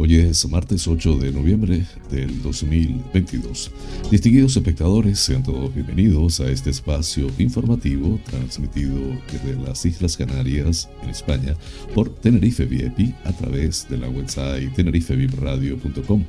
Hoy 0.00 0.14
es 0.14 0.48
martes 0.48 0.86
8 0.86 1.16
de 1.18 1.32
noviembre 1.32 1.84
del 2.08 2.40
2022. 2.40 3.72
Distinguidos 4.12 4.56
espectadores, 4.56 5.18
sean 5.18 5.42
todos 5.42 5.74
bienvenidos 5.74 6.38
a 6.38 6.48
este 6.48 6.70
espacio 6.70 7.26
informativo 7.36 8.20
transmitido 8.24 8.96
desde 9.32 9.60
las 9.60 9.84
Islas 9.84 10.16
Canarias, 10.16 10.88
en 11.02 11.10
España, 11.10 11.56
por 11.96 12.14
Tenerife 12.14 12.64
VIP 12.64 13.12
a 13.24 13.32
través 13.32 13.88
de 13.88 13.98
la 13.98 14.08
website 14.08 14.72
tenerifevipradio.com. 14.72 16.24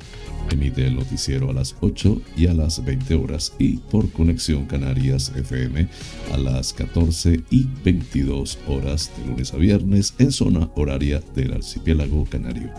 Emite 0.50 0.88
el 0.88 0.96
noticiero 0.96 1.50
a 1.50 1.52
las 1.52 1.76
8 1.80 2.22
y 2.36 2.48
a 2.48 2.54
las 2.54 2.84
20 2.84 3.14
horas 3.14 3.52
y 3.60 3.76
por 3.76 4.10
Conexión 4.10 4.66
Canarias 4.66 5.32
FM 5.36 5.86
a 6.32 6.38
las 6.38 6.72
14 6.72 7.44
y 7.50 7.68
22 7.84 8.58
horas 8.66 9.12
de 9.16 9.30
lunes 9.30 9.54
a 9.54 9.58
viernes 9.58 10.14
en 10.18 10.32
zona 10.32 10.68
horaria 10.74 11.22
del 11.36 11.52
archipiélago 11.52 12.24
canario. 12.24 12.70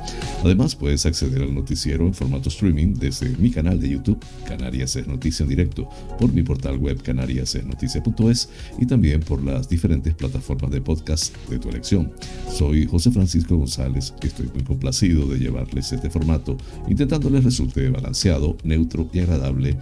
Además, 0.44 0.75
puedes 0.81 1.05
acceder 1.05 1.44
al 1.44 1.53
noticiero 1.53 2.08
en 2.08 2.13
formato 2.16 2.49
streaming 2.49 2.95
desde 2.95 3.30
mi 3.38 3.52
canal 3.52 3.80
de 3.80 3.88
YouTube, 3.88 4.17
Canarias 4.48 4.95
es 4.95 5.05
Noticia 5.05 5.44
en 5.44 5.49
Directo, 5.49 5.88
por 6.17 6.33
mi 6.33 6.42
portal 6.42 6.78
web 6.78 7.00
canariasesnoticia.es 7.03 8.50
y 8.80 8.88
también 8.88 9.20
por 9.20 9.44
las 9.44 9.70
diferentes 9.70 10.16
plataformas 10.16 10.72
de 10.72 10.81
podcast 10.81 11.38
de 11.50 11.59
tu 11.59 11.70
elección. 11.70 12.11
Soy 12.52 12.88
José 12.88 13.11
Francisco 13.11 13.55
González 13.55 14.11
y 14.23 14.28
estoy 14.28 14.50
muy 14.55 14.64
complacido 14.64 15.28
de 15.28 15.38
llevarles 15.38 15.94
este 15.94 16.09
formato, 16.09 16.58
intentando 16.89 17.30
les 17.30 17.44
resulte 17.44 17.88
balanceado, 17.89 18.58
neutro 18.64 19.08
y 19.14 19.20
agradable 19.20 19.77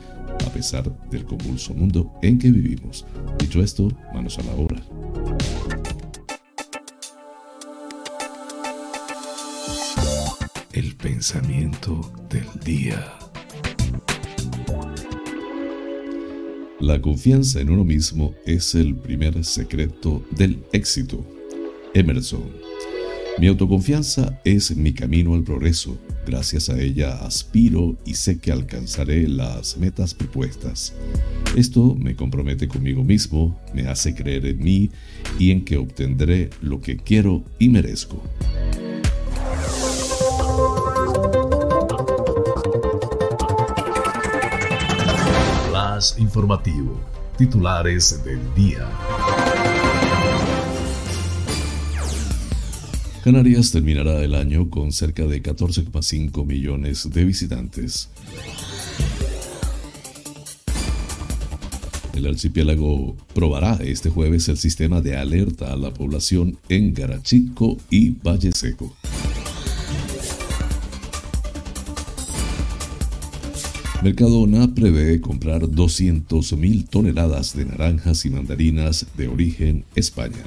a 0.46 0.50
pesar 0.52 0.94
del 1.10 1.24
convulso 1.24 1.74
mundo 1.74 2.12
en 2.22 2.38
que 2.38 2.52
vivimos. 2.52 3.06
Dicho 3.40 3.64
esto, 3.64 3.90
manos 4.14 4.38
a 4.38 4.44
la 4.44 4.52
obra. 4.52 4.84
Pensamiento 11.02 12.12
del 12.30 12.48
día. 12.64 13.18
La 16.82 17.02
confianza 17.02 17.62
en 17.62 17.70
uno 17.70 17.86
mismo 17.86 18.36
es 18.46 18.76
el 18.76 18.96
primer 18.96 19.44
secreto 19.46 20.26
del 20.32 20.62
éxito. 20.74 21.26
Emerson. 21.94 22.44
Mi 23.40 23.48
autoconfianza 23.48 24.42
es 24.44 24.76
mi 24.76 24.92
camino 24.92 25.34
al 25.34 25.44
progreso. 25.44 25.98
Gracias 26.28 26.70
a 26.70 26.80
ella 26.80 27.26
aspiro 27.26 27.98
y 28.06 28.16
sé 28.16 28.38
que 28.38 28.52
alcanzaré 28.52 29.28
las 29.28 29.78
metas 29.78 30.14
propuestas. 30.14 30.94
Esto 31.56 31.96
me 31.96 32.16
compromete 32.16 32.68
conmigo 32.68 33.04
mismo, 33.04 33.58
me 33.74 33.88
hace 33.88 34.14
creer 34.14 34.46
en 34.46 34.60
mí 34.60 34.90
y 35.40 35.52
en 35.52 35.64
que 35.64 35.78
obtendré 35.78 36.50
lo 36.62 36.82
que 36.82 36.98
quiero 36.98 37.44
y 37.58 37.70
merezco. 37.70 38.22
Informativo. 46.18 47.00
Titulares 47.38 48.24
del 48.24 48.40
día. 48.56 48.88
Canarias 53.24 53.72
terminará 53.72 54.22
el 54.22 54.34
año 54.34 54.70
con 54.70 54.94
cerca 54.94 55.26
de 55.26 55.44
14,5 55.44 56.46
millones 56.46 57.10
de 57.12 57.26
visitantes. 57.26 58.10
El 62.14 62.28
archipiélago 62.28 63.16
probará 63.34 63.76
este 63.82 64.10
jueves 64.10 64.48
el 64.50 64.58
sistema 64.58 65.02
de 65.02 65.18
alerta 65.18 65.74
a 65.74 65.76
la 65.76 65.94
población 65.94 66.58
en 66.70 66.94
Garachico 66.94 67.78
y 67.90 68.12
Valle 68.12 68.52
Seco. 68.54 68.96
Mercadona 74.02 74.74
prevé 74.74 75.20
comprar 75.20 75.64
200.000 75.64 76.88
toneladas 76.88 77.54
de 77.54 77.66
naranjas 77.66 78.26
y 78.26 78.30
mandarinas 78.30 79.06
de 79.18 79.28
origen 79.28 79.84
España. 79.94 80.46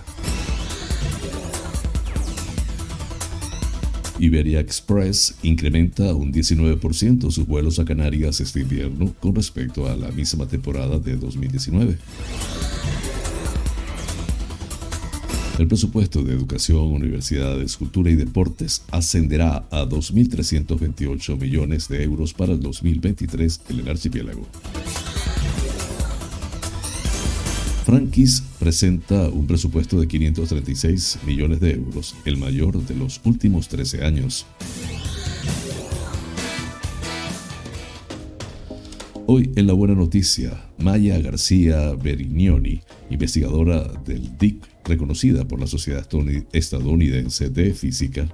Iberia 4.18 4.58
Express 4.58 5.34
incrementa 5.42 6.14
un 6.14 6.32
19% 6.32 7.30
sus 7.30 7.46
vuelos 7.46 7.78
a 7.78 7.84
Canarias 7.84 8.41
este 8.41 8.60
invierno 8.60 9.12
con 9.20 9.34
respecto 9.34 9.86
a 9.86 9.96
la 9.96 10.10
misma 10.12 10.46
temporada 10.46 10.98
de 10.98 11.16
2019. 11.16 11.98
El 15.58 15.68
presupuesto 15.68 16.22
de 16.22 16.32
Educación, 16.32 16.92
Universidades, 16.92 17.76
Cultura 17.76 18.10
y 18.10 18.16
Deportes 18.16 18.82
ascenderá 18.90 19.64
a 19.70 19.84
2.328 19.84 21.38
millones 21.38 21.88
de 21.88 22.02
euros 22.02 22.32
para 22.32 22.52
el 22.52 22.60
2023 22.60 23.60
en 23.68 23.80
el 23.80 23.88
archipiélago. 23.88 24.46
Frankis 27.84 28.42
presenta 28.58 29.28
un 29.28 29.46
presupuesto 29.46 30.00
de 30.00 30.08
536 30.08 31.18
millones 31.26 31.60
de 31.60 31.72
euros, 31.72 32.14
el 32.24 32.38
mayor 32.38 32.82
de 32.82 32.94
los 32.94 33.20
últimos 33.24 33.68
13 33.68 34.04
años. 34.04 34.46
Hoy 39.34 39.50
en 39.56 39.66
la 39.66 39.72
buena 39.72 39.94
noticia, 39.94 40.62
Maya 40.76 41.19
García 41.19 41.94
Berignoni, 41.94 42.82
investigadora 43.09 43.82
del 44.04 44.37
DIC 44.37 44.62
reconocida 44.84 45.48
por 45.48 45.59
la 45.59 45.66
Sociedad 45.66 46.06
Estadounidense 46.53 47.48
de 47.48 47.72
Física, 47.72 48.28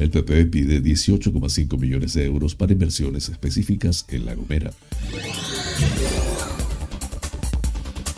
El 0.00 0.10
PP 0.10 0.46
pide 0.46 0.82
18,5 0.82 1.78
millones 1.78 2.14
de 2.14 2.24
euros 2.24 2.56
para 2.56 2.72
inversiones 2.72 3.28
específicas 3.28 4.04
en 4.08 4.26
La 4.26 4.34
Gomera. 4.34 4.72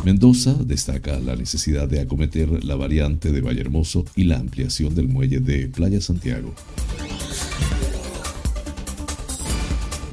Mendoza 0.07 0.55
destaca 0.55 1.21
la 1.21 1.37
necesidad 1.37 1.87
de 1.87 2.01
acometer 2.01 2.65
la 2.65 2.77
variante 2.77 3.31
de 3.31 3.43
Vallehermoso 3.43 4.07
y 4.17 4.25
la 4.25 4.39
ampliación 4.39 4.95
del 4.95 5.09
muelle 5.09 5.41
de 5.41 5.69
Playa 5.69 6.01
Santiago. 6.01 6.55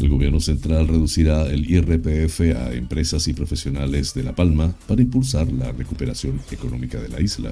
El 0.07 0.13
gobierno 0.13 0.40
central 0.40 0.88
reducirá 0.88 1.47
el 1.47 1.69
IRPF 1.69 2.40
a 2.56 2.73
empresas 2.73 3.28
y 3.28 3.34
profesionales 3.34 4.13
de 4.13 4.23
La 4.23 4.34
Palma 4.34 4.73
para 4.88 5.01
impulsar 5.01 5.51
la 5.51 5.73
recuperación 5.73 6.40
económica 6.50 6.97
de 6.97 7.09
la 7.09 7.19
isla. 7.19 7.51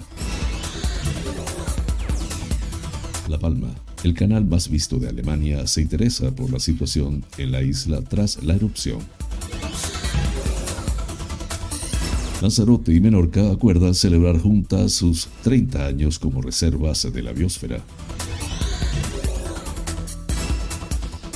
La 3.28 3.38
Palma, 3.40 3.76
el 4.06 4.14
canal 4.14 4.46
más 4.46 4.70
visto 4.70 5.00
de 5.00 5.10
Alemania, 5.10 5.68
se 5.68 5.82
interesa 5.82 6.34
por 6.34 6.50
la 6.50 6.60
situación 6.60 7.26
en 7.38 7.52
la 7.52 7.62
isla 7.62 8.02
tras 8.02 8.42
la 8.42 8.56
erupción. 8.56 9.00
Lanzarote 12.42 12.94
y 12.94 13.02
Menorca 13.02 13.52
acuerdan 13.52 13.94
celebrar 13.94 14.40
juntas 14.40 14.94
sus 14.94 15.28
30 15.44 15.88
años 15.88 16.20
como 16.20 16.42
reservas 16.42 17.06
de 17.12 17.22
la 17.22 17.34
biosfera. 17.34 17.84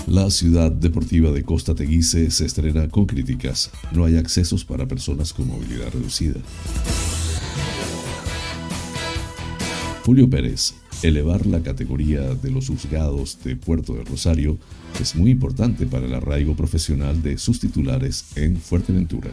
La 0.10 0.32
ciudad 0.32 0.72
deportiva 0.72 1.30
de 1.32 1.44
Costa 1.44 1.76
Teguise 1.76 2.32
se 2.32 2.44
estrena 2.44 2.90
con 2.90 3.06
críticas. 3.06 3.70
No 3.92 4.06
hay 4.06 4.18
accesos 4.18 4.66
para 4.66 4.88
personas 4.88 5.34
con 5.34 5.48
movilidad 5.48 5.92
reducida. 5.94 6.40
Julio 10.04 10.28
Pérez, 10.28 10.74
elevar 11.04 11.46
la 11.46 11.62
categoría 11.62 12.22
de 12.34 12.50
los 12.50 12.70
juzgados 12.70 13.38
de 13.44 13.56
Puerto 13.56 13.94
de 13.94 14.04
Rosario 14.04 14.58
es 15.00 15.16
muy 15.16 15.30
importante 15.30 15.86
para 15.86 16.08
el 16.08 16.16
arraigo 16.16 16.56
profesional 16.56 17.22
de 17.22 17.38
sus 17.38 17.60
titulares 17.60 18.36
en 18.36 18.58
Fuerteventura. 18.58 19.30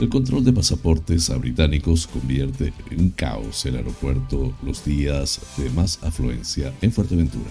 El 0.00 0.08
control 0.08 0.42
de 0.42 0.54
pasaportes 0.54 1.28
a 1.28 1.36
británicos 1.36 2.06
convierte 2.06 2.72
en 2.90 3.10
caos 3.10 3.66
el 3.66 3.76
aeropuerto 3.76 4.54
los 4.62 4.82
días 4.82 5.38
de 5.58 5.68
más 5.68 6.02
afluencia 6.02 6.72
en 6.80 6.90
Fuerteventura. 6.90 7.50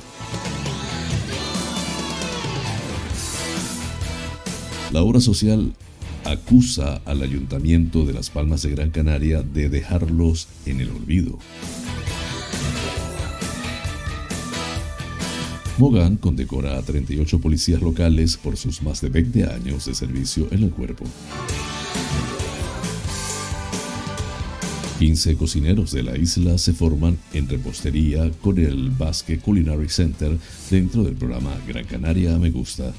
La 4.92 5.04
obra 5.04 5.22
social 5.22 5.76
acusa 6.26 7.04
al 7.06 7.22
ayuntamiento 7.22 8.04
de 8.04 8.14
Las 8.14 8.32
Palmas 8.32 8.64
de 8.64 8.72
Gran 8.72 8.90
Canaria 8.90 9.44
de 9.44 9.70
dejarlos 9.70 10.48
en 10.66 10.82
el 10.82 10.90
olvido. 10.90 11.38
Mogan 15.78 16.18
condecora 16.18 16.80
a 16.80 16.82
38 16.82 17.40
policías 17.40 17.80
locales 17.80 18.38
por 18.38 18.58
sus 18.58 18.82
más 18.82 19.02
de 19.02 19.10
20 19.10 19.44
años 19.46 19.86
de 19.86 19.94
servicio 19.94 20.48
en 20.50 20.64
el 20.64 20.72
cuerpo. 20.72 21.06
15 25.00 25.38
cocineros 25.38 25.94
de 25.94 26.04
la 26.04 26.18
isla 26.18 26.58
se 26.58 26.74
forman 26.74 27.18
en 27.32 27.48
repostería 27.48 28.30
con 28.42 28.60
el 28.60 28.90
Basque 28.90 29.40
Culinary 29.40 29.88
Center 29.88 30.38
dentro 30.70 31.06
del 31.06 31.16
programa 31.16 31.56
Gran 31.66 31.86
Canaria 31.86 32.38
Me 32.38 32.50
Gusta. 32.50 32.94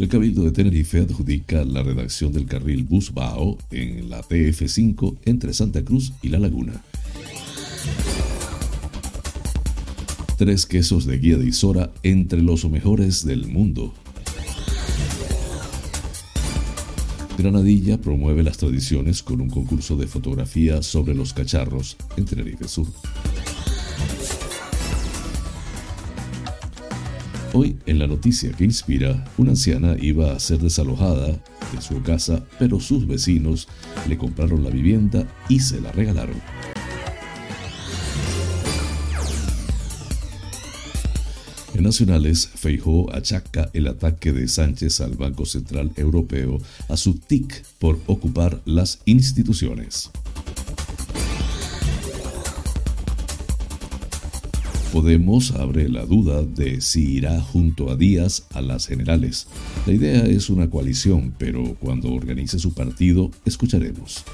El 0.00 0.08
Cabildo 0.08 0.42
de 0.42 0.50
Tenerife 0.50 0.98
adjudica 0.98 1.64
la 1.64 1.84
redacción 1.84 2.32
del 2.32 2.46
carril 2.46 2.82
Busbao 2.82 3.56
en 3.70 4.10
la 4.10 4.20
TF5 4.22 5.18
entre 5.26 5.52
Santa 5.52 5.84
Cruz 5.84 6.12
y 6.22 6.30
La 6.30 6.40
Laguna. 6.40 6.82
Tres 10.36 10.66
quesos 10.66 11.06
de 11.06 11.18
guía 11.18 11.38
de 11.38 11.46
Isora 11.46 11.92
entre 12.02 12.42
los 12.42 12.68
mejores 12.68 13.24
del 13.24 13.46
mundo. 13.46 13.94
Granadilla 17.40 17.98
promueve 17.98 18.42
las 18.42 18.58
tradiciones 18.58 19.22
con 19.22 19.40
un 19.40 19.48
concurso 19.48 19.96
de 19.96 20.06
fotografía 20.06 20.82
sobre 20.82 21.14
los 21.14 21.32
cacharros 21.32 21.96
en 22.18 22.26
Tenerife 22.26 22.68
Sur. 22.68 22.86
Hoy, 27.54 27.78
en 27.86 27.98
la 27.98 28.06
noticia 28.06 28.52
que 28.52 28.64
inspira, 28.64 29.24
una 29.38 29.52
anciana 29.52 29.96
iba 29.98 30.32
a 30.32 30.38
ser 30.38 30.58
desalojada 30.58 31.28
de 31.28 31.80
su 31.80 32.02
casa, 32.02 32.44
pero 32.58 32.78
sus 32.78 33.06
vecinos 33.06 33.68
le 34.06 34.18
compraron 34.18 34.62
la 34.62 34.70
vivienda 34.70 35.26
y 35.48 35.60
se 35.60 35.80
la 35.80 35.92
regalaron. 35.92 36.36
Nacionales, 41.82 42.48
Feijó 42.54 43.12
achaca 43.12 43.70
el 43.72 43.86
ataque 43.86 44.32
de 44.32 44.48
Sánchez 44.48 45.00
al 45.00 45.12
Banco 45.12 45.44
Central 45.46 45.90
Europeo 45.96 46.58
a 46.88 46.96
su 46.96 47.14
TIC 47.14 47.64
por 47.78 47.98
ocupar 48.06 48.60
las 48.64 49.00
instituciones. 49.04 50.10
Podemos 54.92 55.52
abre 55.52 55.88
la 55.88 56.04
duda 56.04 56.42
de 56.42 56.80
si 56.80 57.12
irá 57.12 57.40
junto 57.40 57.90
a 57.90 57.96
Díaz 57.96 58.46
a 58.52 58.60
las 58.60 58.86
generales. 58.86 59.46
La 59.86 59.92
idea 59.92 60.24
es 60.24 60.50
una 60.50 60.68
coalición, 60.68 61.32
pero 61.38 61.76
cuando 61.78 62.12
organice 62.12 62.58
su 62.58 62.74
partido, 62.74 63.30
escucharemos. 63.44 64.24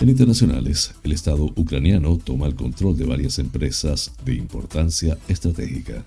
En 0.00 0.08
internacionales, 0.08 0.94
el 1.02 1.10
Estado 1.10 1.50
ucraniano 1.56 2.18
toma 2.18 2.46
el 2.46 2.54
control 2.54 2.96
de 2.96 3.04
varias 3.04 3.40
empresas 3.40 4.12
de 4.24 4.34
importancia 4.34 5.18
estratégica. 5.26 6.04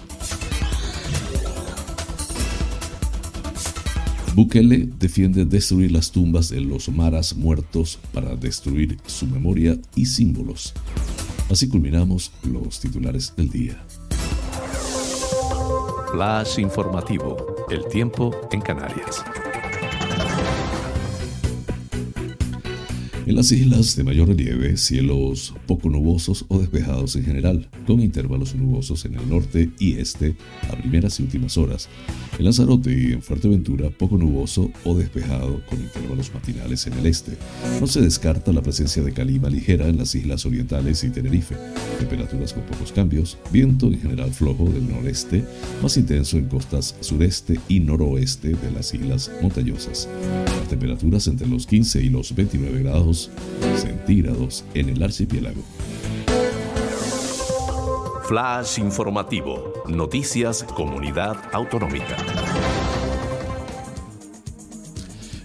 Bukele 4.34 4.88
defiende 4.98 5.44
destruir 5.44 5.92
las 5.92 6.10
tumbas 6.10 6.48
de 6.48 6.62
los 6.62 6.88
maras 6.88 7.36
muertos 7.36 8.00
para 8.14 8.34
destruir 8.38 8.98
su 9.06 9.28
memoria 9.28 9.78
y 9.94 10.06
símbolos. 10.06 10.74
Así 11.50 11.68
culminamos 11.68 12.32
los 12.50 12.80
titulares 12.80 13.34
del 13.36 13.50
día. 13.50 13.84
Flash 16.14 16.60
informativo. 16.60 17.66
El 17.70 17.86
tiempo 17.90 18.34
en 18.54 18.62
Canarias. 18.62 19.22
En 23.32 23.38
las 23.38 23.54
islas 23.54 23.96
de 23.96 24.04
mayor 24.04 24.28
relieve, 24.28 24.76
cielos 24.76 25.54
poco 25.66 25.90
nubosos 25.90 26.44
o 26.50 26.60
despejados 26.60 27.16
en 27.16 27.24
general, 27.24 27.70
con 27.88 28.02
intervalos 28.02 28.56
nubosos 28.56 29.06
en 29.06 29.16
el 29.16 29.30
norte 29.30 29.70
y 29.80 29.94
este 29.94 30.36
a 30.70 30.76
primeras 30.76 31.18
y 31.18 31.24
últimas 31.24 31.58
horas. 31.58 31.88
En 32.38 32.44
Lanzarote 32.44 32.92
y 32.92 33.14
en 33.14 33.22
Fuerteventura, 33.22 33.90
poco 33.90 34.18
nuboso 34.18 34.70
o 34.84 34.98
despejado 34.98 35.66
con 35.66 35.80
intervalos 35.80 36.34
matinales 36.34 36.86
en 36.88 36.94
el 36.96 37.06
este. 37.06 37.38
No 37.80 37.88
se 37.88 38.02
descarta 38.02 38.52
la 38.52 38.62
presencia 38.62 39.02
de 39.02 39.14
calima 39.14 39.50
ligera 39.50 39.88
en 39.88 39.98
las 39.98 40.14
islas 40.14 40.46
orientales 40.46 41.02
y 41.06 41.10
Tenerife. 41.10 41.56
Temperaturas 42.00 42.52
con 42.52 42.64
pocos 42.64 42.92
cambios, 42.92 43.38
viento 43.50 43.88
en 43.88 44.02
general 44.02 44.34
flojo 44.34 44.66
del 44.66 44.90
noreste, 44.90 45.46
más 45.82 45.96
intenso 45.96 46.38
en 46.38 46.50
costas 46.50 46.98
sureste 47.00 47.62
y 47.70 47.80
noroeste 47.80 48.50
de 48.50 48.72
las 48.72 48.94
islas 48.94 49.32
montañosas. 49.42 50.10
Temperaturas 50.72 51.28
entre 51.28 51.48
los 51.48 51.68
15 51.68 52.02
y 52.02 52.10
los 52.10 52.34
29 52.34 52.82
grados 52.82 53.30
centígrados 53.76 54.64
en 54.74 54.90
el 54.90 55.04
archipiélago. 55.04 55.62
Flash 58.28 58.80
informativo. 58.80 59.74
Noticias 59.88 60.64
Comunidad 60.64 61.36
Autonómica. 61.52 62.16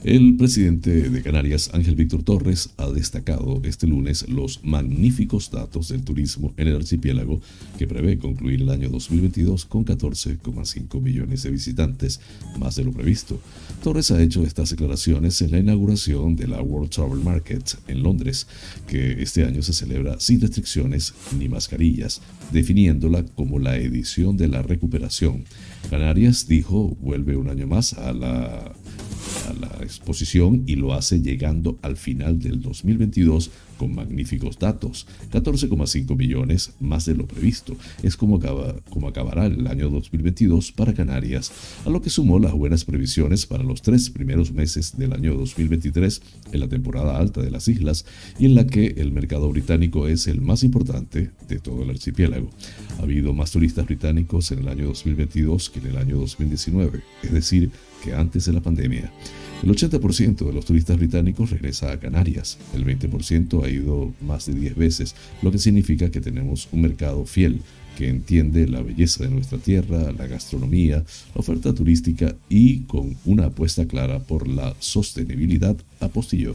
El 0.07 0.37
presidente 0.37 1.11
de 1.11 1.21
Canarias, 1.21 1.71
Ángel 1.73 1.97
Víctor 1.97 2.23
Torres, 2.23 2.71
ha 2.77 2.89
destacado 2.91 3.61
este 3.65 3.89
lunes 3.89 4.29
los 4.29 4.63
magníficos 4.63 5.51
datos 5.51 5.89
del 5.89 6.05
turismo 6.05 6.55
en 6.57 6.69
el 6.69 6.77
archipiélago 6.77 7.41
que 7.77 7.89
prevé 7.89 8.17
concluir 8.17 8.63
el 8.63 8.71
año 8.71 8.89
2022 8.89 9.65
con 9.65 9.85
14,5 9.85 11.03
millones 11.03 11.43
de 11.43 11.51
visitantes, 11.51 12.21
más 12.57 12.77
de 12.77 12.85
lo 12.85 12.93
previsto. 12.93 13.41
Torres 13.83 14.13
ha 14.13 14.23
hecho 14.23 14.45
estas 14.45 14.71
declaraciones 14.71 15.43
en 15.43 15.51
la 15.51 15.59
inauguración 15.59 16.37
de 16.37 16.47
la 16.47 16.63
World 16.63 16.91
Travel 16.91 17.25
Market 17.25 17.77
en 17.89 18.05
Londres, 18.05 18.47
que 18.87 19.21
este 19.21 19.45
año 19.45 19.61
se 19.61 19.73
celebra 19.73 20.21
sin 20.21 20.41
restricciones 20.41 21.15
ni 21.37 21.49
mascarillas, 21.49 22.23
definiéndola 22.53 23.25
como 23.25 23.59
la 23.59 23.77
edición 23.77 24.37
de 24.37 24.47
la 24.47 24.63
recuperación. 24.63 25.43
Canarias, 25.91 26.47
dijo, 26.47 26.97
vuelve 27.01 27.37
un 27.37 27.49
año 27.49 27.67
más 27.67 27.93
a 27.95 28.13
la 28.13 28.73
a 29.49 29.53
la 29.55 29.83
exposición 29.83 30.65
y 30.67 30.77
lo 30.77 30.95
hace 30.95 31.21
llegando 31.21 31.79
al 31.83 31.97
final 31.97 32.39
del 32.39 32.61
2022 32.61 33.51
con 33.77 33.95
magníficos 33.95 34.59
datos, 34.59 35.07
14,5 35.33 36.17
millones 36.17 36.73
más 36.81 37.05
de 37.05 37.15
lo 37.15 37.27
previsto. 37.27 37.77
Es 38.03 38.17
como, 38.17 38.37
acaba, 38.37 38.77
como 38.91 39.09
acabará 39.09 39.47
el 39.47 39.67
año 39.67 39.91
2022 39.91 40.73
para 40.73 40.95
Canarias, 40.95 41.53
a 41.85 41.91
lo 41.91 42.01
que 42.01 42.11
sumó 42.11 42.39
las 42.39 42.53
buenas 42.53 42.85
previsiones 42.85 43.47
para 43.47 43.65
los 43.65 43.83
tres 43.83 44.11
primeros 44.11 44.53
meses 44.53 44.97
del 44.97 45.13
año 45.13 45.35
2023 45.35 46.23
en 46.53 46.61
la 46.61 46.69
temporada 46.69 47.19
alta 47.19 47.43
de 47.43 47.51
las 47.51 47.69
islas 47.69 48.07
y 48.39 48.47
en 48.47 48.55
la 48.55 48.67
que 48.67 48.87
el 48.97 49.13
mercado 49.13 49.49
británico 49.51 50.09
es 50.09 50.27
el 50.27 50.41
más 50.41 50.63
importante 50.63 51.31
de 51.49 51.59
todo 51.59 51.83
el 51.83 51.91
archipiélago. 51.91 52.51
Ha 52.99 53.03
habido 53.03 53.33
más 53.33 53.51
turistas 53.51 53.87
británicos 53.87 54.51
en 54.53 54.61
el 54.61 54.69
año 54.69 54.87
2022 54.87 55.71
que 55.71 55.81
en 55.81 55.87
el 55.87 55.99
año 55.99 56.19
2019, 56.19 57.03
es 57.23 57.33
decir, 57.33 57.71
antes 58.15 58.47
de 58.47 58.53
la 58.53 58.61
pandemia. 58.61 59.13
El 59.63 59.71
80% 59.71 60.47
de 60.47 60.53
los 60.53 60.65
turistas 60.65 60.99
británicos 60.99 61.51
regresa 61.51 61.91
a 61.91 61.99
Canarias, 61.99 62.59
el 62.75 62.85
20% 62.85 63.65
ha 63.65 63.69
ido 63.71 64.13
más 64.21 64.47
de 64.47 64.55
10 64.55 64.77
veces, 64.77 65.15
lo 65.43 65.51
que 65.51 65.59
significa 65.59 66.11
que 66.11 66.21
tenemos 66.21 66.69
un 66.73 66.83
mercado 66.83 67.25
fiel 67.25 67.63
que 67.97 68.09
entiende 68.09 68.69
la 68.69 68.83
belleza 68.83 69.25
de 69.25 69.31
nuestra 69.31 69.59
tierra, 69.59 70.13
la 70.13 70.27
gastronomía, 70.27 70.97
la 70.99 71.41
oferta 71.41 71.75
turística 71.75 72.37
y 72.49 72.81
con 72.81 73.17
una 73.25 73.47
apuesta 73.47 73.87
clara 73.87 74.19
por 74.21 74.47
la 74.47 74.77
sostenibilidad, 74.79 75.77
apostilló. 76.01 76.55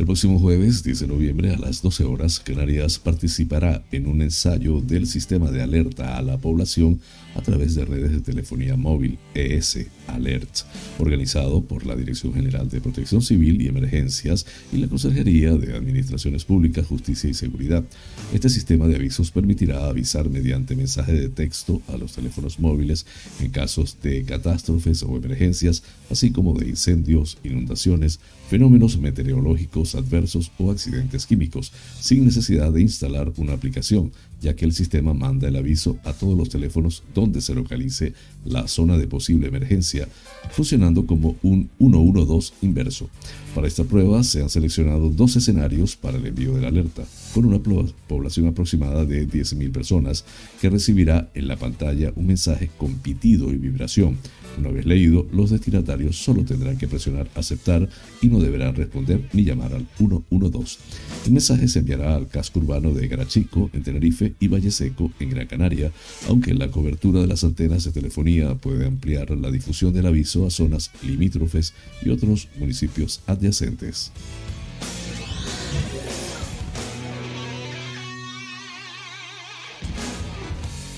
El 0.00 0.06
próximo 0.06 0.38
jueves 0.38 0.82
10 0.82 1.00
de 1.00 1.06
noviembre 1.08 1.52
a 1.52 1.58
las 1.58 1.82
12 1.82 2.04
horas, 2.04 2.40
Canarias 2.40 2.98
participará 2.98 3.84
en 3.92 4.06
un 4.06 4.22
ensayo 4.22 4.80
del 4.80 5.06
sistema 5.06 5.50
de 5.50 5.60
alerta 5.60 6.16
a 6.16 6.22
la 6.22 6.38
población 6.38 7.00
a 7.34 7.42
través 7.42 7.74
de 7.74 7.84
redes 7.84 8.10
de 8.10 8.20
telefonía 8.20 8.76
móvil 8.76 9.18
ES 9.34 9.78
Alert, 10.06 10.64
organizado 10.98 11.62
por 11.62 11.84
la 11.84 11.94
Dirección 11.94 12.32
General 12.32 12.68
de 12.70 12.80
Protección 12.80 13.20
Civil 13.20 13.60
y 13.60 13.68
Emergencias 13.68 14.46
y 14.72 14.78
la 14.78 14.88
Consejería 14.88 15.52
de 15.52 15.76
Administraciones 15.76 16.46
Públicas, 16.46 16.86
Justicia 16.86 17.28
y 17.28 17.34
Seguridad. 17.34 17.84
Este 18.32 18.48
sistema 18.48 18.88
de 18.88 18.96
avisos 18.96 19.30
permitirá 19.30 19.86
avisar 19.86 20.30
mediante 20.30 20.74
mensaje 20.74 21.12
de 21.12 21.28
texto 21.28 21.82
a 21.88 21.98
los 21.98 22.14
teléfonos 22.14 22.58
móviles 22.58 23.04
en 23.38 23.50
casos 23.50 23.98
de 24.02 24.24
catástrofes 24.24 25.02
o 25.02 25.14
emergencias, 25.14 25.82
así 26.08 26.30
como 26.30 26.54
de 26.54 26.70
incendios, 26.70 27.36
inundaciones, 27.44 28.18
fenómenos 28.48 28.98
meteorológicos 28.98 29.89
adversos 29.94 30.50
o 30.58 30.70
accidentes 30.70 31.26
químicos, 31.26 31.72
sin 32.00 32.24
necesidad 32.24 32.72
de 32.72 32.80
instalar 32.80 33.32
una 33.36 33.54
aplicación, 33.54 34.12
ya 34.40 34.56
que 34.56 34.64
el 34.64 34.72
sistema 34.72 35.14
manda 35.14 35.48
el 35.48 35.56
aviso 35.56 35.98
a 36.04 36.12
todos 36.12 36.36
los 36.36 36.48
teléfonos 36.48 37.02
donde 37.14 37.40
se 37.40 37.54
localice 37.54 38.14
la 38.44 38.68
zona 38.68 38.96
de 38.96 39.06
posible 39.06 39.48
emergencia, 39.48 40.08
funcionando 40.50 41.06
como 41.06 41.36
un 41.42 41.68
112 41.78 42.54
inverso. 42.62 43.10
Para 43.54 43.66
esta 43.66 43.84
prueba 43.84 44.22
se 44.22 44.42
han 44.42 44.48
seleccionado 44.48 45.10
dos 45.10 45.36
escenarios 45.36 45.96
para 45.96 46.18
el 46.18 46.26
envío 46.26 46.54
de 46.54 46.62
la 46.62 46.68
alerta, 46.68 47.04
con 47.34 47.44
una 47.44 47.58
población 47.60 48.46
aproximada 48.46 49.04
de 49.04 49.28
10.000 49.28 49.72
personas 49.72 50.24
que 50.60 50.70
recibirá 50.70 51.30
en 51.34 51.48
la 51.48 51.56
pantalla 51.56 52.12
un 52.16 52.28
mensaje 52.28 52.70
con 52.78 52.94
pitido 52.94 53.50
y 53.52 53.56
vibración, 53.56 54.16
Una 54.60 54.72
vez 54.72 54.84
leído, 54.84 55.26
los 55.32 55.48
destinatarios 55.48 56.16
solo 56.16 56.44
tendrán 56.44 56.76
que 56.76 56.86
presionar 56.86 57.30
aceptar 57.34 57.88
y 58.20 58.26
no 58.26 58.40
deberán 58.40 58.74
responder 58.74 59.26
ni 59.32 59.42
llamar 59.42 59.72
al 59.72 59.86
112. 59.96 60.78
El 61.24 61.32
mensaje 61.32 61.66
se 61.66 61.78
enviará 61.78 62.14
al 62.14 62.28
casco 62.28 62.58
urbano 62.58 62.92
de 62.92 63.08
Garachico, 63.08 63.70
en 63.72 63.82
Tenerife, 63.82 64.34
y 64.38 64.48
Valle 64.48 64.70
Seco, 64.70 65.10
en 65.18 65.30
Gran 65.30 65.46
Canaria, 65.46 65.92
aunque 66.28 66.52
la 66.52 66.70
cobertura 66.70 67.22
de 67.22 67.26
las 67.26 67.42
antenas 67.42 67.84
de 67.84 67.92
telefonía 67.92 68.54
puede 68.54 68.86
ampliar 68.86 69.30
la 69.30 69.50
difusión 69.50 69.94
del 69.94 70.06
aviso 70.06 70.46
a 70.46 70.50
zonas 70.50 70.90
limítrofes 71.02 71.72
y 72.04 72.10
otros 72.10 72.48
municipios 72.58 73.22
adyacentes. 73.26 74.12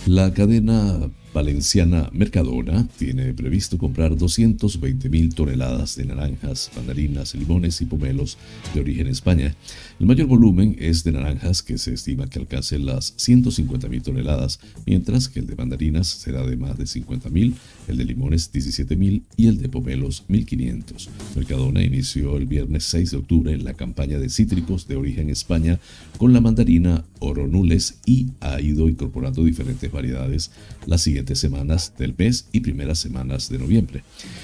La 0.06 0.34
cadena 0.34 1.08
valenciana 1.32 2.10
Mercadona 2.12 2.86
tiene 2.98 3.32
previsto 3.34 3.78
comprar 3.78 4.12
220.000 4.12 5.34
toneladas 5.34 5.96
de 5.96 6.04
naranjas, 6.04 6.70
mandarinas, 6.76 7.34
limones 7.34 7.80
y 7.80 7.86
pomelos 7.86 8.36
de 8.74 8.80
origen 8.80 9.06
España. 9.06 9.54
El 9.98 10.06
mayor 10.06 10.26
volumen 10.26 10.76
es 10.78 11.04
de 11.04 11.12
naranjas, 11.12 11.62
que 11.62 11.78
se 11.78 11.94
estima 11.94 12.28
que 12.28 12.38
alcance 12.38 12.78
las 12.78 13.16
150.000 13.16 14.02
toneladas, 14.02 14.60
mientras 14.86 15.28
que 15.28 15.40
el 15.40 15.46
de 15.46 15.56
mandarinas 15.56 16.08
será 16.08 16.46
de 16.46 16.56
más 16.56 16.76
de 16.76 16.84
50.000, 16.84 17.54
el 17.88 17.96
de 17.96 18.04
limones 18.04 18.52
17.000 18.52 19.22
y 19.36 19.46
el 19.46 19.58
de 19.58 19.68
pomelos 19.68 20.24
1.500. 20.28 21.08
Mercadona 21.36 21.82
inició 21.82 22.36
el 22.36 22.46
viernes 22.46 22.84
6 22.84 23.10
de 23.12 23.16
octubre 23.16 23.56
la 23.58 23.74
campaña 23.74 24.18
de 24.18 24.28
cítricos 24.28 24.86
de 24.86 24.96
origen 24.96 25.30
España 25.30 25.80
con 26.18 26.32
la 26.32 26.40
mandarina 26.40 27.04
Oronules 27.20 27.98
y 28.04 28.28
ha 28.40 28.60
ido 28.60 28.88
incorporando 28.88 29.44
diferentes 29.44 29.90
variedades 29.90 30.50
las 30.86 31.02
siguientes 31.22 31.38
semanas 31.38 31.92
del 31.96 32.14
mes 32.18 32.48
y 32.52 32.60
primeras 32.60 32.98
semanas 32.98 33.48
de 33.48 33.58
noviembre. 33.58 34.02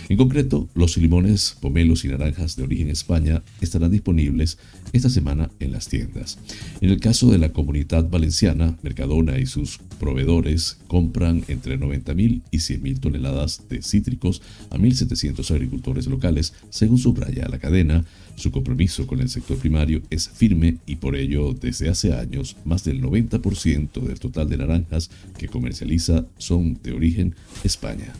En 0.08 0.16
concreto, 0.16 0.68
los 0.74 0.96
limones, 0.96 1.56
pomelos 1.60 2.04
y 2.04 2.08
naranjas 2.08 2.54
de 2.54 2.62
origen 2.62 2.88
España 2.88 3.42
estarán 3.60 3.90
disponibles 3.90 4.58
esta 4.92 5.10
semana 5.10 5.50
en 5.58 5.72
las 5.72 5.88
tiendas. 5.88 6.38
En 6.80 6.90
el 6.90 7.00
caso 7.00 7.30
de 7.30 7.38
la 7.38 7.52
comunidad 7.52 8.08
valenciana, 8.08 8.76
Mercadona 8.82 9.38
y 9.40 9.46
sus 9.46 9.78
proveedores 9.98 10.78
compran 10.86 11.44
entre 11.48 11.78
90.000 11.80 12.42
y 12.50 12.58
100.000 12.58 13.00
toneladas 13.00 13.62
de 13.68 13.82
cítricos 13.82 14.40
a 14.70 14.76
1.700 14.76 15.50
agricultores 15.50 16.06
locales, 16.06 16.54
según 16.70 16.98
subraya 16.98 17.48
la 17.48 17.58
cadena. 17.58 18.04
Su 18.38 18.52
compromiso 18.52 19.04
con 19.08 19.18
el 19.18 19.28
sector 19.28 19.58
primario 19.58 20.00
es 20.10 20.28
firme 20.28 20.76
y 20.86 20.94
por 20.94 21.16
ello 21.16 21.54
desde 21.54 21.88
hace 21.88 22.12
años 22.12 22.56
más 22.64 22.84
del 22.84 23.02
90% 23.02 24.00
del 24.00 24.20
total 24.20 24.48
de 24.48 24.56
naranjas 24.56 25.10
que 25.36 25.48
comercializa 25.48 26.24
son 26.38 26.78
de 26.80 26.92
origen 26.92 27.34
España. 27.64 28.14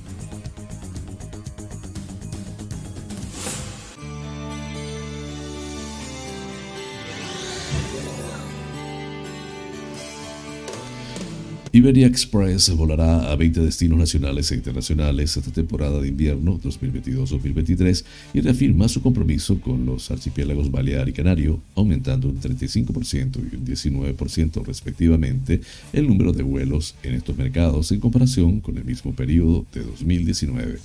Iberia 11.79 12.09
Express 12.09 12.71
volará 12.71 13.31
a 13.31 13.37
20 13.37 13.61
destinos 13.61 14.01
nacionales 14.01 14.51
e 14.51 14.57
internacionales 14.57 15.37
esta 15.37 15.53
temporada 15.53 16.01
de 16.01 16.09
invierno 16.09 16.59
2022-2023 16.59 18.05
y 18.35 18.41
reafirma 18.41 18.89
su 18.89 19.01
compromiso 19.01 19.61
con 19.61 19.87
los 19.87 20.11
archipiélagos 20.11 20.73
Balear 20.73 21.09
y 21.09 21.13
Canario, 21.13 21.61
aumentando 21.77 22.29
un 22.29 22.41
35% 22.41 23.39
y 23.53 23.55
un 23.55 23.65
19% 23.65 24.65
respectivamente 24.65 25.61
el 25.93 26.09
número 26.09 26.33
de 26.33 26.43
vuelos 26.43 26.97
en 27.05 27.15
estos 27.15 27.39
mercados 27.39 27.93
en 27.93 28.01
comparación 28.01 28.59
con 28.61 28.77
el 28.77 28.85
mismo 28.85 29.15
periodo 29.15 29.65
de 29.73 29.85
2019. 29.85 30.79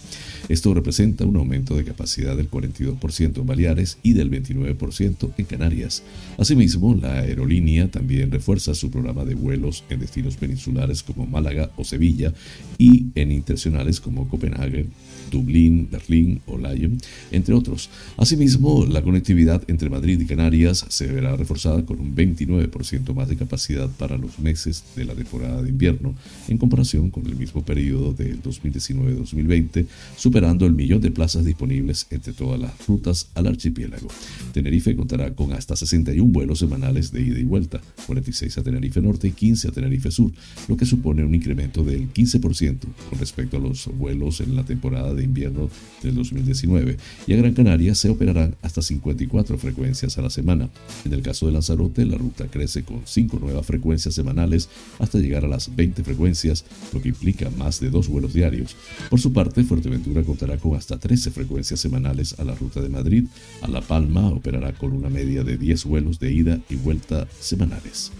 Esto 0.48 0.76
representa 0.76 1.26
un 1.26 1.38
aumento 1.38 1.76
de 1.76 1.86
capacidad 1.86 2.38
del 2.38 2.52
42% 2.52 3.38
en 3.40 3.48
Baleares 3.48 3.98
y 4.04 4.14
del 4.14 4.30
29% 4.30 5.32
en 5.40 5.46
Canarias. 5.46 6.04
Asimismo, 6.38 6.94
la 6.94 7.22
aerolínea 7.22 7.90
también 7.90 8.30
refuerza 8.30 8.76
su 8.76 8.92
programa 8.92 9.26
de 9.26 9.34
vuelos 9.34 9.86
en 9.90 10.00
destinos 10.00 10.36
peninsulares 10.36 10.83
como 11.04 11.26
Málaga 11.26 11.72
o 11.78 11.84
Sevilla 11.84 12.34
y 12.78 13.08
en 13.16 13.32
internacionales 13.32 14.00
como 14.00 14.28
Copenhague, 14.28 14.88
Dublín, 15.34 15.90
Berlín 15.92 16.42
o 16.46 16.58
Lyon, 16.58 16.98
entre 17.32 17.56
otros. 17.56 17.90
Asimismo, 18.18 18.86
la 18.86 19.02
conectividad 19.02 19.64
entre 19.68 19.90
Madrid 19.90 20.20
y 20.22 20.26
Canarias 20.26 20.86
se 20.90 21.08
verá 21.08 21.36
reforzada 21.36 21.84
con 21.86 22.00
un 22.00 22.16
29% 22.16 23.14
más 23.14 23.28
de 23.28 23.36
capacidad 23.36 23.90
para 23.90 24.18
los 24.18 24.40
meses 24.40 24.84
de 24.96 25.06
la 25.06 25.16
temporada 25.16 25.62
de 25.62 25.70
invierno 25.70 26.16
en 26.48 26.58
comparación 26.58 27.10
con 27.10 27.26
el 27.26 27.36
mismo 27.36 27.66
periodo 27.66 28.14
del 28.14 28.42
2019-2020, 28.44 29.86
superando 30.16 30.66
el 30.66 30.74
millón 30.74 31.02
de 31.02 31.12
plazas 31.12 31.46
disponibles 31.46 32.06
entre 32.12 32.34
todas 32.34 32.60
las 32.60 32.88
rutas 32.88 33.30
al 33.34 33.48
archipiélago. 33.48 34.08
Tenerife 34.54 34.96
contará 34.96 35.34
con 35.34 35.54
hasta 35.54 35.76
61 35.76 36.32
vuelos 36.32 36.60
semanales 36.60 37.12
de 37.12 37.22
ida 37.22 37.40
y 37.40 37.44
vuelta, 37.44 37.82
46 38.06 38.58
a 38.58 38.64
Tenerife 38.64 39.02
Norte 39.02 39.28
y 39.28 39.32
15 39.32 39.70
a 39.70 39.72
Tenerife 39.72 40.12
Sur, 40.12 40.32
lo 40.68 40.78
que 40.78 40.86
supone 40.86 41.26
un 41.26 41.34
incremento 41.34 41.84
del 41.84 42.14
15% 42.14 42.78
con 43.10 43.20
respecto 43.20 43.58
a 43.58 43.60
los 43.60 43.90
vuelos 43.98 44.42
en 44.42 44.56
la 44.56 44.64
temporada 44.64 45.14
de 45.14 45.23
invierno 45.24 45.70
del 46.02 46.16
2019. 46.16 46.98
Y 47.28 47.34
a 47.34 47.38
Gran 47.38 47.54
Canaria 47.54 47.96
se 47.96 48.10
operarán 48.10 48.56
hasta 48.62 48.82
54 48.82 49.58
frecuencias 49.58 50.18
a 50.18 50.22
la 50.22 50.30
semana. 50.30 50.70
En 51.06 51.14
el 51.14 51.22
caso 51.22 51.46
de 51.46 51.54
Lanzarote, 51.54 52.06
la 52.06 52.18
ruta 52.18 52.48
crece 52.48 52.84
con 52.84 53.02
5 53.06 53.40
nuevas 53.40 53.66
frecuencias 53.66 54.14
semanales 54.14 54.70
hasta 55.00 55.20
llegar 55.20 55.46
a 55.46 55.48
las 55.48 55.76
20 55.76 56.04
frecuencias, 56.04 56.66
lo 56.94 57.02
que 57.02 57.10
implica 57.10 57.50
más 57.52 57.80
de 57.80 57.90
dos 57.90 58.08
vuelos 58.08 58.34
diarios. 58.34 58.76
Por 59.10 59.20
su 59.20 59.34
parte, 59.34 59.64
Fuerteventura 59.64 60.24
contará 60.24 60.58
con 60.58 60.76
hasta 60.76 61.00
13 61.00 61.32
frecuencias 61.32 61.80
semanales 61.80 62.40
a 62.40 62.44
la 62.44 62.56
ruta 62.56 62.82
de 62.82 62.90
Madrid. 62.90 63.26
A 63.62 63.68
La 63.68 63.82
Palma 63.82 64.28
operará 64.30 64.74
con 64.74 64.94
una 64.94 65.10
media 65.10 65.44
de 65.44 65.58
10 65.58 65.86
vuelos 65.86 66.20
de 66.20 66.32
ida 66.32 66.60
y 66.70 66.76
vuelta 66.76 67.28
semanales. 67.40 68.12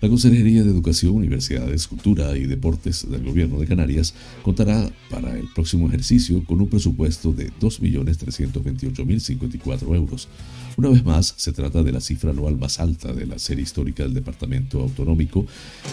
La 0.00 0.08
Consejería 0.08 0.62
de 0.62 0.70
Educación, 0.70 1.16
Universidades, 1.16 1.88
Cultura 1.88 2.36
y 2.36 2.46
Deportes 2.46 3.10
del 3.10 3.24
Gobierno 3.24 3.58
de 3.58 3.66
Canarias 3.66 4.14
contará 4.44 4.88
para 5.10 5.36
el 5.36 5.48
próximo 5.52 5.88
ejercicio 5.88 6.44
con 6.44 6.60
un 6.60 6.68
presupuesto 6.68 7.32
de 7.32 7.50
2.328.054 7.54 9.96
euros. 9.96 10.28
Una 10.76 10.90
vez 10.90 11.04
más, 11.04 11.34
se 11.36 11.50
trata 11.50 11.82
de 11.82 11.90
la 11.90 12.00
cifra 12.00 12.30
anual 12.30 12.56
más 12.56 12.78
alta 12.78 13.12
de 13.12 13.26
la 13.26 13.40
serie 13.40 13.64
histórica 13.64 14.04
del 14.04 14.14
Departamento 14.14 14.80
Autonómico, 14.80 15.44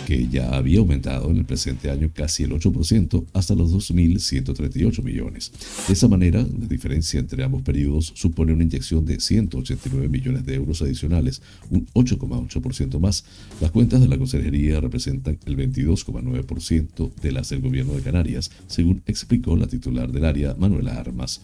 que 0.06 0.28
ya 0.28 0.56
había 0.56 0.78
aumentado 0.78 1.32
en 1.32 1.38
el 1.38 1.46
presente 1.46 1.90
año 1.90 2.12
casi 2.14 2.44
el 2.44 2.52
8% 2.52 3.26
hasta 3.34 3.56
los 3.56 3.74
2.138 3.74 5.02
millones. 5.02 5.52
De 5.88 5.94
esa 5.94 6.08
manera, 6.08 6.44
la 6.44 6.68
diferencia 6.68 7.20
entre 7.20 7.44
ambos 7.44 7.64
periodos 7.64 8.14
supone 8.14 8.54
una 8.54 8.64
inyección 8.64 9.04
de 9.08 9.20
189 9.20 10.08
millones 10.08 10.46
de 10.46 10.54
euros 10.54 10.84
adicionales, 10.84 11.42
un 11.72 11.88
8,8% 11.96 13.00
más. 13.00 13.26
Las 13.60 13.72
cuentas 13.72 13.95
de 14.02 14.08
la 14.08 14.18
Consejería 14.18 14.80
representan 14.80 15.38
el 15.46 15.58
22,9% 15.58 17.14
de 17.22 17.32
las 17.32 17.50
del 17.50 17.62
Gobierno 17.62 17.94
de 17.94 18.02
Canarias, 18.02 18.52
según 18.68 19.02
explicó 19.06 19.56
la 19.56 19.68
titular 19.68 20.12
del 20.12 20.26
área, 20.26 20.56
Manuela 20.58 20.96
Armas, 21.00 21.42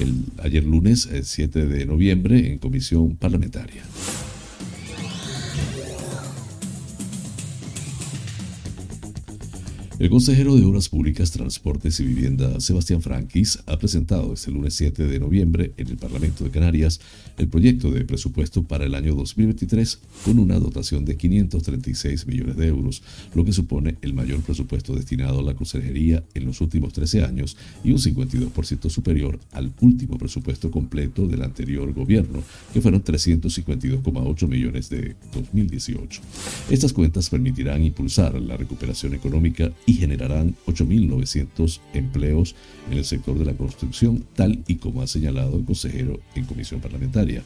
el, 0.00 0.14
ayer 0.42 0.64
lunes 0.64 1.08
7 1.22 1.66
de 1.66 1.86
noviembre 1.86 2.50
en 2.50 2.58
comisión 2.58 3.16
parlamentaria. 3.16 3.82
El 10.00 10.08
consejero 10.08 10.56
de 10.56 10.64
Obras 10.64 10.88
Públicas, 10.88 11.30
Transportes 11.30 12.00
y 12.00 12.06
Vivienda, 12.06 12.58
Sebastián 12.58 13.02
Franquis, 13.02 13.58
ha 13.66 13.78
presentado 13.78 14.32
este 14.32 14.50
lunes 14.50 14.72
7 14.72 15.06
de 15.06 15.20
noviembre 15.20 15.74
en 15.76 15.88
el 15.88 15.98
Parlamento 15.98 16.42
de 16.42 16.48
Canarias 16.48 17.02
el 17.36 17.48
proyecto 17.48 17.90
de 17.90 18.06
presupuesto 18.06 18.62
para 18.62 18.86
el 18.86 18.94
año 18.94 19.14
2023 19.14 19.98
con 20.24 20.38
una 20.38 20.58
dotación 20.58 21.04
de 21.04 21.18
536 21.18 22.26
millones 22.26 22.56
de 22.56 22.68
euros, 22.68 23.02
lo 23.34 23.44
que 23.44 23.52
supone 23.52 23.96
el 24.00 24.14
mayor 24.14 24.40
presupuesto 24.40 24.94
destinado 24.94 25.40
a 25.40 25.42
la 25.42 25.52
consejería 25.52 26.24
en 26.32 26.46
los 26.46 26.62
últimos 26.62 26.94
13 26.94 27.22
años 27.22 27.58
y 27.84 27.92
un 27.92 27.98
52% 27.98 28.88
superior 28.88 29.38
al 29.52 29.70
último 29.82 30.16
presupuesto 30.16 30.70
completo 30.70 31.26
del 31.26 31.42
anterior 31.42 31.92
gobierno, 31.92 32.42
que 32.72 32.80
fueron 32.80 33.04
352,8 33.04 34.48
millones 34.48 34.88
de 34.88 35.14
2018. 35.34 36.22
Estas 36.70 36.94
cuentas 36.94 37.28
permitirán 37.28 37.84
impulsar 37.84 38.40
la 38.40 38.56
recuperación 38.56 39.12
económica 39.12 39.70
y 39.90 39.94
generarán 39.94 40.54
8.900 40.68 41.80
empleos 41.94 42.54
en 42.92 42.98
el 42.98 43.04
sector 43.04 43.36
de 43.36 43.44
la 43.44 43.54
construcción, 43.54 44.24
tal 44.36 44.62
y 44.68 44.76
como 44.76 45.02
ha 45.02 45.08
señalado 45.08 45.58
el 45.58 45.64
consejero 45.64 46.20
en 46.36 46.44
comisión 46.44 46.80
parlamentaria. 46.80 47.42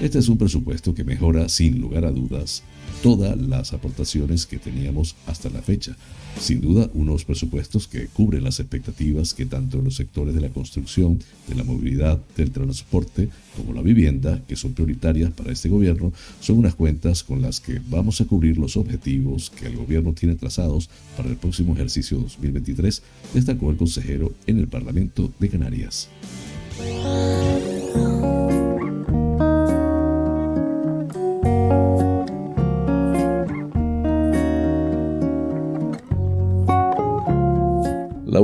Este 0.00 0.20
es 0.20 0.28
un 0.28 0.38
presupuesto 0.38 0.94
que 0.94 1.02
mejora 1.02 1.48
sin 1.48 1.80
lugar 1.80 2.04
a 2.04 2.12
dudas 2.12 2.62
todas 3.02 3.36
las 3.40 3.72
aportaciones 3.72 4.46
que 4.46 4.58
teníamos 4.58 5.16
hasta 5.26 5.50
la 5.50 5.62
fecha. 5.62 5.96
Sin 6.38 6.60
duda, 6.60 6.88
unos 6.94 7.24
presupuestos 7.24 7.88
que 7.88 8.06
cubren 8.06 8.44
las 8.44 8.60
expectativas 8.60 9.34
que 9.34 9.46
tanto 9.46 9.80
los 9.82 9.96
sectores 9.96 10.34
de 10.34 10.40
la 10.40 10.50
construcción, 10.50 11.18
de 11.48 11.54
la 11.54 11.64
movilidad, 11.64 12.20
del 12.36 12.50
transporte, 12.50 13.28
como 13.56 13.72
la 13.72 13.82
vivienda, 13.82 14.40
que 14.46 14.56
son 14.56 14.72
prioritarias 14.72 15.32
para 15.32 15.52
este 15.52 15.68
gobierno, 15.68 16.12
son 16.40 16.58
unas 16.58 16.74
cuentas 16.74 17.24
con 17.24 17.42
las 17.42 17.60
que 17.60 17.80
vamos 17.88 18.20
a 18.20 18.26
cubrir 18.26 18.58
los 18.58 18.76
objetivos 18.76 19.50
que 19.50 19.66
el 19.66 19.76
gobierno 19.76 20.12
tiene 20.12 20.36
trazados 20.36 20.88
para 21.16 21.28
el 21.28 21.36
próximo 21.36 21.74
ejercicio 21.74 22.18
2023, 22.18 23.02
destacó 23.34 23.70
el 23.70 23.76
consejero 23.76 24.32
en 24.46 24.58
el 24.58 24.68
Parlamento 24.68 25.32
de 25.38 25.48
Canarias. 25.48 26.08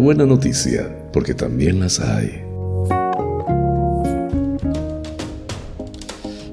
Buena 0.06 0.24
noticia, 0.24 1.10
porque 1.12 1.34
también 1.34 1.80
las 1.80 1.98
hay. 1.98 2.40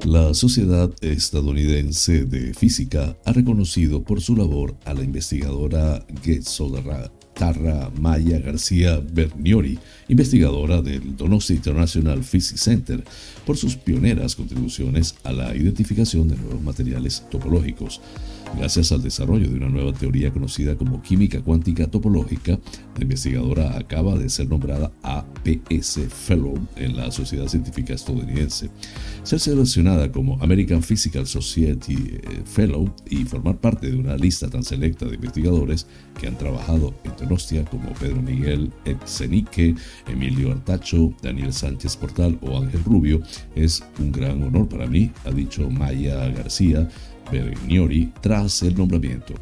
La 0.05 0.33
Sociedad 0.33 0.89
Estadounidense 1.01 2.25
de 2.25 2.55
Física 2.55 3.15
ha 3.24 3.31
reconocido 3.31 4.01
por 4.01 4.22
su 4.22 4.36
labor 4.36 4.75
a 4.86 4.95
la 4.95 5.03
investigadora 5.03 6.03
Tarra 7.36 7.91
Maya 8.01 8.39
García 8.39 9.00
Berniori, 9.00 9.77
investigadora 10.07 10.81
del 10.81 11.15
Donostia 11.15 11.55
International 11.55 12.24
Physics 12.24 12.60
Center, 12.60 13.03
por 13.45 13.55
sus 13.55 13.75
pioneras 13.75 14.36
contribuciones 14.36 15.13
a 15.24 15.31
la 15.31 15.55
identificación 15.55 16.27
de 16.27 16.38
nuevos 16.38 16.63
materiales 16.63 17.24
topológicos. 17.29 18.01
Gracias 18.57 18.91
al 18.91 19.01
desarrollo 19.01 19.50
de 19.50 19.57
una 19.57 19.67
nueva 19.67 19.93
teoría 19.93 20.31
conocida 20.31 20.75
como 20.75 21.01
química 21.01 21.41
cuántica 21.41 21.88
topológica, 21.88 22.60
la 22.95 23.01
investigadora 23.01 23.77
acaba 23.77 24.15
de 24.15 24.29
ser 24.29 24.48
nombrada 24.48 24.91
APS 25.01 26.00
Fellow 26.07 26.55
en 26.75 26.95
la 26.95 27.12
Sociedad 27.12 27.48
Científica 27.48 27.93
Estadounidense. 27.93 28.69
Ser 29.24 29.39
seleccionada 29.39 30.12
como 30.12 30.41
American 30.41 30.83
Physical 30.83 31.25
Society 31.25 31.95
eh, 31.95 32.41
Fellow 32.45 32.93
y 33.10 33.25
formar 33.25 33.57
parte 33.57 33.89
de 33.89 33.98
una 33.98 34.15
lista 34.17 34.50
tan 34.50 34.63
selecta 34.63 35.05
de 35.05 35.15
investigadores 35.15 35.88
que 36.19 36.27
han 36.27 36.38
trabajado 36.38 36.93
en 37.03 37.12
Donostia 37.17 37.65
como 37.65 37.91
Pedro 37.93 38.22
Miguel 38.22 38.72
Etzenique, 38.86 39.75
Emilio 40.07 40.51
Artacho, 40.51 41.13
Daniel 41.22 41.53
Sánchez 41.53 41.98
Portal 41.98 42.38
o 42.41 42.60
Ángel 42.60 42.83
Rubio 42.83 43.22
es 43.55 43.83
un 44.00 44.12
gran 44.12 44.43
honor 44.43 44.67
para 44.67 44.86
mí, 44.86 45.12
ha 45.25 45.31
dicho 45.31 45.69
Maya 45.69 46.27
García, 46.29 46.88
Tras 48.21 48.63
el 48.63 48.75
nombramiento. 48.75 49.33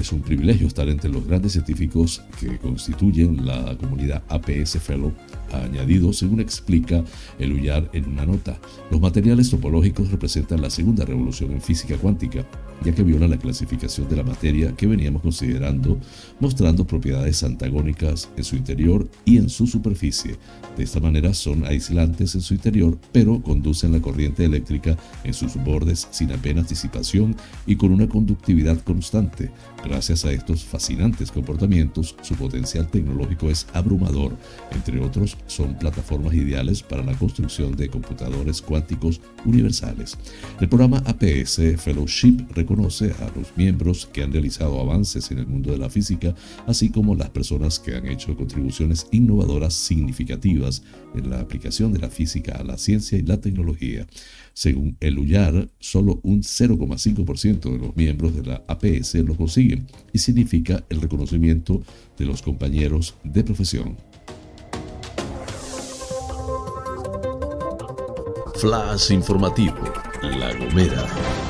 Es 0.00 0.12
un 0.12 0.20
privilegio 0.20 0.66
estar 0.66 0.88
entre 0.88 1.10
los 1.10 1.26
grandes 1.26 1.52
científicos 1.52 2.22
que 2.38 2.58
constituyen 2.58 3.44
la 3.44 3.76
comunidad 3.76 4.22
APS 4.28 4.78
Fellow 4.80 5.12
ha 5.52 5.64
añadido, 5.64 6.12
según 6.12 6.40
explica 6.40 7.04
el 7.38 7.52
Ullar 7.52 7.90
en 7.92 8.06
una 8.06 8.24
nota. 8.24 8.58
Los 8.90 9.00
materiales 9.00 9.50
topológicos 9.50 10.10
representan 10.10 10.62
la 10.62 10.70
segunda 10.70 11.04
revolución 11.04 11.52
en 11.52 11.60
física 11.60 11.96
cuántica, 11.96 12.46
ya 12.84 12.94
que 12.94 13.02
viola 13.02 13.28
la 13.28 13.38
clasificación 13.38 14.08
de 14.08 14.16
la 14.16 14.22
materia 14.22 14.74
que 14.76 14.86
veníamos 14.86 15.22
considerando, 15.22 15.98
mostrando 16.38 16.86
propiedades 16.86 17.42
antagónicas 17.42 18.28
en 18.36 18.44
su 18.44 18.56
interior 18.56 19.08
y 19.24 19.38
en 19.38 19.48
su 19.48 19.66
superficie. 19.66 20.36
De 20.76 20.84
esta 20.84 21.00
manera 21.00 21.34
son 21.34 21.64
aislantes 21.66 22.34
en 22.34 22.40
su 22.40 22.54
interior, 22.54 22.98
pero 23.12 23.42
conducen 23.42 23.92
la 23.92 24.00
corriente 24.00 24.44
eléctrica 24.44 24.96
en 25.24 25.34
sus 25.34 25.56
bordes 25.56 26.08
sin 26.10 26.32
apenas 26.32 26.68
disipación 26.68 27.36
y 27.66 27.76
con 27.76 27.92
una 27.92 28.08
conductividad 28.08 28.78
constante. 28.82 29.50
Gracias 29.84 30.24
a 30.24 30.32
estos 30.32 30.64
fascinantes 30.64 31.30
comportamientos, 31.30 32.14
su 32.22 32.34
potencial 32.34 32.88
tecnológico 32.88 33.50
es 33.50 33.66
abrumador. 33.72 34.36
Entre 34.72 35.00
otros, 35.00 35.36
son 35.46 35.78
plataformas 35.78 36.34
ideales 36.34 36.82
para 36.82 37.02
la 37.02 37.14
construcción 37.14 37.76
de 37.76 37.88
computadores 37.88 38.60
cuánticos 38.62 39.20
universales. 39.44 40.16
El 40.60 40.68
programa 40.68 40.98
APS 41.06 41.60
Fellowship 41.78 42.46
reconoce 42.70 43.12
a 43.20 43.30
los 43.36 43.56
miembros 43.56 44.08
que 44.12 44.22
han 44.22 44.32
realizado 44.32 44.78
avances 44.78 45.30
en 45.32 45.38
el 45.38 45.46
mundo 45.46 45.72
de 45.72 45.78
la 45.78 45.90
física, 45.90 46.36
así 46.68 46.90
como 46.90 47.16
las 47.16 47.30
personas 47.30 47.80
que 47.80 47.96
han 47.96 48.06
hecho 48.06 48.36
contribuciones 48.36 49.08
innovadoras 49.10 49.74
significativas 49.74 50.84
en 51.16 51.30
la 51.30 51.40
aplicación 51.40 51.92
de 51.92 51.98
la 51.98 52.08
física 52.08 52.52
a 52.52 52.62
la 52.62 52.78
ciencia 52.78 53.18
y 53.18 53.22
la 53.22 53.40
tecnología. 53.40 54.06
Según 54.54 54.96
el 55.00 55.18
UYAR, 55.18 55.68
solo 55.80 56.20
un 56.22 56.42
0,5% 56.42 57.72
de 57.72 57.78
los 57.78 57.96
miembros 57.96 58.36
de 58.36 58.44
la 58.44 58.62
APS 58.68 59.14
lo 59.14 59.36
consiguen 59.36 59.88
y 60.12 60.18
significa 60.18 60.84
el 60.90 61.00
reconocimiento 61.00 61.82
de 62.16 62.24
los 62.24 62.40
compañeros 62.40 63.16
de 63.24 63.42
profesión. 63.42 63.96
Flash 68.54 69.10
informativo, 69.10 69.74
La 70.22 70.54
Gomera. 70.54 71.49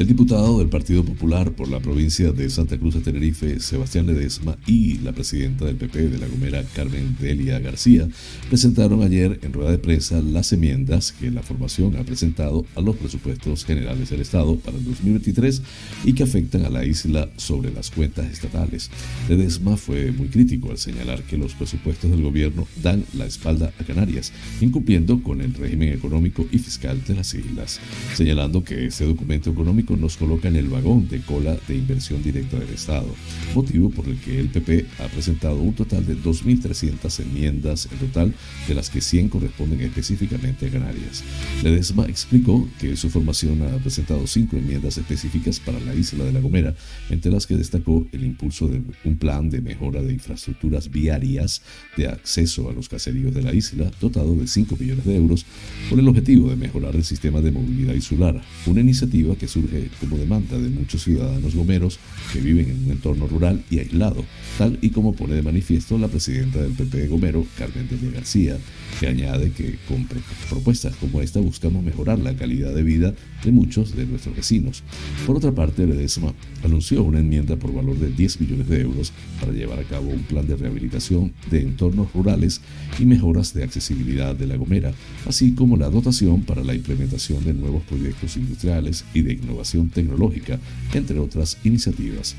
El 0.00 0.06
diputado 0.06 0.60
del 0.60 0.70
Partido 0.70 1.04
Popular 1.04 1.52
por 1.52 1.68
la 1.68 1.78
provincia 1.78 2.32
de 2.32 2.48
Santa 2.48 2.78
Cruz 2.78 2.94
de 2.94 3.00
Tenerife, 3.00 3.60
Sebastián 3.60 4.06
Ledesma, 4.06 4.56
y 4.66 4.96
la 5.00 5.12
presidenta 5.12 5.66
del 5.66 5.76
PP 5.76 6.08
de 6.08 6.18
La 6.18 6.26
Gomera, 6.26 6.64
Carmen 6.74 7.18
Delia 7.20 7.58
García, 7.58 8.08
presentaron 8.48 9.02
ayer 9.02 9.38
en 9.42 9.52
rueda 9.52 9.70
de 9.70 9.76
prensa 9.76 10.22
las 10.22 10.54
enmiendas 10.54 11.12
que 11.12 11.30
la 11.30 11.42
formación 11.42 11.96
ha 11.96 12.02
presentado 12.02 12.64
a 12.76 12.80
los 12.80 12.96
presupuestos 12.96 13.66
generales 13.66 14.08
del 14.08 14.22
Estado 14.22 14.56
para 14.56 14.78
el 14.78 14.84
2023 14.86 15.60
y 16.06 16.14
que 16.14 16.22
afectan 16.22 16.64
a 16.64 16.70
la 16.70 16.86
isla 16.86 17.28
sobre 17.36 17.70
las 17.70 17.90
cuentas 17.90 18.32
estatales. 18.32 18.90
Ledesma 19.28 19.76
fue 19.76 20.12
muy 20.12 20.28
crítico 20.28 20.70
al 20.70 20.78
señalar 20.78 21.24
que 21.24 21.36
los 21.36 21.52
presupuestos 21.52 22.10
del 22.10 22.22
gobierno 22.22 22.66
dan 22.82 23.04
la 23.18 23.26
espalda 23.26 23.74
a 23.78 23.84
Canarias, 23.84 24.32
incumpliendo 24.62 25.22
con 25.22 25.42
el 25.42 25.52
régimen 25.52 25.92
económico 25.92 26.46
y 26.50 26.56
fiscal 26.56 27.04
de 27.06 27.16
las 27.16 27.34
islas, 27.34 27.80
señalando 28.14 28.64
que 28.64 28.86
este 28.86 29.04
documento 29.04 29.50
económico 29.50 29.89
nos 29.96 30.16
coloca 30.16 30.48
en 30.48 30.56
el 30.56 30.68
vagón 30.68 31.08
de 31.08 31.20
cola 31.20 31.56
de 31.68 31.76
inversión 31.76 32.22
directa 32.22 32.58
del 32.58 32.70
Estado, 32.70 33.06
motivo 33.54 33.90
por 33.90 34.06
el 34.06 34.18
que 34.18 34.38
el 34.38 34.48
PP 34.48 34.86
ha 34.98 35.08
presentado 35.08 35.56
un 35.56 35.74
total 35.74 36.06
de 36.06 36.16
2.300 36.16 37.20
enmiendas 37.20 37.88
en 37.90 37.98
total, 37.98 38.34
de 38.68 38.74
las 38.74 38.90
que 38.90 39.00
100 39.00 39.28
corresponden 39.28 39.80
específicamente 39.80 40.66
a 40.66 40.70
Canarias. 40.70 41.22
Ledesma 41.62 42.06
explicó 42.06 42.68
que 42.78 42.96
su 42.96 43.10
formación 43.10 43.62
ha 43.62 43.76
presentado 43.78 44.26
cinco 44.26 44.56
enmiendas 44.56 44.98
específicas 44.98 45.60
para 45.60 45.80
la 45.80 45.94
isla 45.94 46.24
de 46.24 46.32
La 46.32 46.40
Gomera, 46.40 46.74
entre 47.08 47.30
las 47.30 47.46
que 47.46 47.56
destacó 47.56 48.06
el 48.12 48.24
impulso 48.24 48.68
de 48.68 48.82
un 49.04 49.16
plan 49.16 49.50
de 49.50 49.60
mejora 49.60 50.02
de 50.02 50.12
infraestructuras 50.12 50.90
viarias 50.90 51.62
de 51.96 52.08
acceso 52.08 52.68
a 52.68 52.72
los 52.72 52.88
caseríos 52.88 53.34
de 53.34 53.42
la 53.42 53.54
isla, 53.54 53.90
dotado 54.00 54.34
de 54.34 54.46
5 54.46 54.76
millones 54.78 55.04
de 55.04 55.16
euros, 55.16 55.46
con 55.88 55.98
el 55.98 56.08
objetivo 56.08 56.48
de 56.48 56.56
mejorar 56.56 56.94
el 56.96 57.04
sistema 57.04 57.40
de 57.40 57.52
movilidad 57.52 57.94
insular, 57.94 58.40
una 58.66 58.80
iniciativa 58.80 59.36
que 59.36 59.48
surge 59.48 59.69
como 60.00 60.16
demanda 60.16 60.58
de 60.58 60.68
muchos 60.68 61.04
ciudadanos 61.04 61.54
gomeros 61.54 61.98
que 62.32 62.40
viven 62.40 62.70
en 62.70 62.84
un 62.84 62.90
entorno 62.92 63.26
rural 63.26 63.62
y 63.70 63.78
aislado, 63.78 64.24
tal 64.58 64.78
y 64.80 64.90
como 64.90 65.14
pone 65.14 65.34
de 65.34 65.42
manifiesto 65.42 65.96
la 65.98 66.08
presidenta 66.08 66.60
del 66.60 66.72
PP 66.72 66.98
de 66.98 67.08
Gomero, 67.08 67.46
Carmen 67.56 67.88
de 67.88 68.10
García, 68.10 68.58
que 68.98 69.06
añade 69.06 69.52
que 69.52 69.78
con 69.88 70.06
propuestas 70.48 70.96
como 70.96 71.20
esta 71.20 71.40
buscamos 71.40 71.82
mejorar 71.84 72.18
la 72.18 72.34
calidad 72.34 72.74
de 72.74 72.82
vida 72.82 73.14
de 73.44 73.52
muchos 73.52 73.94
de 73.94 74.06
nuestros 74.06 74.34
vecinos. 74.36 74.82
Por 75.26 75.36
otra 75.36 75.52
parte, 75.52 75.86
Ledesma 75.86 76.34
anunció 76.64 77.02
una 77.02 77.20
enmienda 77.20 77.56
por 77.56 77.72
valor 77.72 77.98
de 77.98 78.10
10 78.10 78.40
millones 78.40 78.68
de 78.68 78.80
euros 78.80 79.12
para 79.40 79.52
llevar 79.52 79.78
a 79.78 79.84
cabo 79.84 80.10
un 80.10 80.22
plan 80.24 80.46
de 80.46 80.56
rehabilitación 80.56 81.32
de 81.50 81.62
entornos 81.62 82.12
rurales 82.12 82.60
y 82.98 83.04
mejoras 83.04 83.54
de 83.54 83.64
accesibilidad 83.64 84.34
de 84.34 84.46
La 84.46 84.56
Gomera, 84.56 84.92
así 85.26 85.54
como 85.54 85.76
la 85.76 85.90
dotación 85.90 86.42
para 86.42 86.64
la 86.64 86.74
implementación 86.74 87.44
de 87.44 87.54
nuevos 87.54 87.82
proyectos 87.84 88.36
industriales 88.36 89.04
y 89.14 89.22
de 89.22 89.34
innovación 89.34 89.59
tecnológica, 89.92 90.58
entre 90.92 91.18
otras 91.18 91.58
iniciativas. 91.64 92.36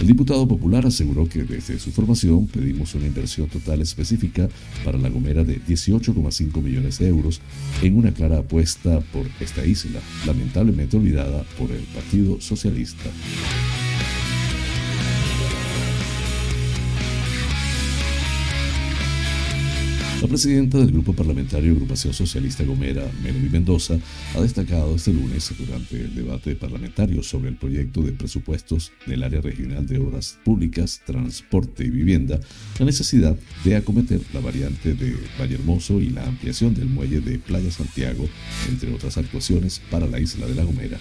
El 0.00 0.06
diputado 0.06 0.46
popular 0.46 0.86
aseguró 0.86 1.28
que 1.28 1.42
desde 1.42 1.78
su 1.78 1.90
formación 1.90 2.46
pedimos 2.46 2.94
una 2.94 3.06
inversión 3.06 3.48
total 3.48 3.80
específica 3.80 4.48
para 4.84 4.98
La 4.98 5.08
Gomera 5.08 5.44
de 5.44 5.60
18,5 5.60 6.62
millones 6.62 6.98
de 6.98 7.08
euros 7.08 7.40
en 7.82 7.96
una 7.96 8.12
clara 8.12 8.38
apuesta 8.38 9.00
por 9.12 9.26
esta 9.40 9.64
isla, 9.64 10.00
lamentablemente 10.26 10.96
olvidada 10.96 11.42
por 11.58 11.70
el 11.70 11.82
Partido 11.94 12.40
Socialista. 12.40 13.10
La 20.20 20.26
presidenta 20.26 20.78
del 20.78 20.90
Grupo 20.90 21.12
Parlamentario 21.12 21.70
Agrupación 21.70 22.12
Socialista 22.12 22.64
Gomera, 22.64 23.08
Melody 23.22 23.50
Mendoza, 23.50 23.98
ha 24.34 24.40
destacado 24.40 24.96
este 24.96 25.12
lunes 25.12 25.48
durante 25.56 25.94
el 25.94 26.12
debate 26.12 26.56
parlamentario 26.56 27.22
sobre 27.22 27.50
el 27.50 27.54
proyecto 27.54 28.02
de 28.02 28.10
presupuestos 28.10 28.90
del 29.06 29.22
área 29.22 29.40
regional 29.40 29.86
de 29.86 30.00
obras 30.00 30.36
públicas, 30.44 31.02
transporte 31.06 31.84
y 31.84 31.90
vivienda 31.90 32.40
la 32.80 32.86
necesidad 32.86 33.36
de 33.64 33.76
acometer 33.76 34.20
la 34.34 34.40
variante 34.40 34.94
de 34.94 35.16
Vallehermoso 35.38 36.00
y 36.00 36.10
la 36.10 36.26
ampliación 36.26 36.74
del 36.74 36.88
muelle 36.88 37.20
de 37.20 37.38
Playa 37.38 37.70
Santiago, 37.70 38.28
entre 38.68 38.92
otras 38.92 39.18
actuaciones 39.18 39.80
para 39.88 40.08
la 40.08 40.18
isla 40.18 40.48
de 40.48 40.56
La 40.56 40.64
Gomera. 40.64 40.98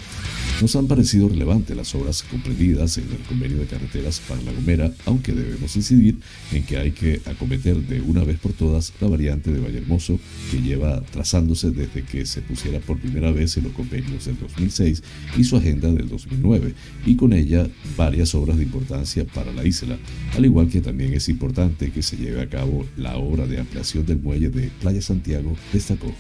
Nos 0.61 0.75
han 0.75 0.87
parecido 0.87 1.27
relevantes 1.27 1.75
las 1.75 1.93
obras 1.95 2.21
comprendidas 2.21 2.99
en 2.99 3.05
el 3.09 3.25
convenio 3.27 3.57
de 3.57 3.65
carreteras 3.65 4.19
para 4.27 4.43
La 4.43 4.51
Gomera, 4.51 4.93
aunque 5.05 5.33
debemos 5.33 5.75
incidir 5.75 6.19
en 6.51 6.63
que 6.63 6.77
hay 6.77 6.91
que 6.91 7.19
acometer 7.25 7.77
de 7.77 7.99
una 8.01 8.23
vez 8.23 8.37
por 8.37 8.53
todas 8.53 8.93
la 9.01 9.06
variante 9.07 9.51
de 9.51 9.59
Vallehermoso 9.59 10.19
que 10.51 10.61
lleva 10.61 11.01
trazándose 11.01 11.71
desde 11.71 12.03
que 12.03 12.25
se 12.25 12.41
pusiera 12.41 12.79
por 12.79 12.99
primera 12.99 13.31
vez 13.31 13.57
en 13.57 13.65
los 13.65 13.73
convenios 13.73 14.25
del 14.25 14.39
2006 14.39 15.03
y 15.37 15.43
su 15.43 15.57
agenda 15.57 15.91
del 15.91 16.09
2009, 16.09 16.73
y 17.05 17.15
con 17.15 17.33
ella 17.33 17.67
varias 17.95 18.35
obras 18.35 18.57
de 18.57 18.63
importancia 18.63 19.25
para 19.25 19.51
la 19.51 19.65
isla, 19.65 19.97
al 20.35 20.45
igual 20.45 20.69
que 20.69 20.81
también 20.81 21.13
es 21.13 21.29
importante 21.29 21.91
que 21.91 22.03
se 22.03 22.17
lleve 22.17 22.41
a 22.41 22.49
cabo 22.49 22.85
la 22.97 23.17
obra 23.17 23.47
de 23.47 23.59
ampliación 23.59 24.05
del 24.05 24.19
muelle 24.19 24.49
de 24.49 24.69
Playa 24.81 25.01
Santiago, 25.01 25.55
destacó. 25.73 26.13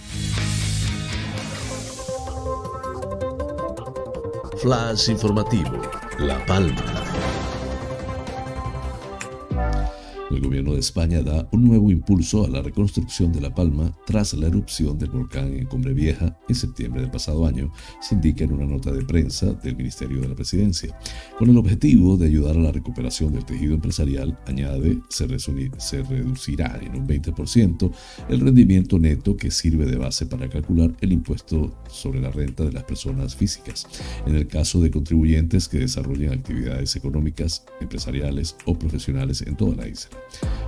Flash 4.61 5.09
informativo, 5.09 5.81
La 6.19 6.43
Palma. 6.45 7.46
El 10.29 10.41
gobierno 10.41 10.73
de 10.73 10.81
España 10.81 11.21
da 11.21 11.47
un 11.53 11.63
nuevo 11.63 11.89
impulso 11.89 12.43
a 12.43 12.49
la 12.49 12.61
reconstrucción 12.61 13.31
de 13.31 13.39
La 13.39 13.55
Palma 13.55 13.95
tras 14.05 14.33
la 14.33 14.47
erupción 14.47 14.99
del 14.99 15.09
volcán 15.09 15.53
en 15.53 15.67
Cumbre 15.67 15.93
Vieja 15.93 16.37
en 16.49 16.55
septiembre 16.55 17.01
del 17.01 17.11
pasado 17.11 17.45
año, 17.45 17.71
se 18.01 18.15
indica 18.15 18.43
en 18.43 18.51
una 18.51 18.65
nota 18.65 18.91
de 18.91 19.05
prensa 19.05 19.53
del 19.53 19.77
Ministerio 19.77 20.19
de 20.19 20.27
la 20.27 20.35
Presidencia. 20.35 20.99
Con 21.39 21.49
el 21.49 21.57
objetivo 21.57 22.17
de 22.17 22.27
ayudar 22.27 22.57
a 22.57 22.59
la 22.59 22.73
recuperación 22.73 23.31
del 23.31 23.45
tejido 23.45 23.75
empresarial, 23.75 24.37
añade, 24.45 24.99
se, 25.07 25.27
se 25.39 26.03
reducirá 26.03 26.77
en 26.83 26.99
un 26.99 27.07
20% 27.07 27.91
el 28.27 28.39
rendimiento 28.41 28.99
neto 28.99 29.37
que 29.37 29.49
sirve 29.49 29.85
de 29.85 29.95
base 29.95 30.25
para 30.25 30.49
calcular 30.49 30.93
el 30.99 31.13
impuesto 31.13 31.73
sobre 31.89 32.19
la 32.19 32.31
renta 32.31 32.65
de 32.65 32.73
las 32.73 32.83
personas 32.83 33.33
físicas, 33.33 33.87
en 34.25 34.35
el 34.35 34.47
caso 34.47 34.81
de 34.81 34.91
contribuyentes 34.91 35.69
que 35.69 35.79
desarrollen 35.79 36.33
actividades 36.33 36.97
económicas, 36.97 37.63
empresariales 37.79 38.57
o 38.65 38.77
profesionales 38.77 39.41
en 39.41 39.55
toda 39.55 39.75
la 39.77 39.87
isla. 39.87 40.16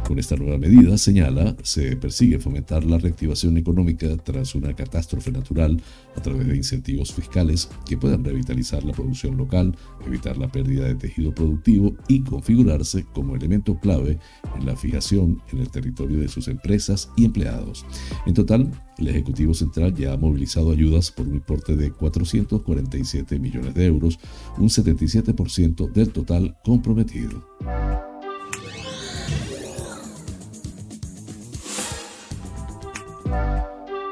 Con 0.09 0.17
esta 0.17 0.35
nueva 0.35 0.57
medida, 0.57 0.97
señala, 0.97 1.55
se 1.61 1.95
persigue 1.95 2.39
fomentar 2.39 2.83
la 2.83 2.97
reactivación 2.97 3.57
económica 3.57 4.07
tras 4.17 4.55
una 4.55 4.75
catástrofe 4.75 5.31
natural 5.31 5.79
a 6.15 6.21
través 6.21 6.47
de 6.47 6.55
incentivos 6.55 7.13
fiscales 7.13 7.69
que 7.87 7.95
puedan 7.95 8.23
revitalizar 8.23 8.83
la 8.83 8.93
producción 8.93 9.37
local, 9.37 9.77
evitar 10.07 10.37
la 10.37 10.51
pérdida 10.51 10.87
de 10.87 10.95
tejido 10.95 11.31
productivo 11.31 11.93
y 12.07 12.21
configurarse 12.21 13.05
como 13.13 13.35
elemento 13.35 13.79
clave 13.79 14.17
en 14.57 14.65
la 14.65 14.75
fijación 14.75 15.43
en 15.51 15.59
el 15.59 15.69
territorio 15.69 16.17
de 16.17 16.27
sus 16.27 16.47
empresas 16.47 17.11
y 17.15 17.25
empleados. 17.25 17.85
En 18.25 18.33
total, 18.33 18.71
el 18.97 19.09
Ejecutivo 19.09 19.53
Central 19.53 19.93
ya 19.93 20.13
ha 20.13 20.17
movilizado 20.17 20.71
ayudas 20.71 21.11
por 21.11 21.27
un 21.27 21.35
importe 21.35 21.75
de 21.75 21.91
447 21.91 23.37
millones 23.37 23.75
de 23.75 23.85
euros, 23.85 24.17
un 24.57 24.69
77% 24.69 25.91
del 25.91 26.09
total 26.09 26.57
comprometido. 26.63 28.08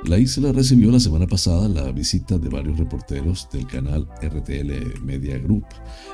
La 0.07 0.17
isla 0.17 0.53
recibió 0.53 0.89
la 0.89 1.01
semana 1.01 1.27
pasada 1.27 1.67
la 1.67 1.91
visita 1.91 2.37
de 2.37 2.47
varios 2.47 2.77
reporteros 2.77 3.49
del 3.51 3.67
canal 3.67 4.07
RTL 4.21 5.03
Media 5.03 5.37
Group, 5.37 5.65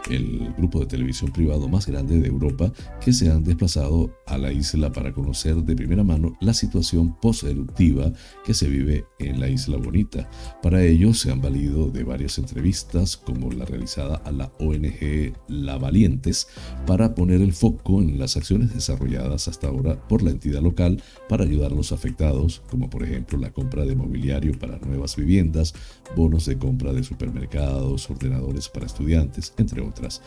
el 0.10 0.52
grupo 0.58 0.80
de 0.80 0.88
televisión 0.88 1.32
privado 1.32 1.70
más 1.70 1.86
grande 1.86 2.20
de 2.20 2.28
Europa, 2.28 2.74
que 3.00 3.14
se 3.14 3.30
han 3.30 3.44
desplazado 3.44 4.12
a 4.26 4.40
la 4.40 4.52
isla 4.52 4.92
para 4.92 5.14
conocer 5.14 5.58
de 5.58 5.76
primera 5.76 6.04
mano 6.04 6.36
la 6.42 6.56
situación 6.56 7.16
post-eruptiva 7.20 8.12
que 8.44 8.56
se 8.56 8.68
vive 8.68 9.06
en 9.20 9.40
la 9.40 9.48
isla 9.48 9.78
bonita. 9.78 10.28
Para 10.64 10.84
ello 10.84 11.14
se 11.14 11.32
han 11.32 11.42
valido 11.42 11.92
de 11.92 12.04
varias 12.04 12.40
entrevistas, 12.40 13.16
como 13.16 13.52
la 13.52 13.66
realizada 13.66 14.16
a 14.26 14.32
la 14.32 14.52
ONG 14.60 15.34
La 15.48 15.78
Valientes, 15.78 16.48
para 16.88 17.14
poner 17.14 17.42
el 17.42 17.54
foco 17.54 18.02
en 18.02 18.18
las 18.18 18.38
acciones 18.38 18.74
desarrolladas 18.74 19.48
hasta 19.48 19.68
ahora 19.68 20.08
por 20.08 20.24
la 20.24 20.32
entidad 20.32 20.64
local 20.64 21.00
para 21.30 21.44
ayudar 21.44 21.74
a 21.74 21.76
los 21.76 21.92
afectados, 21.92 22.64
como 22.72 22.90
por 22.90 23.04
ejemplo 23.04 23.38
la 23.38 23.54
compra 23.54 23.83
de 23.86 23.96
mobiliario 23.96 24.58
para 24.58 24.78
nuevas 24.80 25.16
viviendas, 25.16 25.74
bonos 26.16 26.46
de 26.46 26.58
compra 26.58 26.94
de 26.94 27.04
supermercados, 27.04 28.10
ordenadores 28.10 28.70
para 28.70 28.86
estudiantes, 28.86 29.54
entre 29.58 29.82
otras. 29.82 30.22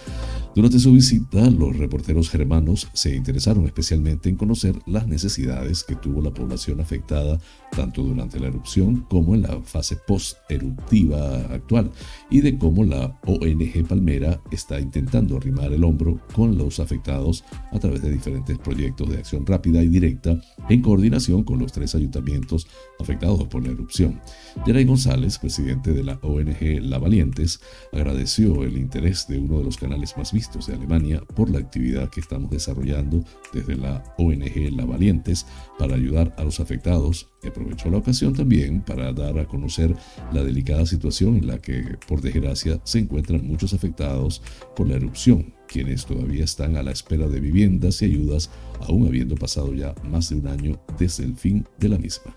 Durante 0.54 0.78
su 0.78 0.92
visita, 0.92 1.50
los 1.50 1.76
reporteros 1.76 2.30
germanos 2.30 2.88
se 2.92 3.14
interesaron 3.14 3.66
especialmente 3.66 4.28
en 4.28 4.36
conocer 4.36 4.76
las 4.86 5.06
necesidades 5.06 5.84
que 5.84 5.96
tuvo 5.96 6.22
la 6.22 6.32
población 6.32 6.80
afectada 6.80 7.38
tanto 7.74 8.02
durante 8.02 8.40
la 8.40 8.48
erupción 8.48 9.04
como 9.08 9.34
en 9.34 9.42
la 9.42 9.60
fase 9.62 9.96
post-eruptiva 10.06 11.46
actual 11.52 11.90
y 12.30 12.40
de 12.40 12.58
cómo 12.58 12.84
la 12.84 13.18
ONG 13.26 13.86
Palmera 13.86 14.40
está 14.50 14.80
intentando 14.80 15.36
arrimar 15.36 15.72
el 15.72 15.84
hombro 15.84 16.20
con 16.32 16.56
los 16.56 16.80
afectados 16.80 17.44
a 17.72 17.78
través 17.78 18.02
de 18.02 18.10
diferentes 18.10 18.58
proyectos 18.58 19.08
de 19.10 19.18
acción 19.18 19.44
rápida 19.46 19.82
y 19.82 19.88
directa 19.88 20.40
en 20.68 20.82
coordinación 20.82 21.44
con 21.44 21.58
los 21.58 21.72
tres 21.72 21.94
ayuntamientos 21.94 22.66
afectados 22.98 23.40
por 23.48 23.64
la 23.64 23.72
erupción. 23.72 24.20
Yeray 24.66 24.84
González, 24.84 25.38
presidente 25.38 25.92
de 25.92 26.02
la 26.02 26.18
ONG 26.22 26.80
La 26.80 26.98
Valientes, 26.98 27.60
agradeció 27.92 28.64
el 28.64 28.76
interés 28.76 29.26
de 29.28 29.38
uno 29.38 29.58
de 29.58 29.64
los 29.64 29.76
canales 29.76 30.16
más 30.16 30.32
vistos 30.32 30.66
de 30.66 30.74
Alemania 30.74 31.22
por 31.34 31.50
la 31.50 31.58
actividad 31.58 32.10
que 32.10 32.20
estamos 32.20 32.50
desarrollando 32.50 33.24
desde 33.52 33.76
la 33.76 34.02
ONG 34.18 34.72
La 34.72 34.84
Valientes 34.84 35.46
para 35.78 35.94
ayudar 35.94 36.34
a 36.36 36.44
los 36.44 36.60
afectados 36.60 37.28
y 37.42 37.48
aprovechó 37.48 37.90
la 37.90 37.98
ocasión 37.98 38.34
también 38.34 38.82
para 38.82 39.12
dar 39.12 39.38
a 39.38 39.46
conocer 39.46 39.94
la 40.32 40.42
delicada 40.42 40.86
situación 40.86 41.36
en 41.36 41.46
la 41.46 41.58
que, 41.58 41.96
por 42.08 42.20
desgracia, 42.20 42.80
se 42.84 43.00
encuentran 43.00 43.46
muchos 43.46 43.72
afectados 43.72 44.42
por 44.74 44.88
la 44.88 44.96
erupción 44.96 45.54
quienes 45.66 46.06
todavía 46.06 46.44
están 46.44 46.76
a 46.76 46.82
la 46.82 46.92
espera 46.92 47.28
de 47.28 47.40
viviendas 47.40 48.02
y 48.02 48.06
ayudas, 48.06 48.50
aún 48.80 49.06
habiendo 49.06 49.34
pasado 49.34 49.74
ya 49.74 49.94
más 50.04 50.30
de 50.30 50.36
un 50.36 50.46
año 50.46 50.80
desde 50.98 51.24
el 51.24 51.36
fin 51.36 51.66
de 51.78 51.88
la 51.88 51.98
misma. 51.98 52.36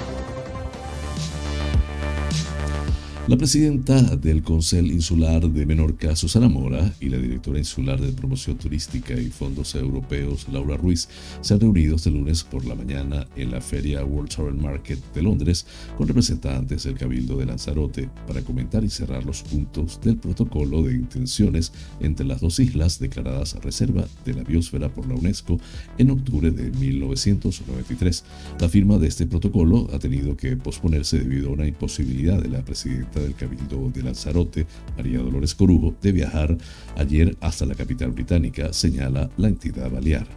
La 3.31 3.37
presidenta 3.37 4.01
del 4.17 4.43
Consell 4.43 4.91
Insular 4.91 5.49
de 5.49 5.65
Menorca, 5.65 6.17
Susana 6.17 6.49
Mora, 6.49 6.93
y 6.99 7.07
la 7.07 7.15
directora 7.15 7.59
insular 7.59 7.97
de 7.97 8.11
promoción 8.11 8.57
turística 8.57 9.13
y 9.13 9.27
fondos 9.27 9.73
europeos, 9.73 10.49
Laura 10.51 10.75
Ruiz, 10.75 11.07
se 11.39 11.53
han 11.53 11.61
reunido 11.61 11.95
este 11.95 12.11
lunes 12.11 12.43
por 12.43 12.65
la 12.65 12.75
mañana 12.75 13.25
en 13.37 13.51
la 13.51 13.61
feria 13.61 14.03
World 14.03 14.31
Travel 14.31 14.55
Market 14.55 14.99
de 15.13 15.21
Londres 15.21 15.65
con 15.97 16.09
representantes 16.09 16.83
del 16.83 16.97
Cabildo 16.97 17.37
de 17.37 17.45
Lanzarote 17.45 18.09
para 18.27 18.41
comentar 18.41 18.83
y 18.83 18.89
cerrar 18.89 19.23
los 19.23 19.43
puntos 19.43 20.01
del 20.01 20.17
protocolo 20.17 20.83
de 20.83 20.95
intenciones 20.95 21.71
entre 22.01 22.25
las 22.25 22.41
dos 22.41 22.59
islas 22.59 22.99
declaradas 22.99 23.55
reserva 23.63 24.05
de 24.25 24.33
la 24.33 24.43
biosfera 24.43 24.89
por 24.89 25.07
la 25.07 25.15
UNESCO 25.15 25.57
en 25.97 26.11
octubre 26.11 26.51
de 26.51 26.69
1993. 26.69 28.25
La 28.59 28.67
firma 28.67 28.97
de 28.97 29.07
este 29.07 29.25
protocolo 29.25 29.87
ha 29.93 29.99
tenido 29.99 30.35
que 30.35 30.57
posponerse 30.57 31.19
debido 31.19 31.47
a 31.47 31.53
una 31.53 31.65
imposibilidad 31.65 32.41
de 32.41 32.49
la 32.49 32.65
presidenta 32.65 33.20
del 33.21 33.35
Cabildo 33.35 33.89
de 33.93 34.03
Lanzarote, 34.03 34.65
María 34.97 35.19
Dolores 35.19 35.55
Corujo, 35.55 35.95
de 36.01 36.11
viajar 36.11 36.57
ayer 36.97 37.37
hasta 37.41 37.65
la 37.65 37.75
capital 37.75 38.11
británica, 38.11 38.73
señala 38.73 39.29
la 39.37 39.47
entidad 39.47 39.89
balear. 39.89 40.27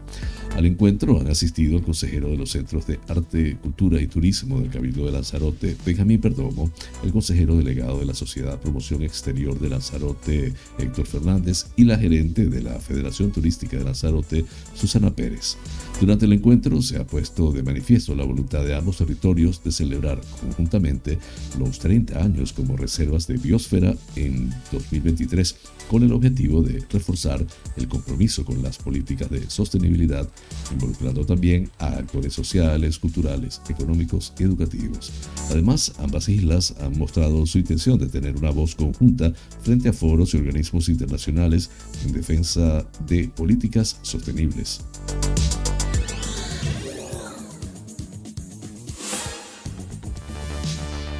Al 0.56 0.66
encuentro 0.66 1.18
han 1.20 1.28
asistido 1.28 1.76
el 1.76 1.82
consejero 1.82 2.28
de 2.28 2.36
los 2.36 2.50
Centros 2.50 2.86
de 2.86 3.00
Arte, 3.08 3.56
Cultura 3.60 4.00
y 4.00 4.06
Turismo 4.06 4.60
del 4.60 4.70
Cabildo 4.70 5.06
de 5.06 5.12
Lanzarote, 5.12 5.76
Benjamín 5.84 6.20
Perdomo, 6.20 6.70
el 7.02 7.12
consejero 7.12 7.56
delegado 7.56 7.98
de 7.98 8.06
la 8.06 8.14
Sociedad 8.14 8.60
Promoción 8.60 9.02
Exterior 9.02 9.58
de 9.58 9.68
Lanzarote, 9.68 10.52
Héctor 10.78 11.06
Fernández, 11.06 11.66
y 11.76 11.84
la 11.84 11.98
gerente 11.98 12.46
de 12.46 12.62
la 12.62 12.78
Federación 12.78 13.32
Turística 13.32 13.76
de 13.76 13.84
Lanzarote, 13.84 14.44
Susana 14.74 15.10
Pérez. 15.10 15.56
Durante 16.00 16.26
el 16.26 16.32
encuentro 16.32 16.82
se 16.82 16.98
ha 16.98 17.06
puesto 17.06 17.52
de 17.52 17.62
manifiesto 17.62 18.14
la 18.14 18.24
voluntad 18.24 18.64
de 18.64 18.74
ambos 18.74 18.98
territorios 18.98 19.62
de 19.62 19.70
celebrar 19.70 20.20
conjuntamente 20.40 21.18
los 21.58 21.78
30 21.78 22.20
años 22.20 22.52
como 22.52 22.76
reservas 22.76 23.26
de 23.28 23.36
biosfera 23.36 23.94
en 24.16 24.52
2023 24.72 25.54
con 25.88 26.02
el 26.02 26.12
objetivo 26.12 26.62
de 26.62 26.84
reforzar 26.90 27.46
el 27.76 27.88
compromiso 27.88 28.44
con 28.44 28.60
las 28.62 28.78
políticas 28.78 29.30
de 29.30 29.48
sostenibilidad, 29.48 30.28
involucrando 30.72 31.24
también 31.24 31.70
a 31.78 31.86
actores 31.88 32.32
sociales, 32.32 32.98
culturales, 32.98 33.60
económicos 33.68 34.32
y 34.38 34.42
educativos. 34.42 35.12
Además, 35.50 35.92
ambas 35.98 36.28
islas 36.28 36.74
han 36.80 36.98
mostrado 36.98 37.46
su 37.46 37.58
intención 37.58 37.98
de 37.98 38.08
tener 38.08 38.36
una 38.36 38.50
voz 38.50 38.74
conjunta 38.74 39.32
frente 39.62 39.90
a 39.90 39.92
foros 39.92 40.34
y 40.34 40.38
organismos 40.38 40.88
internacionales 40.88 41.70
en 42.04 42.12
defensa 42.12 42.84
de 43.06 43.28
políticas 43.28 43.98
sostenibles. 44.02 44.80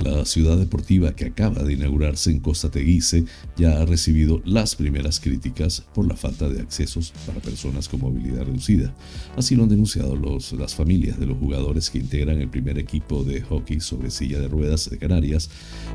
La 0.05 0.27
ciudad 0.27 0.59
deportiva 0.59 1.17
que 1.17 1.25
acaba 1.25 1.63
de 1.63 1.73
inaugurarse 1.73 2.31
en 2.31 2.41
Costa 2.41 2.71
Teguise 2.71 3.25
ya 3.57 3.81
ha 3.81 3.87
recibido 3.87 4.43
las 4.45 4.77
primeras 4.77 5.19
críticas 5.19 5.83
por 5.95 6.07
la 6.07 6.15
falta 6.15 6.47
de 6.47 6.61
accesos 6.61 7.15
para 7.27 7.41
personas 7.41 7.89
con 7.89 8.01
movilidad 8.01 8.45
reducida. 8.45 8.95
Así 9.35 9.57
lo 9.57 9.63
han 9.63 9.71
denunciado 9.71 10.15
las 10.59 10.75
familias 10.75 11.19
de 11.19 11.25
los 11.25 11.39
jugadores 11.39 11.89
que 11.89 12.01
integran 12.01 12.39
el 12.39 12.51
primer 12.51 12.79
equipo 12.79 13.25
de 13.25 13.41
hockey 13.41 13.81
sobre 13.81 14.11
silla 14.11 14.41
de 14.41 14.49
ruedas 14.49 14.91
de 14.91 14.99
Canarias, 14.99 15.49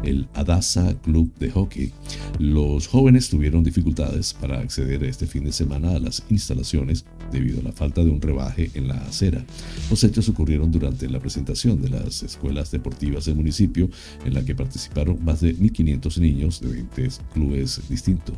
el 0.03 0.27
Adasa 0.33 0.99
Club 1.01 1.31
de 1.37 1.51
Hockey. 1.51 1.93
Los 2.39 2.87
jóvenes 2.87 3.29
tuvieron 3.29 3.63
dificultades 3.63 4.33
para 4.33 4.59
acceder 4.59 5.03
este 5.03 5.27
fin 5.27 5.43
de 5.43 5.51
semana 5.51 5.91
a 5.91 5.99
las 5.99 6.23
instalaciones 6.29 7.05
debido 7.31 7.59
a 7.59 7.63
la 7.63 7.71
falta 7.71 8.03
de 8.03 8.09
un 8.09 8.21
rebaje 8.21 8.71
en 8.73 8.87
la 8.87 8.95
acera. 8.95 9.43
Los 9.89 10.03
hechos 10.03 10.29
ocurrieron 10.29 10.71
durante 10.71 11.09
la 11.09 11.19
presentación 11.19 11.81
de 11.81 11.89
las 11.89 12.23
escuelas 12.23 12.71
deportivas 12.71 13.25
del 13.25 13.35
municipio 13.35 13.89
en 14.25 14.33
la 14.33 14.43
que 14.43 14.55
participaron 14.55 15.23
más 15.23 15.41
de 15.41 15.55
1.500 15.55 16.17
niños 16.19 16.61
de 16.61 16.69
20 16.69 17.09
clubes 17.33 17.81
distintos. 17.89 18.35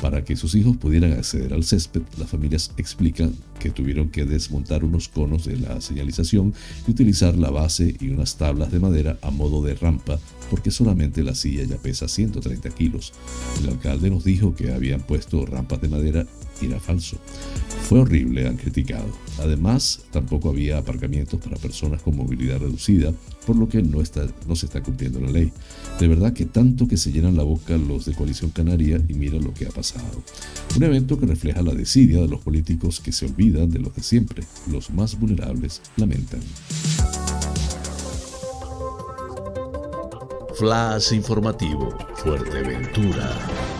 Para 0.00 0.24
que 0.24 0.36
sus 0.36 0.54
hijos 0.54 0.76
pudieran 0.76 1.12
acceder 1.12 1.54
al 1.54 1.64
césped, 1.64 2.02
las 2.18 2.28
familias 2.28 2.72
explican 2.76 3.34
que 3.60 3.70
tuvieron 3.70 4.10
que 4.10 4.24
desmontar 4.24 4.84
unos 4.84 5.08
conos 5.08 5.44
de 5.44 5.56
la 5.56 5.80
señalización 5.80 6.52
y 6.86 6.90
utilizar 6.90 7.36
la 7.36 7.50
base 7.50 7.94
y 8.00 8.08
unas 8.08 8.36
tablas 8.36 8.72
de 8.72 8.80
madera 8.80 9.18
a 9.22 9.30
modo 9.30 9.62
de 9.62 9.74
rampa 9.74 10.18
porque 10.52 10.70
solamente 10.70 11.22
la 11.22 11.34
silla 11.34 11.64
ya 11.64 11.78
pesa 11.78 12.08
130 12.08 12.68
kilos. 12.70 13.14
El 13.62 13.70
alcalde 13.70 14.10
nos 14.10 14.22
dijo 14.22 14.54
que 14.54 14.70
habían 14.70 15.00
puesto 15.00 15.46
rampas 15.46 15.80
de 15.80 15.88
madera 15.88 16.26
era 16.66 16.80
falso. 16.80 17.16
Fue 17.88 18.00
horrible, 18.00 18.46
han 18.46 18.56
criticado. 18.56 19.06
Además, 19.38 20.00
tampoco 20.10 20.50
había 20.50 20.78
aparcamientos 20.78 21.40
para 21.40 21.56
personas 21.56 22.02
con 22.02 22.16
movilidad 22.16 22.58
reducida, 22.58 23.12
por 23.46 23.56
lo 23.56 23.68
que 23.68 23.82
no, 23.82 24.00
está, 24.00 24.26
no 24.46 24.56
se 24.56 24.66
está 24.66 24.82
cumpliendo 24.82 25.20
la 25.20 25.30
ley. 25.30 25.52
De 25.98 26.08
verdad 26.08 26.32
que 26.32 26.46
tanto 26.46 26.86
que 26.86 26.96
se 26.96 27.12
llenan 27.12 27.36
la 27.36 27.42
boca 27.42 27.76
los 27.76 28.04
de 28.04 28.14
Coalición 28.14 28.50
Canaria 28.50 29.00
y 29.08 29.14
mira 29.14 29.38
lo 29.38 29.52
que 29.52 29.66
ha 29.66 29.70
pasado. 29.70 30.22
Un 30.76 30.82
evento 30.82 31.18
que 31.18 31.26
refleja 31.26 31.62
la 31.62 31.74
desidia 31.74 32.20
de 32.20 32.28
los 32.28 32.40
políticos 32.40 33.00
que 33.00 33.12
se 33.12 33.26
olvidan 33.26 33.70
de 33.70 33.78
los 33.78 33.94
de 33.94 34.02
siempre. 34.02 34.44
Los 34.70 34.90
más 34.90 35.18
vulnerables 35.18 35.80
lamentan. 35.96 36.40
Flash 40.54 41.12
informativo, 41.12 41.96
Fuerteventura. 42.16 43.71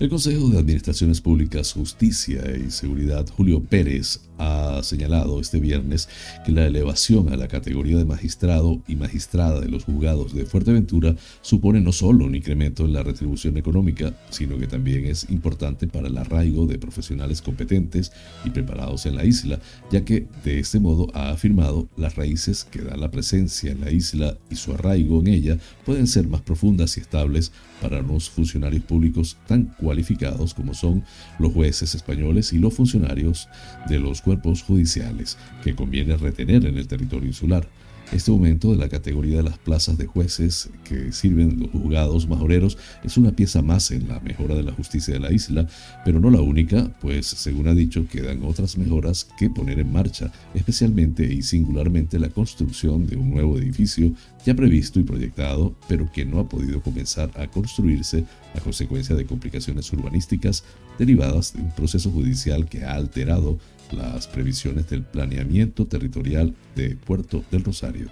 El 0.00 0.08
Consejo 0.08 0.48
de 0.48 0.58
Administraciones 0.58 1.20
Públicas, 1.20 1.74
Justicia 1.74 2.42
y 2.56 2.70
Seguridad, 2.70 3.28
Julio 3.36 3.62
Pérez, 3.62 4.29
ha 4.40 4.82
señalado 4.82 5.38
este 5.38 5.60
viernes 5.60 6.08
que 6.44 6.52
la 6.52 6.66
elevación 6.66 7.32
a 7.32 7.36
la 7.36 7.46
categoría 7.46 7.98
de 7.98 8.06
magistrado 8.06 8.82
y 8.88 8.96
magistrada 8.96 9.60
de 9.60 9.68
los 9.68 9.84
juzgados 9.84 10.34
de 10.34 10.46
Fuerteventura 10.46 11.14
supone 11.42 11.80
no 11.80 11.92
solo 11.92 12.24
un 12.24 12.34
incremento 12.34 12.86
en 12.86 12.94
la 12.94 13.02
retribución 13.02 13.58
económica, 13.58 14.14
sino 14.30 14.58
que 14.58 14.66
también 14.66 15.04
es 15.04 15.28
importante 15.28 15.86
para 15.86 16.08
el 16.08 16.16
arraigo 16.16 16.66
de 16.66 16.78
profesionales 16.78 17.42
competentes 17.42 18.12
y 18.44 18.50
preparados 18.50 19.04
en 19.06 19.16
la 19.16 19.24
isla, 19.24 19.60
ya 19.90 20.04
que 20.04 20.26
de 20.42 20.58
este 20.58 20.80
modo 20.80 21.08
ha 21.14 21.30
afirmado 21.30 21.88
las 21.96 22.16
raíces 22.16 22.64
que 22.64 22.82
da 22.82 22.96
la 22.96 23.10
presencia 23.10 23.70
en 23.70 23.80
la 23.80 23.90
isla 23.90 24.38
y 24.50 24.56
su 24.56 24.72
arraigo 24.72 25.20
en 25.20 25.28
ella 25.28 25.58
pueden 25.84 26.06
ser 26.06 26.28
más 26.28 26.40
profundas 26.40 26.96
y 26.96 27.00
estables 27.00 27.52
para 27.80 28.02
los 28.02 28.30
funcionarios 28.30 28.84
públicos 28.84 29.36
tan 29.46 29.64
cualificados 29.78 30.54
como 30.54 30.74
son 30.74 31.04
los 31.38 31.52
jueces 31.52 31.94
españoles 31.94 32.52
y 32.52 32.58
los 32.58 32.74
funcionarios 32.74 33.48
de 33.88 33.98
los 33.98 34.20
cuerpos 34.30 34.62
judiciales 34.62 35.36
que 35.64 35.74
conviene 35.74 36.16
retener 36.16 36.64
en 36.64 36.78
el 36.78 36.86
territorio 36.86 37.26
insular. 37.26 37.66
Este 38.12 38.30
aumento 38.30 38.70
de 38.70 38.76
la 38.76 38.88
categoría 38.88 39.38
de 39.38 39.42
las 39.44 39.58
plazas 39.58 39.98
de 39.98 40.06
jueces 40.06 40.70
que 40.84 41.10
sirven 41.12 41.58
los 41.58 41.70
juzgados 41.70 42.28
majoreros 42.28 42.78
es 43.02 43.16
una 43.16 43.32
pieza 43.32 43.60
más 43.60 43.90
en 43.90 44.06
la 44.08 44.20
mejora 44.20 44.54
de 44.54 44.62
la 44.62 44.72
justicia 44.72 45.14
de 45.14 45.20
la 45.20 45.32
isla, 45.32 45.68
pero 46.04 46.20
no 46.20 46.30
la 46.30 46.40
única, 46.40 46.96
pues 47.00 47.26
según 47.26 47.66
ha 47.66 47.74
dicho 47.74 48.06
quedan 48.08 48.44
otras 48.44 48.78
mejoras 48.78 49.28
que 49.36 49.50
poner 49.50 49.80
en 49.80 49.92
marcha, 49.92 50.32
especialmente 50.54 51.24
y 51.24 51.42
singularmente 51.42 52.20
la 52.20 52.28
construcción 52.28 53.06
de 53.06 53.16
un 53.16 53.30
nuevo 53.30 53.58
edificio 53.58 54.12
ya 54.46 54.54
previsto 54.54 55.00
y 55.00 55.04
proyectado, 55.04 55.74
pero 55.88 56.10
que 56.12 56.24
no 56.24 56.38
ha 56.38 56.48
podido 56.48 56.80
comenzar 56.82 57.30
a 57.34 57.48
construirse 57.48 58.24
a 58.54 58.60
consecuencia 58.60 59.16
de 59.16 59.26
complicaciones 59.26 59.92
urbanísticas 59.92 60.62
derivadas 61.00 61.52
de 61.52 61.62
un 61.62 61.70
proceso 61.72 62.10
judicial 62.10 62.68
que 62.68 62.84
ha 62.84 62.94
alterado 62.94 63.58
las 63.92 64.26
previsiones 64.26 64.88
del 64.88 65.02
planeamiento 65.02 65.86
territorial 65.86 66.54
de 66.76 66.96
Puerto 66.96 67.44
del 67.50 67.64
Rosario. 67.64 68.08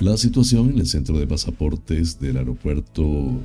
La 0.00 0.16
situación 0.16 0.70
en 0.70 0.80
el 0.80 0.86
centro 0.86 1.18
de 1.18 1.26
pasaportes 1.26 2.18
del 2.18 2.36
aeropuerto 2.36 3.40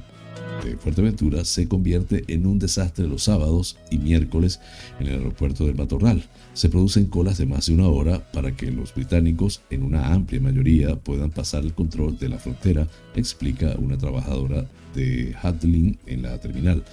de 0.63 0.75
Fuerteventura 0.77 1.45
se 1.45 1.67
convierte 1.67 2.25
en 2.27 2.45
un 2.45 2.59
desastre 2.59 3.07
los 3.07 3.23
sábados 3.23 3.77
y 3.91 3.97
miércoles 3.97 4.59
en 4.99 5.07
el 5.07 5.19
aeropuerto 5.19 5.65
del 5.65 5.75
Matorral. 5.75 6.23
Se 6.53 6.69
producen 6.69 7.05
colas 7.05 7.37
de 7.37 7.45
más 7.45 7.67
de 7.67 7.75
una 7.75 7.87
hora 7.87 8.31
para 8.31 8.55
que 8.55 8.71
los 8.71 8.93
británicos, 8.93 9.61
en 9.69 9.83
una 9.83 10.11
amplia 10.13 10.41
mayoría, 10.41 10.95
puedan 10.95 11.29
pasar 11.31 11.63
el 11.63 11.73
control 11.73 12.17
de 12.17 12.29
la 12.29 12.39
frontera, 12.39 12.87
explica 13.15 13.75
una 13.77 13.97
trabajadora 13.97 14.67
de 14.95 15.36
Hadlin 15.41 15.97
en 16.06 16.23
la 16.23 16.38
terminal. 16.39 16.84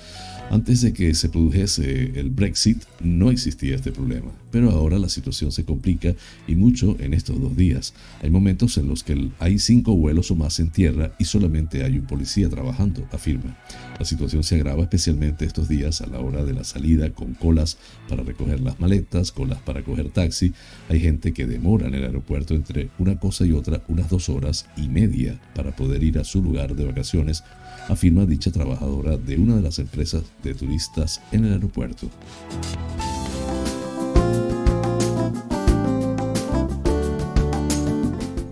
Antes 0.49 0.81
de 0.81 0.93
que 0.93 1.13
se 1.15 1.29
produjese 1.29 2.13
el 2.15 2.31
Brexit 2.31 2.85
no 3.01 3.33
existía 3.33 3.75
este 3.75 3.91
problema, 3.91 4.31
pero 4.53 4.71
ahora 4.71 4.97
la 4.97 5.09
situación 5.09 5.51
se 5.51 5.65
complica 5.65 6.15
y 6.47 6.55
mucho 6.55 6.97
en 7.01 7.15
estos 7.15 7.41
dos 7.41 7.57
días. 7.57 7.95
Hay 8.23 8.31
momentos 8.31 8.79
en 8.79 8.87
los 8.87 9.03
que 9.03 9.31
hay 9.41 9.59
cinco 9.59 9.97
vuelos 9.97 10.31
o 10.31 10.37
más 10.37 10.61
en 10.61 10.71
tierra 10.71 11.13
y 11.19 11.25
solamente 11.25 11.83
hay 11.83 11.99
un 11.99 12.07
policía 12.07 12.49
trabajando, 12.49 13.05
afirma. 13.11 13.59
La 13.99 14.05
situación 14.05 14.45
se 14.45 14.55
agrava 14.55 14.85
especialmente 14.85 15.45
estos 15.45 15.69
días 15.69 16.01
a 16.01 16.07
la 16.07 16.21
hora 16.21 16.45
de 16.45 16.53
la 16.53 16.63
salida 16.63 17.11
con 17.11 17.35
colas 17.35 17.77
para 18.09 18.23
recoger 18.23 18.61
las 18.61 18.79
maletas, 18.79 19.33
colas 19.33 19.59
para 19.63 19.83
coger 19.83 20.11
taxi. 20.11 20.53
Hay 20.89 21.01
gente 21.01 21.33
que 21.33 21.47
demora 21.47 21.89
en 21.89 21.95
el 21.95 22.05
aeropuerto 22.05 22.55
entre 22.55 22.91
una 22.99 23.19
cosa 23.19 23.45
y 23.45 23.53
otra 23.53 23.83
unas 23.89 24.09
dos 24.09 24.29
horas 24.29 24.67
y 24.77 24.89
media 24.89 25.41
para 25.57 25.75
poder 25.75 26.05
ir 26.05 26.19
a 26.19 26.25
su 26.25 26.41
lugar 26.41 26.77
de 26.77 26.85
vacaciones 26.85 27.43
afirma 27.89 28.27
dicha 28.27 28.51
trabajadora 28.51 29.17
de 29.17 29.37
una 29.37 29.57
de 29.57 29.63
las 29.63 29.79
empresas 29.79 30.23
de 30.43 30.55
turistas 30.55 31.21
en 31.33 31.45
el 31.45 31.53
aeropuerto. 31.55 32.11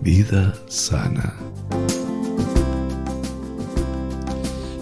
Vida 0.01 0.53
sana. 0.67 1.35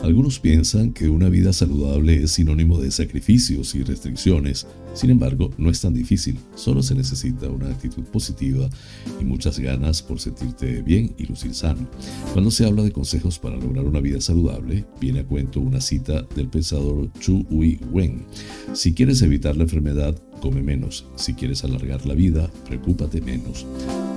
Algunos 0.03 0.37
piensan 0.39 0.91
que 0.91 1.09
una 1.09 1.29
vida 1.29 1.53
saludable 1.53 2.23
es 2.23 2.31
sinónimo 2.31 2.77
de 2.77 2.91
sacrificios 2.91 3.73
y 3.73 3.83
restricciones, 3.83 4.67
sin 4.93 5.09
embargo, 5.09 5.51
no 5.57 5.69
es 5.69 5.81
tan 5.81 5.93
difícil, 5.93 6.39
solo 6.55 6.83
se 6.83 6.95
necesita 6.95 7.49
una 7.49 7.69
actitud 7.69 8.03
positiva 8.03 8.69
y 9.19 9.25
muchas 9.25 9.59
ganas 9.59 10.01
por 10.01 10.19
sentirte 10.19 10.81
bien 10.81 11.13
y 11.17 11.25
lucir 11.25 11.53
sano. 11.53 11.87
Cuando 12.33 12.51
se 12.51 12.65
habla 12.65 12.83
de 12.83 12.91
consejos 12.91 13.39
para 13.39 13.57
lograr 13.57 13.85
una 13.85 13.99
vida 13.99 14.21
saludable, 14.21 14.85
viene 14.99 15.21
a 15.21 15.25
cuento 15.25 15.59
una 15.59 15.81
cita 15.81 16.23
del 16.35 16.47
pensador 16.47 17.11
Chu 17.19 17.45
Hui 17.49 17.79
Wen. 17.91 18.25
Si 18.73 18.93
quieres 18.93 19.21
evitar 19.21 19.55
la 19.57 19.63
enfermedad, 19.63 20.15
come 20.43 20.61
menos. 20.61 21.05
Si 21.15 21.33
quieres 21.33 21.63
alargar 21.63 22.05
la 22.05 22.13
vida, 22.15 22.51
preocúpate 22.67 23.21
menos. 23.21 23.65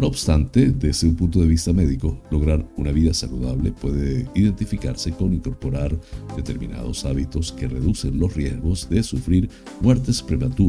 No 0.00 0.08
obstante, 0.08 0.72
desde 0.72 1.08
un 1.08 1.14
punto 1.14 1.40
de 1.40 1.46
vista 1.46 1.72
médico, 1.72 2.20
lograr 2.30 2.68
una 2.76 2.90
vida 2.90 3.14
saludable 3.14 3.72
puede 3.72 4.28
identificarse 4.34 5.12
con 5.12 5.32
incorporar 5.32 5.98
determinados 6.36 7.04
hábitos 7.04 7.52
que 7.52 7.68
reducen 7.68 8.18
los 8.18 8.34
riesgos 8.34 8.88
de 8.90 9.02
sufrir 9.02 9.48
muertes 9.80 10.20
prematuras, 10.20 10.65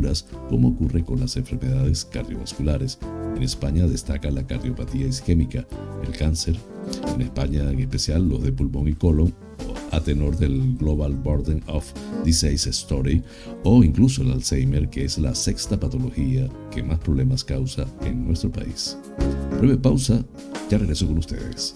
como 0.49 0.69
ocurre 0.69 1.03
con 1.03 1.19
las 1.19 1.35
enfermedades 1.37 2.05
cardiovasculares. 2.05 2.99
En 3.35 3.43
España 3.43 3.87
destaca 3.87 4.31
la 4.31 4.45
cardiopatía 4.45 5.07
isquémica, 5.07 5.67
el 6.03 6.11
cáncer, 6.17 6.55
en 7.13 7.21
España 7.21 7.69
en 7.71 7.79
especial 7.79 8.27
los 8.27 8.43
de 8.43 8.51
pulmón 8.51 8.87
y 8.87 8.93
colon 8.93 9.33
a 9.91 10.01
tenor 10.01 10.37
del 10.37 10.75
Global 10.77 11.13
Burden 11.13 11.63
of 11.67 11.85
Disease 12.23 12.69
Story 12.69 13.23
o 13.63 13.83
incluso 13.83 14.21
el 14.21 14.31
Alzheimer, 14.31 14.89
que 14.89 15.05
es 15.05 15.17
la 15.17 15.33
sexta 15.33 15.79
patología 15.79 16.49
que 16.71 16.83
más 16.83 16.99
problemas 16.99 17.43
causa 17.43 17.85
en 18.01 18.25
nuestro 18.27 18.51
país. 18.51 18.97
Breve 19.59 19.77
pausa, 19.77 20.23
ya 20.69 20.77
regreso 20.77 21.07
con 21.07 21.17
ustedes. 21.17 21.75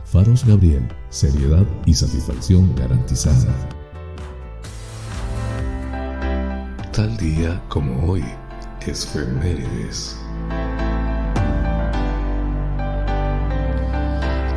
Faros 0.11 0.45
Gabriel, 0.45 0.85
seriedad 1.09 1.65
y 1.85 1.93
satisfacción 1.93 2.75
garantizada. 2.75 3.55
Tal 6.91 7.15
día 7.15 7.63
como 7.69 8.11
hoy, 8.11 8.21
es 8.85 9.07
Femérides. 9.07 10.17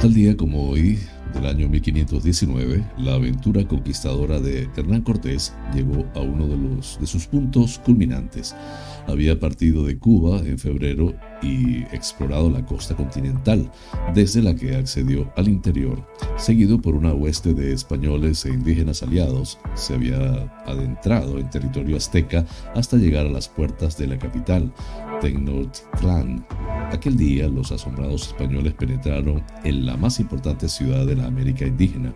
Tal 0.01 0.13
día 0.13 0.37
como 0.37 0.71
hoy, 0.71 0.99
del 1.35 1.47
año 1.47 1.69
1519, 1.69 2.85
la 2.99 3.15
aventura 3.15 3.65
conquistadora 3.69 4.41
de 4.41 4.69
Hernán 4.77 5.03
Cortés 5.03 5.55
llegó 5.73 6.05
a 6.17 6.19
uno 6.19 6.49
de, 6.49 6.57
los, 6.57 6.99
de 6.99 7.07
sus 7.07 7.29
puntos 7.29 7.79
culminantes. 7.79 8.57
Había 9.07 9.39
partido 9.39 9.85
de 9.85 9.99
Cuba 9.99 10.39
en 10.39 10.59
febrero 10.59 11.15
y 11.43 11.83
explorado 11.95 12.49
la 12.51 12.65
costa 12.65 12.97
continental, 12.97 13.71
desde 14.15 14.43
la 14.43 14.55
que 14.55 14.77
accedió 14.77 15.31
al 15.37 15.49
interior. 15.49 16.07
Seguido 16.37 16.81
por 16.81 16.95
una 16.95 17.13
hueste 17.13 17.53
de 17.55 17.73
españoles 17.73 18.45
e 18.47 18.51
indígenas 18.51 19.03
aliados, 19.03 19.59
se 19.75 19.95
había 19.95 20.51
adentrado 20.67 21.39
en 21.39 21.51
territorio 21.51 21.97
azteca 21.97 22.47
hasta 22.75 22.97
llegar 22.97 23.27
a 23.27 23.31
las 23.31 23.49
puertas 23.49 23.99
de 23.99 24.07
la 24.07 24.19
capital, 24.19 24.73
Tenochtitlan. 25.21 26.47
Aquel 26.91 27.17
día 27.17 27.49
los 27.49 27.73
asombrados 27.73 28.29
españoles 28.29 28.75
penetraron 28.75 29.43
en 29.65 29.87
la 29.87 29.97
más 29.97 30.21
importante 30.21 30.69
ciudad 30.69 31.07
de 31.07 31.17
la 31.17 31.27
América 31.27 31.67
indígena. 31.67 32.15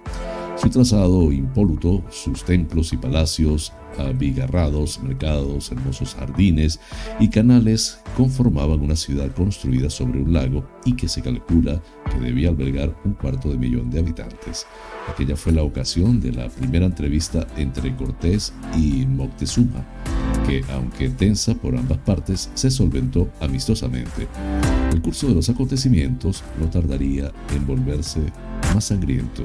Su 0.57 0.71
trazado 0.71 1.31
impoluto, 1.31 2.03
sus 2.11 2.45
templos 2.45 2.93
y 2.93 2.97
palacios 2.97 3.73
abigarrados, 3.99 5.01
mercados, 5.03 5.71
hermosos 5.73 6.15
jardines 6.15 6.81
y 7.21 7.29
canales 7.29 8.01
conformaban 8.17 8.81
una 8.81 8.97
ciudad 8.97 9.31
construida 9.33 9.91
sobre 9.91 10.21
un 10.21 10.33
lago 10.33 10.65
y 10.85 10.95
que 10.95 11.09
se 11.09 11.23
calcula 11.23 11.83
que 12.11 12.19
debía 12.19 12.49
albergar 12.49 12.95
un 13.05 13.13
cuarto 13.13 13.51
de 13.51 13.59
millón 13.59 13.91
de 13.91 14.01
habitantes. 14.01 14.67
Aquella 15.09 15.37
fue 15.37 15.53
la 15.53 15.63
ocasión 15.63 16.21
de 16.21 16.33
la 16.33 16.49
primera 16.49 16.87
entrevista 16.87 17.47
entre 17.57 17.95
Cortés 17.97 18.53
y 18.77 19.07
Moctezuma, 19.07 19.85
que 20.47 20.65
aunque 20.73 21.09
tensa 21.11 21.55
por 21.55 21.77
ambas 21.77 21.99
partes, 21.99 22.51
se 22.55 22.71
solventó 22.71 23.29
amistosamente. 23.41 24.29
El 24.93 25.03
curso 25.03 25.29
de 25.29 25.35
los 25.35 25.49
acontecimientos 25.49 26.43
no 26.59 26.69
tardaría 26.69 27.33
en 27.55 27.67
volverse 27.67 28.21
más 28.75 28.85
sangriento. 28.85 29.45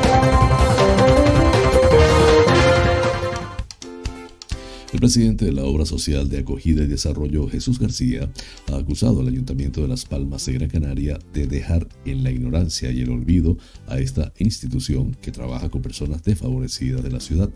Presidente 5.01 5.45
de 5.45 5.51
la 5.51 5.65
Obra 5.65 5.83
Social 5.83 6.29
de 6.29 6.37
Acogida 6.37 6.83
y 6.83 6.87
Desarrollo, 6.87 7.49
Jesús 7.49 7.79
García, 7.79 8.31
ha 8.71 8.77
acusado 8.77 9.21
al 9.21 9.27
Ayuntamiento 9.27 9.81
de 9.81 9.87
Las 9.87 10.05
Palmas 10.05 10.45
de 10.45 10.53
Gran 10.53 10.69
Canaria 10.69 11.17
de 11.33 11.47
dejar 11.47 11.87
en 12.05 12.23
la 12.23 12.29
ignorancia 12.29 12.91
y 12.91 13.01
el 13.01 13.09
olvido 13.09 13.57
a 13.87 13.97
esta 13.97 14.31
institución 14.37 15.17
que 15.19 15.31
trabaja 15.31 15.69
con 15.69 15.81
personas 15.81 16.23
desfavorecidas 16.23 17.01
de 17.01 17.09
la 17.09 17.19
ciudad. 17.19 17.49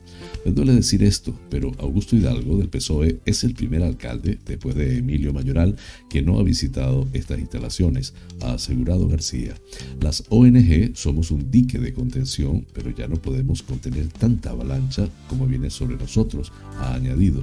Me 0.43 0.53
duele 0.53 0.73
decir 0.73 1.03
esto, 1.03 1.39
pero 1.51 1.71
Augusto 1.77 2.15
Hidalgo 2.15 2.57
del 2.57 2.69
PSOE 2.69 3.19
es 3.25 3.43
el 3.43 3.53
primer 3.53 3.83
alcalde, 3.83 4.39
después 4.43 4.73
de 4.75 4.97
Emilio 4.97 5.31
Mayoral, 5.31 5.75
que 6.09 6.23
no 6.23 6.39
ha 6.39 6.43
visitado 6.43 7.07
estas 7.13 7.37
instalaciones, 7.37 8.15
ha 8.41 8.53
asegurado 8.53 9.07
García. 9.07 9.53
Las 10.01 10.23
ONG 10.29 10.95
somos 10.95 11.29
un 11.29 11.51
dique 11.51 11.77
de 11.77 11.93
contención, 11.93 12.65
pero 12.73 12.89
ya 12.89 13.07
no 13.07 13.17
podemos 13.17 13.61
contener 13.61 14.07
tanta 14.07 14.49
avalancha 14.49 15.07
como 15.29 15.45
viene 15.45 15.69
sobre 15.69 15.95
nosotros, 15.95 16.51
ha 16.79 16.95
añadido 16.95 17.34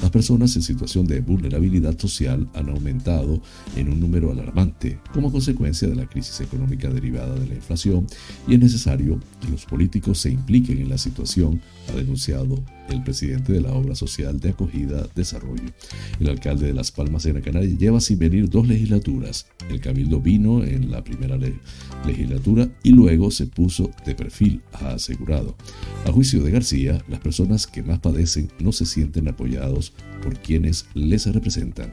las 0.00 0.10
personas 0.10 0.54
en 0.56 0.62
situación 0.62 1.06
de 1.06 1.20
vulnerabilidad 1.20 1.98
social 1.98 2.48
han 2.54 2.68
aumentado 2.68 3.40
en 3.76 3.92
un 3.92 4.00
número 4.00 4.30
alarmante 4.30 4.98
como 5.12 5.32
consecuencia 5.32 5.88
de 5.88 5.96
la 5.96 6.06
crisis 6.06 6.40
económica 6.40 6.88
derivada 6.88 7.34
de 7.34 7.46
la 7.46 7.54
inflación 7.54 8.06
y 8.46 8.54
es 8.54 8.60
necesario 8.60 9.20
que 9.40 9.48
los 9.48 9.64
políticos 9.64 10.18
se 10.18 10.30
impliquen 10.30 10.78
en 10.78 10.88
la 10.88 10.98
situación, 10.98 11.60
ha 11.88 11.96
denunciado 11.96 12.62
el 12.88 13.02
presidente 13.02 13.52
de 13.52 13.60
la 13.60 13.72
Obra 13.72 13.94
Social 13.94 14.40
de 14.40 14.50
Acogida 14.50 15.06
Desarrollo. 15.14 15.70
El 16.20 16.28
alcalde 16.28 16.66
de 16.66 16.74
Las 16.74 16.90
Palmas 16.90 17.22
de 17.22 17.32
Gran 17.32 17.42
Canaria 17.42 17.76
lleva 17.76 18.00
sin 18.00 18.18
venir 18.18 18.48
dos 18.48 18.66
legislaturas. 18.66 19.46
El 19.68 19.80
cabildo 19.80 20.20
vino 20.20 20.64
en 20.64 20.90
la 20.90 21.02
primera 21.02 21.38
legislatura 22.06 22.68
y 22.82 22.90
luego 22.90 23.30
se 23.30 23.46
puso 23.46 23.90
de 24.04 24.14
perfil, 24.14 24.62
ha 24.72 24.90
asegurado. 24.90 25.56
A 26.06 26.12
juicio 26.12 26.42
de 26.42 26.50
García, 26.50 27.04
las 27.08 27.20
personas 27.20 27.66
que 27.66 27.82
más 27.82 27.98
padecen 27.98 28.50
no 28.60 28.72
se 28.72 28.86
sienten 28.86 29.28
apoyados 29.28 29.92
por 30.22 30.38
quienes 30.38 30.86
les 30.94 31.26
representan. 31.26 31.92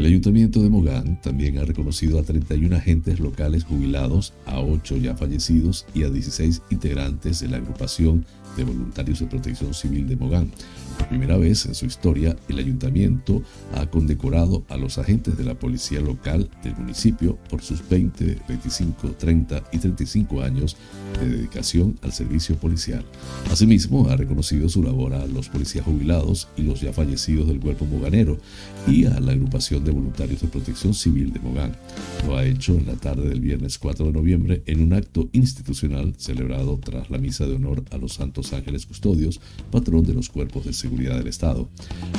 El 0.00 0.06
ayuntamiento 0.06 0.62
de 0.62 0.70
Mogán 0.70 1.20
también 1.20 1.58
ha 1.58 1.64
reconocido 1.66 2.18
a 2.18 2.22
31 2.22 2.74
agentes 2.74 3.20
locales 3.20 3.64
jubilados, 3.64 4.32
a 4.46 4.58
8 4.58 4.96
ya 4.96 5.14
fallecidos 5.14 5.84
y 5.92 6.04
a 6.04 6.08
16 6.08 6.62
integrantes 6.70 7.40
de 7.40 7.48
la 7.48 7.58
agrupación 7.58 8.24
de 8.56 8.64
voluntarios 8.64 9.20
de 9.20 9.26
protección 9.26 9.74
civil 9.74 10.08
de 10.08 10.16
Mogán. 10.16 10.50
Por 10.98 11.08
primera 11.08 11.36
vez 11.36 11.66
en 11.66 11.74
su 11.74 11.86
historia, 11.86 12.36
el 12.48 12.58
ayuntamiento 12.58 13.42
ha 13.74 13.86
condecorado 13.86 14.64
a 14.68 14.76
los 14.76 14.98
agentes 14.98 15.36
de 15.36 15.44
la 15.44 15.54
policía 15.54 16.00
local 16.00 16.50
del 16.62 16.76
municipio 16.76 17.38
por 17.48 17.62
sus 17.62 17.86
20, 17.88 18.42
25, 18.48 19.12
30 19.12 19.62
y 19.72 19.78
35 19.78 20.42
años 20.42 20.76
de 21.20 21.28
dedicación 21.28 21.98
al 22.02 22.12
servicio 22.12 22.56
policial. 22.56 23.04
Asimismo, 23.50 24.08
ha 24.08 24.16
reconocido 24.16 24.68
su 24.68 24.82
labor 24.82 25.14
a 25.14 25.26
los 25.26 25.48
policías 25.48 25.84
jubilados 25.84 26.48
y 26.56 26.62
los 26.62 26.80
ya 26.80 26.92
fallecidos 26.92 27.48
del 27.48 27.60
cuerpo 27.60 27.86
moganero 27.86 28.38
y 28.86 29.06
a 29.06 29.20
la 29.20 29.32
agrupación 29.32 29.84
de 29.84 29.89
voluntarios 29.90 30.40
de 30.40 30.48
protección 30.48 30.94
civil 30.94 31.32
de 31.32 31.40
Mogán. 31.40 31.76
Lo 32.26 32.36
ha 32.36 32.44
hecho 32.44 32.74
en 32.74 32.86
la 32.86 32.94
tarde 32.94 33.28
del 33.28 33.40
viernes 33.40 33.78
4 33.78 34.06
de 34.06 34.12
noviembre 34.12 34.62
en 34.66 34.82
un 34.82 34.92
acto 34.92 35.28
institucional 35.32 36.14
celebrado 36.18 36.78
tras 36.78 37.10
la 37.10 37.18
misa 37.18 37.46
de 37.46 37.54
honor 37.54 37.84
a 37.90 37.96
los 37.96 38.14
santos 38.14 38.52
Ángeles 38.52 38.86
Custodios, 38.86 39.40
patrón 39.70 40.04
de 40.04 40.14
los 40.14 40.28
cuerpos 40.28 40.64
de 40.64 40.72
seguridad 40.72 41.18
del 41.18 41.28
Estado. 41.28 41.68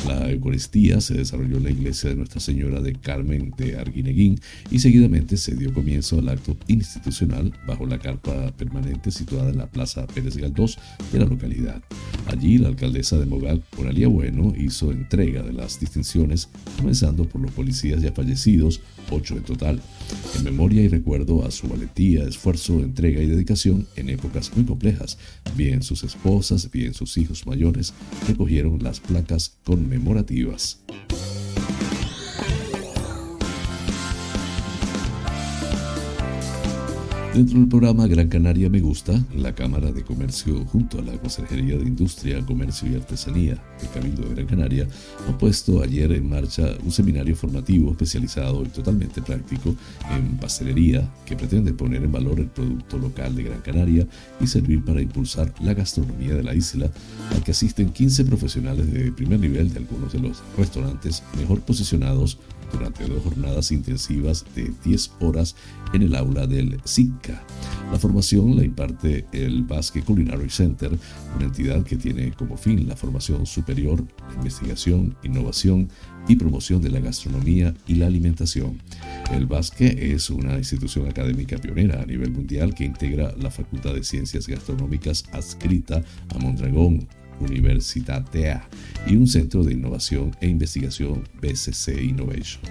La 0.07 0.29
Eucaristía 0.31 1.01
se 1.01 1.15
desarrolló 1.15 1.57
en 1.57 1.63
la 1.63 1.71
iglesia 1.71 2.09
de 2.09 2.15
Nuestra 2.15 2.39
Señora 2.39 2.81
de 2.81 2.93
Carmen 2.93 3.53
de 3.57 3.77
Arguineguín 3.77 4.39
y 4.69 4.79
seguidamente 4.79 5.37
se 5.37 5.55
dio 5.55 5.73
comienzo 5.73 6.19
al 6.19 6.29
acto 6.29 6.57
institucional 6.67 7.53
bajo 7.67 7.85
la 7.85 7.99
carpa 7.99 8.51
permanente 8.57 9.11
situada 9.11 9.49
en 9.49 9.57
la 9.57 9.67
Plaza 9.67 10.07
Pérez 10.07 10.37
Galdós 10.37 10.77
de 11.11 11.19
la 11.19 11.25
localidad. 11.25 11.81
Allí 12.27 12.57
la 12.57 12.69
alcaldesa 12.69 13.17
de 13.17 13.25
Mogal, 13.25 13.63
Oralia 13.77 14.07
Bueno, 14.07 14.53
hizo 14.57 14.91
entrega 14.91 15.43
de 15.43 15.53
las 15.53 15.79
distinciones, 15.79 16.49
comenzando 16.77 17.25
por 17.27 17.41
los 17.41 17.50
policías 17.51 18.01
ya 18.01 18.11
fallecidos, 18.11 18.81
ocho 19.09 19.37
en 19.37 19.43
total, 19.43 19.81
en 20.37 20.43
memoria 20.43 20.81
y 20.81 20.87
recuerdo 20.87 21.45
a 21.45 21.51
su 21.51 21.67
valentía, 21.67 22.23
esfuerzo, 22.23 22.79
entrega 22.79 23.21
y 23.21 23.27
dedicación 23.27 23.87
en 23.95 24.09
épocas 24.09 24.51
muy 24.55 24.65
complejas. 24.65 25.17
Bien 25.55 25.83
sus 25.83 26.03
esposas, 26.03 26.69
bien 26.71 26.93
sus 26.93 27.17
hijos 27.17 27.45
mayores 27.45 27.93
recogieron 28.27 28.81
las 28.81 28.99
placas 28.99 29.57
conmemorativas. 29.63 30.79
Dentro 37.33 37.59
del 37.59 37.69
programa 37.69 38.07
Gran 38.07 38.27
Canaria 38.27 38.69
Me 38.69 38.81
Gusta, 38.81 39.13
la 39.33 39.55
Cámara 39.55 39.93
de 39.93 40.03
Comercio 40.03 40.65
junto 40.65 40.99
a 40.99 41.01
la 41.01 41.13
Consejería 41.13 41.77
de 41.77 41.85
Industria, 41.85 42.45
Comercio 42.45 42.91
y 42.91 42.95
Artesanía 42.95 43.57
del 43.79 43.89
Cabildo 43.93 44.23
de 44.23 44.35
Gran 44.35 44.47
Canaria 44.47 44.87
ha 45.29 45.37
puesto 45.37 45.81
ayer 45.81 46.11
en 46.11 46.29
marcha 46.29 46.75
un 46.83 46.91
seminario 46.91 47.33
formativo 47.33 47.91
especializado 47.91 48.63
y 48.63 48.67
totalmente 48.67 49.21
práctico 49.21 49.73
en 50.11 50.37
pastelería 50.39 51.09
que 51.25 51.37
pretende 51.37 51.71
poner 51.71 52.03
en 52.03 52.11
valor 52.11 52.37
el 52.37 52.47
producto 52.47 52.97
local 52.97 53.33
de 53.33 53.43
Gran 53.43 53.61
Canaria 53.61 54.05
y 54.41 54.47
servir 54.47 54.83
para 54.83 55.01
impulsar 55.01 55.53
la 55.61 55.73
gastronomía 55.73 56.35
de 56.35 56.43
la 56.43 56.53
isla, 56.53 56.91
al 57.33 57.43
que 57.45 57.51
asisten 57.51 57.91
15 57.91 58.25
profesionales 58.25 58.91
de 58.91 59.09
primer 59.13 59.39
nivel 59.39 59.71
de 59.71 59.79
algunos 59.79 60.11
de 60.11 60.19
los 60.19 60.43
restaurantes 60.57 61.23
mejor 61.37 61.61
posicionados 61.61 62.39
durante 62.71 63.05
dos 63.05 63.23
jornadas 63.23 63.71
intensivas 63.71 64.45
de 64.55 64.71
10 64.83 65.11
horas 65.19 65.55
en 65.93 66.03
el 66.03 66.15
aula 66.15 66.47
del 66.47 66.79
SICA. 66.83 67.43
La 67.91 67.99
formación 67.99 68.55
la 68.55 68.63
imparte 68.63 69.25
el 69.31 69.63
Basque 69.63 70.01
Culinary 70.01 70.49
Center, 70.49 70.97
una 71.35 71.45
entidad 71.45 71.83
que 71.83 71.97
tiene 71.97 72.31
como 72.31 72.57
fin 72.57 72.87
la 72.87 72.95
formación 72.95 73.45
superior, 73.45 74.03
la 74.29 74.35
investigación, 74.35 75.15
innovación 75.23 75.89
y 76.27 76.35
promoción 76.35 76.81
de 76.81 76.89
la 76.89 76.99
gastronomía 76.99 77.73
y 77.87 77.95
la 77.95 78.07
alimentación. 78.07 78.81
El 79.31 79.45
Basque 79.45 80.13
es 80.13 80.29
una 80.29 80.57
institución 80.57 81.07
académica 81.07 81.57
pionera 81.57 82.01
a 82.01 82.05
nivel 82.05 82.31
mundial 82.31 82.73
que 82.73 82.85
integra 82.85 83.33
la 83.37 83.51
Facultad 83.51 83.93
de 83.93 84.03
Ciencias 84.03 84.47
Gastronómicas 84.47 85.25
adscrita 85.31 86.03
a 86.33 86.37
Mondragón, 86.37 87.07
Universitatea 87.41 88.67
y 89.07 89.15
un 89.15 89.27
centro 89.27 89.63
de 89.63 89.73
innovación 89.73 90.35
e 90.41 90.47
investigación 90.47 91.23
BCC 91.41 92.01
Innovation. 92.01 92.61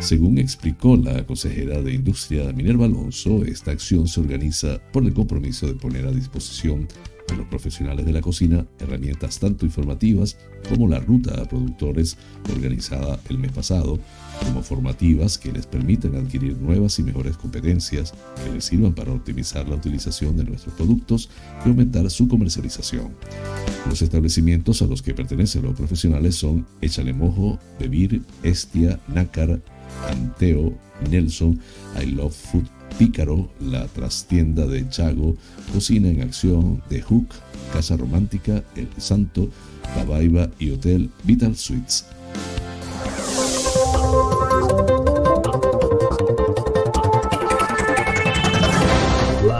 Según 0.00 0.38
explicó 0.38 0.96
la 0.96 1.26
consejera 1.26 1.82
de 1.82 1.94
Industria 1.94 2.52
Minerva 2.52 2.86
Alonso, 2.86 3.44
esta 3.44 3.72
acción 3.72 4.06
se 4.06 4.20
organiza 4.20 4.80
por 4.92 5.04
el 5.04 5.12
compromiso 5.12 5.66
de 5.66 5.74
poner 5.74 6.06
a 6.06 6.12
disposición 6.12 6.86
de 7.28 7.36
los 7.36 7.46
profesionales 7.46 8.06
de 8.06 8.12
la 8.12 8.20
cocina 8.20 8.64
herramientas 8.78 9.38
tanto 9.38 9.66
informativas 9.66 10.36
como 10.68 10.88
la 10.88 11.00
ruta 11.00 11.40
a 11.40 11.48
productores 11.48 12.16
organizada 12.54 13.20
el 13.28 13.38
mes 13.38 13.52
pasado, 13.52 13.98
como 14.44 14.62
formativas 14.62 15.38
que 15.38 15.52
les 15.52 15.66
permiten 15.66 16.16
adquirir 16.16 16.56
nuevas 16.58 16.98
y 16.98 17.02
mejores 17.02 17.36
competencias 17.36 18.14
que 18.44 18.52
les 18.52 18.64
sirvan 18.64 18.94
para 18.94 19.12
optimizar 19.12 19.68
la 19.68 19.76
utilización 19.76 20.36
de 20.36 20.44
nuestros 20.44 20.74
productos 20.74 21.30
y 21.64 21.68
aumentar 21.68 22.10
su 22.10 22.28
comercialización. 22.28 23.14
Los 23.88 24.02
establecimientos 24.02 24.82
a 24.82 24.86
los 24.86 25.02
que 25.02 25.14
pertenecen 25.14 25.62
los 25.62 25.74
profesionales 25.74 26.36
son 26.36 26.66
Échale 26.80 27.12
Mojo, 27.12 27.58
Bebir, 27.78 28.22
Estia, 28.42 29.00
Nácar, 29.08 29.60
Anteo, 30.10 30.76
Nelson, 31.10 31.58
I 32.00 32.06
Love 32.06 32.34
Food 32.34 32.66
Pícaro, 32.98 33.48
La 33.60 33.86
Trastienda 33.86 34.66
de 34.66 34.88
Chago, 34.88 35.36
Cocina 35.72 36.08
en 36.08 36.22
Acción, 36.22 36.82
The 36.88 37.02
Hook, 37.02 37.28
Casa 37.72 37.96
Romántica, 37.96 38.64
El 38.74 38.88
Santo, 38.96 39.50
La 39.96 40.50
y 40.58 40.70
Hotel 40.70 41.10
Vital 41.24 41.56
Suites. 41.56 42.06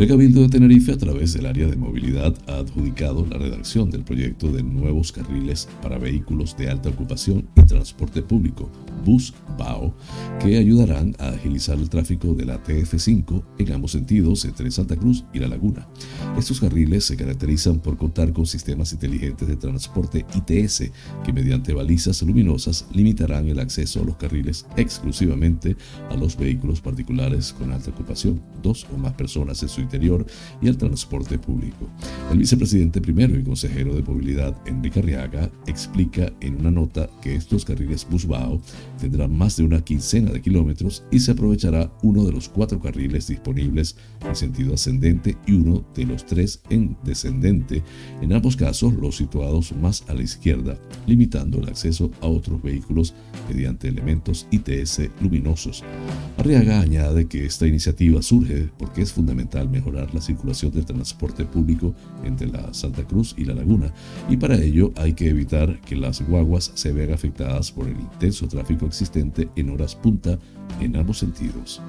El 0.00 0.08
Cabildo 0.08 0.40
de 0.40 0.48
Tenerife, 0.48 0.92
a 0.92 0.96
través 0.96 1.34
del 1.34 1.44
área 1.44 1.66
de 1.66 1.76
movilidad, 1.76 2.34
ha 2.46 2.60
adjudicado 2.60 3.26
la 3.26 3.36
redacción 3.36 3.90
del 3.90 4.02
proyecto 4.02 4.50
de 4.50 4.62
nuevos 4.62 5.12
carriles 5.12 5.68
para 5.82 5.98
vehículos 5.98 6.56
de 6.56 6.70
alta 6.70 6.88
ocupación 6.88 7.46
y 7.54 7.66
transporte 7.66 8.22
público, 8.22 8.70
Bus 9.04 9.34
BAO, 9.58 9.94
que 10.40 10.56
ayudarán 10.56 11.14
a 11.18 11.28
agilizar 11.28 11.76
el 11.78 11.90
tráfico 11.90 12.32
de 12.32 12.46
la 12.46 12.64
TF5 12.64 13.44
en 13.58 13.72
ambos 13.72 13.92
sentidos 13.92 14.46
entre 14.46 14.70
Santa 14.70 14.96
Cruz 14.96 15.26
y 15.34 15.38
La 15.38 15.48
Laguna. 15.48 15.86
Estos 16.38 16.60
carriles 16.60 17.04
se 17.04 17.18
caracterizan 17.18 17.80
por 17.80 17.98
contar 17.98 18.32
con 18.32 18.46
sistemas 18.46 18.94
inteligentes 18.94 19.46
de 19.48 19.56
transporte 19.56 20.24
ITS 20.34 20.92
que 21.26 21.32
mediante 21.34 21.74
balizas 21.74 22.22
luminosas 22.22 22.86
limitarán 22.94 23.48
el 23.48 23.60
acceso 23.60 24.00
a 24.00 24.06
los 24.06 24.16
carriles 24.16 24.64
exclusivamente 24.78 25.76
a 26.08 26.16
los 26.16 26.38
vehículos 26.38 26.80
particulares 26.80 27.52
con 27.52 27.70
alta 27.70 27.90
ocupación, 27.90 28.40
dos 28.62 28.86
o 28.94 28.96
más 28.96 29.12
personas 29.12 29.62
en 29.62 29.68
su 29.68 29.89
interior 29.90 30.24
y 30.62 30.68
al 30.68 30.76
transporte 30.76 31.38
público. 31.38 31.88
El 32.30 32.38
vicepresidente 32.38 33.00
primero 33.00 33.36
y 33.36 33.42
consejero 33.42 33.94
de 33.94 34.02
movilidad, 34.02 34.56
Enrique 34.66 35.00
Arriaga, 35.00 35.50
explica 35.66 36.32
en 36.40 36.60
una 36.60 36.70
nota 36.70 37.10
que 37.20 37.34
estos 37.34 37.64
carriles 37.64 38.06
Busbao 38.08 38.60
tendrán 39.00 39.36
más 39.36 39.56
de 39.56 39.64
una 39.64 39.82
quincena 39.82 40.30
de 40.30 40.40
kilómetros 40.40 41.02
y 41.10 41.18
se 41.18 41.32
aprovechará 41.32 41.90
uno 42.02 42.24
de 42.24 42.32
los 42.32 42.48
cuatro 42.48 42.80
carriles 42.80 43.26
disponibles 43.26 43.96
en 44.26 44.36
sentido 44.36 44.74
ascendente 44.74 45.36
y 45.46 45.54
uno 45.54 45.84
de 45.94 46.06
los 46.06 46.24
tres 46.24 46.60
en 46.70 46.96
descendente, 47.02 47.82
en 48.20 48.32
ambos 48.32 48.56
casos 48.56 48.94
los 48.94 49.16
situados 49.16 49.72
más 49.72 50.04
a 50.08 50.14
la 50.14 50.22
izquierda, 50.22 50.78
limitando 51.06 51.58
el 51.58 51.68
acceso 51.68 52.10
a 52.20 52.28
otros 52.28 52.62
vehículos 52.62 53.14
mediante 53.48 53.88
elementos 53.88 54.46
ITS 54.50 55.10
luminosos. 55.20 55.82
Arriaga 56.36 56.80
añade 56.80 57.26
que 57.26 57.44
esta 57.44 57.66
iniciativa 57.66 58.22
surge 58.22 58.70
porque 58.78 59.02
es 59.02 59.12
fundamental 59.12 59.68
mejorar 59.80 60.14
la 60.14 60.20
circulación 60.20 60.70
del 60.72 60.84
transporte 60.84 61.44
público 61.44 61.94
entre 62.24 62.48
la 62.48 62.72
Santa 62.74 63.02
Cruz 63.04 63.34
y 63.36 63.44
la 63.44 63.54
Laguna, 63.54 63.92
y 64.28 64.36
para 64.36 64.56
ello 64.56 64.92
hay 64.96 65.14
que 65.14 65.28
evitar 65.28 65.80
que 65.80 65.96
las 65.96 66.20
guaguas 66.26 66.72
se 66.74 66.92
vean 66.92 67.12
afectadas 67.12 67.72
por 67.72 67.88
el 67.88 67.98
intenso 67.98 68.46
tráfico 68.46 68.86
existente 68.86 69.48
en 69.56 69.70
horas 69.70 69.94
punta 69.94 70.38
en 70.80 70.96
ambos 70.96 71.18
sentidos. 71.18 71.80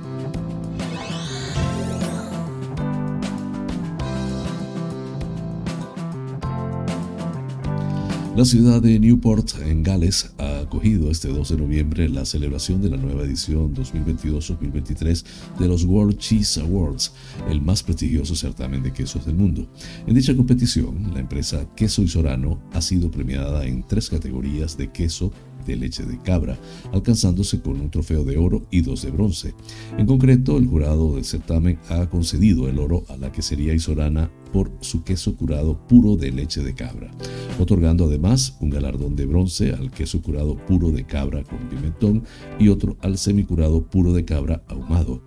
La 8.33 8.45
ciudad 8.45 8.81
de 8.81 8.97
Newport, 8.97 9.55
en 9.61 9.83
Gales, 9.83 10.31
ha 10.37 10.59
acogido 10.59 11.11
este 11.11 11.27
2 11.27 11.49
de 11.49 11.57
noviembre 11.57 12.07
la 12.07 12.23
celebración 12.23 12.81
de 12.81 12.89
la 12.89 12.95
nueva 12.95 13.23
edición 13.23 13.75
2022-2023 13.75 15.25
de 15.59 15.67
los 15.67 15.83
World 15.83 16.17
Cheese 16.17 16.61
Awards, 16.61 17.11
el 17.49 17.61
más 17.61 17.83
prestigioso 17.83 18.33
certamen 18.33 18.83
de 18.83 18.93
quesos 18.93 19.25
del 19.25 19.35
mundo. 19.35 19.67
En 20.07 20.15
dicha 20.15 20.33
competición, 20.33 21.11
la 21.13 21.19
empresa 21.19 21.67
Queso 21.75 22.03
y 22.03 22.07
Sorano 22.07 22.61
ha 22.71 22.81
sido 22.81 23.11
premiada 23.11 23.65
en 23.65 23.85
tres 23.85 24.09
categorías 24.09 24.77
de 24.77 24.89
queso 24.93 25.33
de 25.65 25.75
leche 25.75 26.03
de 26.03 26.19
cabra, 26.19 26.57
alcanzándose 26.91 27.61
con 27.61 27.79
un 27.79 27.89
trofeo 27.89 28.23
de 28.23 28.37
oro 28.37 28.65
y 28.71 28.81
dos 28.81 29.01
de 29.03 29.11
bronce. 29.11 29.53
En 29.97 30.05
concreto, 30.05 30.57
el 30.57 30.67
jurado 30.67 31.15
del 31.15 31.25
certamen 31.25 31.79
ha 31.89 32.09
concedido 32.09 32.67
el 32.67 32.79
oro 32.79 33.03
a 33.09 33.17
la 33.17 33.31
quesería 33.31 33.73
Isorana 33.73 34.31
por 34.51 34.71
su 34.81 35.03
queso 35.03 35.35
curado 35.35 35.87
puro 35.87 36.15
de 36.15 36.31
leche 36.31 36.61
de 36.61 36.75
cabra, 36.75 37.11
otorgando 37.59 38.05
además 38.05 38.57
un 38.59 38.69
galardón 38.69 39.15
de 39.15 39.25
bronce 39.25 39.71
al 39.71 39.91
queso 39.91 40.21
curado 40.21 40.57
puro 40.67 40.91
de 40.91 41.05
cabra 41.05 41.43
con 41.43 41.59
pimentón 41.69 42.23
y 42.59 42.67
otro 42.67 42.97
al 43.01 43.17
semicurado 43.17 43.85
puro 43.89 44.13
de 44.13 44.25
cabra 44.25 44.63
ahumado. 44.67 45.21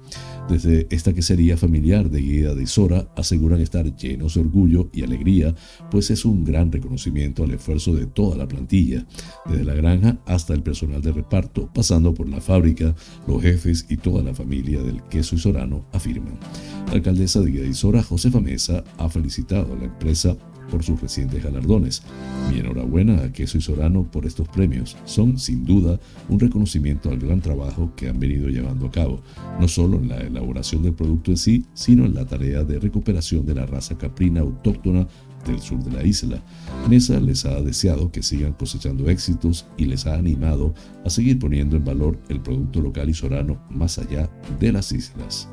Desde 0.49 0.87
esta 0.91 1.15
quesería 1.15 1.57
familiar 1.57 2.11
de 2.11 2.21
Guía 2.21 2.55
de 2.55 2.65
Isora 2.65 3.09
aseguran 3.17 3.61
estar 3.61 3.97
llenos 3.97 4.35
de 4.35 4.43
orgullo 4.43 4.91
y 4.93 5.03
alegría, 5.03 5.55
pues 5.91 6.11
es 6.11 6.27
un 6.27 6.45
gran 6.45 6.71
reconocimiento 6.71 7.45
al 7.45 7.53
esfuerzo 7.53 7.95
de 7.95 8.05
toda 8.05 8.37
la 8.37 8.47
plantilla, 8.47 9.07
desde 9.47 9.65
la 9.65 9.75
granja 9.75 10.19
hasta 10.27 10.53
el 10.53 10.63
personal 10.63 11.01
de 11.01 11.13
reparto, 11.13 11.71
pasando 11.73 12.13
por 12.13 12.29
la 12.29 12.43
fábrica, 12.43 12.95
los 13.27 13.41
jefes 13.41 13.87
y 13.89 13.97
toda 13.97 14.23
la 14.23 14.35
familia 14.35 14.83
del 14.83 15.03
queso 15.05 15.35
isorano, 15.35 15.87
afirman. 15.93 16.39
La 16.89 16.93
alcaldesa 16.93 17.41
de 17.41 17.51
Guía 17.51 17.63
de 17.63 17.69
Isora, 17.69 18.03
Josefa 18.03 18.41
Mesa, 18.41 18.85
ha 18.99 19.09
felicitado 19.09 19.73
a 19.73 19.77
la 19.77 19.85
empresa 19.85 20.37
por 20.75 20.83
sus 20.83 21.01
recientes 21.01 21.41
galardones. 21.41 22.03
Mi 22.51 22.59
enhorabuena 22.59 23.23
a 23.23 23.33
Queso 23.33 23.59
y 23.59 23.61
Sorano 23.61 24.03
por 24.11 24.27
estos 24.27 24.49
premios. 24.49 24.97
Son, 25.05 25.39
sin 25.39 25.65
duda, 25.65 26.01
un 26.29 26.41
reconocimiento 26.41 27.11
al 27.11 27.21
gran 27.21 27.41
trabajo 27.41 27.93
que 27.95 28.09
han 28.09 28.19
venido 28.19 28.49
llevando 28.49 28.87
a 28.87 28.91
cabo, 28.91 29.21
no 29.61 29.69
solo 29.69 29.99
en 29.99 30.09
la 30.09 30.19
elaboración 30.19 30.83
del 30.83 30.95
producto 30.95 31.31
en 31.31 31.37
sí, 31.37 31.65
sino 31.75 32.05
en 32.05 32.15
la 32.15 32.27
tarea 32.27 32.65
de 32.65 32.81
recuperación 32.81 33.47
de 33.47 33.55
la 33.55 33.67
raza 33.67 33.97
caprina 33.97 34.41
autóctona 34.41 35.07
del 35.47 35.61
sur 35.61 35.79
de 35.79 35.93
la 35.93 36.03
isla. 36.03 36.43
Nessa 36.91 37.21
les 37.21 37.45
ha 37.45 37.61
deseado 37.61 38.11
que 38.11 38.25
sigan 38.25 38.55
cosechando 38.55 39.09
éxitos 39.09 39.67
y 39.77 39.85
les 39.85 40.07
ha 40.07 40.15
animado 40.15 40.75
a 41.05 41.11
seguir 41.11 41.39
poniendo 41.39 41.77
en 41.77 41.85
valor 41.85 42.19
el 42.29 42.41
producto 42.41 42.81
local 42.81 43.09
y 43.09 43.15
sorano 43.15 43.63
más 43.71 43.97
allá 44.01 44.29
de 44.59 44.73
las 44.73 44.91
islas. 44.91 45.49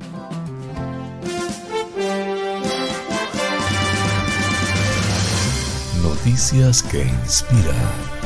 Noticias 6.02 6.82
que 6.82 7.06
inspiran. 7.24 8.21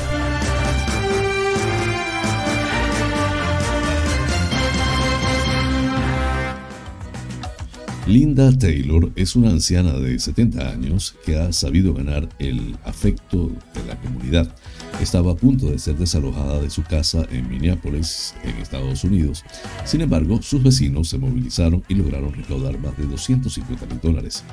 Linda 8.06 8.56
Taylor 8.56 9.10
es 9.16 9.34
una 9.34 9.50
anciana 9.50 9.94
de 9.94 10.16
70 10.16 10.70
años 10.70 11.16
que 11.24 11.36
ha 11.36 11.52
sabido 11.52 11.92
ganar 11.92 12.28
el 12.38 12.76
afecto 12.84 13.50
de 13.74 13.84
la 13.88 14.00
comunidad 14.00 14.54
estaba 15.00 15.32
a 15.32 15.36
punto 15.36 15.70
de 15.70 15.78
ser 15.78 15.96
desalojada 15.96 16.60
de 16.60 16.70
su 16.70 16.82
casa 16.82 17.26
en 17.30 17.48
Minneapolis, 17.48 18.34
en 18.44 18.56
Estados 18.56 19.04
Unidos. 19.04 19.44
Sin 19.84 20.00
embargo, 20.00 20.40
sus 20.42 20.62
vecinos 20.62 21.08
se 21.08 21.18
movilizaron 21.18 21.84
y 21.88 21.94
lograron 21.94 22.32
recaudar 22.32 22.78
más 22.78 22.96
de 22.96 23.06
250 23.06 23.86
mil 23.86 24.00
dólares. 24.00 24.44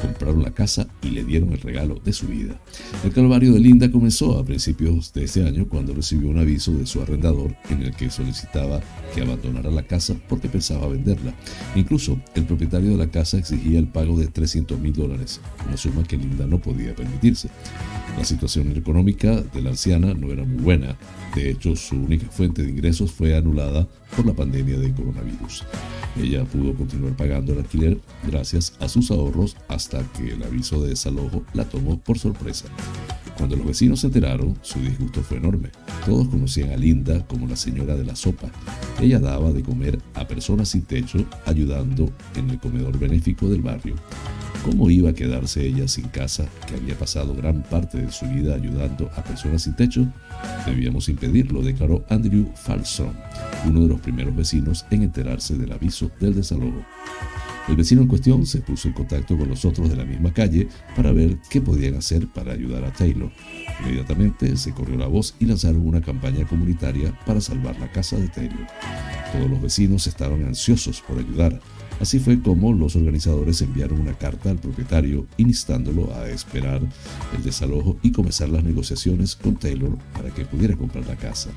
Compraron 0.00 0.42
la 0.42 0.50
casa 0.50 0.88
y 1.02 1.10
le 1.10 1.24
dieron 1.24 1.52
el 1.52 1.60
regalo 1.60 2.00
de 2.04 2.12
su 2.12 2.26
vida. 2.26 2.60
El 3.04 3.12
calvario 3.12 3.52
de 3.52 3.60
Linda 3.60 3.90
comenzó 3.90 4.38
a 4.38 4.44
principios 4.44 5.12
de 5.12 5.24
este 5.24 5.44
año 5.44 5.68
cuando 5.68 5.94
recibió 5.94 6.28
un 6.28 6.38
aviso 6.38 6.72
de 6.72 6.86
su 6.86 7.00
arrendador 7.00 7.56
en 7.70 7.82
el 7.82 7.94
que 7.94 8.10
solicitaba 8.10 8.80
que 9.14 9.22
abandonara 9.22 9.70
la 9.70 9.84
casa 9.84 10.14
porque 10.28 10.48
pensaba 10.48 10.88
venderla. 10.88 11.34
Incluso 11.74 12.20
el 12.34 12.44
propietario 12.44 12.90
de 12.90 12.96
la 12.96 13.10
casa 13.10 13.38
exigía 13.38 13.78
el 13.78 13.88
pago 13.88 14.18
de 14.18 14.26
300 14.26 14.78
mil 14.78 14.92
dólares, 14.92 15.40
una 15.66 15.76
suma 15.76 16.02
que 16.02 16.16
Linda 16.16 16.46
no 16.46 16.60
podía 16.60 16.94
permitirse. 16.94 17.48
La 18.16 18.24
situación 18.24 18.76
económica 18.76 19.40
de 19.40 19.62
la 19.62 19.74
no 19.98 20.32
era 20.32 20.44
muy 20.44 20.62
buena. 20.62 20.96
De 21.34 21.50
hecho, 21.50 21.74
su 21.76 21.96
única 21.96 22.26
fuente 22.28 22.62
de 22.62 22.70
ingresos 22.70 23.10
fue 23.10 23.36
anulada 23.36 23.88
por 24.14 24.26
la 24.26 24.34
pandemia 24.34 24.78
de 24.78 24.92
coronavirus. 24.92 25.64
Ella 26.20 26.44
pudo 26.44 26.74
continuar 26.74 27.16
pagando 27.16 27.52
el 27.52 27.60
alquiler 27.60 27.98
gracias 28.26 28.74
a 28.80 28.88
sus 28.88 29.10
ahorros 29.10 29.56
hasta 29.68 30.02
que 30.12 30.32
el 30.32 30.42
aviso 30.42 30.82
de 30.82 30.90
desalojo 30.90 31.42
la 31.54 31.64
tomó 31.64 31.98
por 31.98 32.18
sorpresa. 32.18 32.66
Cuando 33.38 33.56
los 33.56 33.66
vecinos 33.66 34.00
se 34.00 34.08
enteraron, 34.08 34.58
su 34.60 34.78
disgusto 34.80 35.22
fue 35.22 35.38
enorme. 35.38 35.70
Todos 36.04 36.28
conocían 36.28 36.70
a 36.70 36.76
Linda 36.76 37.26
como 37.26 37.46
la 37.46 37.56
señora 37.56 37.96
de 37.96 38.04
la 38.04 38.14
sopa. 38.14 38.48
Ella 39.00 39.18
daba 39.18 39.52
de 39.52 39.62
comer 39.62 39.98
a 40.14 40.28
personas 40.28 40.68
sin 40.68 40.82
techo, 40.82 41.24
ayudando 41.46 42.12
en 42.36 42.50
el 42.50 42.60
comedor 42.60 42.98
benéfico 42.98 43.48
del 43.48 43.62
barrio. 43.62 43.94
¿Cómo 44.64 44.88
iba 44.90 45.10
a 45.10 45.12
quedarse 45.12 45.66
ella 45.66 45.88
sin 45.88 46.08
casa, 46.08 46.46
que 46.68 46.76
había 46.76 46.96
pasado 46.96 47.34
gran 47.34 47.62
parte 47.62 47.98
de 47.98 48.12
su 48.12 48.26
vida 48.26 48.54
ayudando 48.54 49.10
a 49.16 49.24
personas 49.24 49.62
sin 49.62 49.74
techo? 49.74 50.06
Debíamos 50.64 51.08
impedirlo, 51.08 51.62
declaró 51.62 52.04
Andrew 52.08 52.48
Falson, 52.54 53.12
uno 53.66 53.80
de 53.82 53.88
los 53.88 54.00
primeros 54.00 54.36
vecinos 54.36 54.86
en 54.90 55.02
enterarse 55.02 55.58
del 55.58 55.72
aviso 55.72 56.12
del 56.20 56.36
desalojo. 56.36 56.84
El 57.68 57.76
vecino 57.76 58.02
en 58.02 58.08
cuestión 58.08 58.46
se 58.46 58.60
puso 58.60 58.88
en 58.88 58.94
contacto 58.94 59.36
con 59.36 59.48
los 59.48 59.64
otros 59.64 59.88
de 59.88 59.96
la 59.96 60.04
misma 60.04 60.32
calle 60.32 60.68
para 60.96 61.12
ver 61.12 61.38
qué 61.48 61.60
podían 61.60 61.94
hacer 61.94 62.28
para 62.28 62.52
ayudar 62.52 62.84
a 62.84 62.92
Taylor. 62.92 63.30
Inmediatamente 63.80 64.56
se 64.56 64.72
corrió 64.72 64.96
la 64.96 65.06
voz 65.06 65.34
y 65.40 65.46
lanzaron 65.46 65.86
una 65.86 66.00
campaña 66.00 66.44
comunitaria 66.46 67.16
para 67.24 67.40
salvar 67.40 67.78
la 67.78 67.90
casa 67.90 68.16
de 68.16 68.28
Taylor. 68.28 68.66
Todos 69.32 69.50
los 69.50 69.62
vecinos 69.62 70.06
estaban 70.06 70.44
ansiosos 70.44 71.02
por 71.02 71.18
ayudar, 71.18 71.60
Así 72.02 72.18
fue 72.18 72.42
como 72.42 72.72
los 72.72 72.96
organizadores 72.96 73.62
enviaron 73.62 74.00
una 74.00 74.14
carta 74.14 74.50
al 74.50 74.58
propietario 74.58 75.24
instándolo 75.36 76.12
a 76.16 76.28
esperar 76.28 76.80
el 77.36 77.44
desalojo 77.44 77.96
y 78.02 78.10
comenzar 78.10 78.48
las 78.48 78.64
negociaciones 78.64 79.36
con 79.36 79.54
Taylor 79.54 79.96
para 80.12 80.34
que 80.34 80.44
pudiera 80.44 80.76
comprar 80.76 81.06
la 81.06 81.14
casa. 81.14 81.50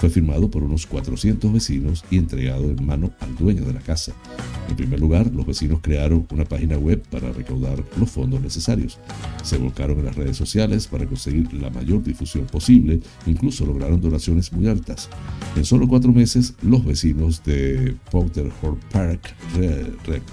Fue 0.00 0.10
firmado 0.10 0.50
por 0.50 0.64
unos 0.64 0.84
400 0.86 1.52
vecinos 1.52 2.04
y 2.10 2.18
entregado 2.18 2.64
en 2.64 2.84
mano 2.84 3.12
al 3.20 3.36
dueño 3.36 3.64
de 3.64 3.72
la 3.72 3.78
casa. 3.78 4.12
En 4.68 4.74
primer 4.74 4.98
lugar, 4.98 5.30
los 5.32 5.46
vecinos 5.46 5.78
crearon 5.80 6.26
una 6.32 6.44
página 6.44 6.76
web 6.76 7.00
para 7.08 7.30
recaudar 7.30 7.80
los 7.96 8.10
fondos 8.10 8.40
necesarios. 8.40 8.98
Se 9.44 9.58
volcaron 9.58 10.00
en 10.00 10.06
las 10.06 10.16
redes 10.16 10.36
sociales 10.36 10.88
para 10.88 11.06
conseguir 11.06 11.54
la 11.54 11.70
mayor 11.70 12.02
difusión 12.02 12.46
posible, 12.46 12.98
incluso 13.26 13.64
lograron 13.64 14.00
donaciones 14.00 14.52
muy 14.52 14.66
altas. 14.66 15.08
En 15.54 15.64
solo 15.64 15.86
cuatro 15.86 16.10
meses, 16.10 16.54
los 16.62 16.84
vecinos 16.84 17.44
de 17.44 17.94
Powderhorn 18.10 18.80
Park 18.90 19.36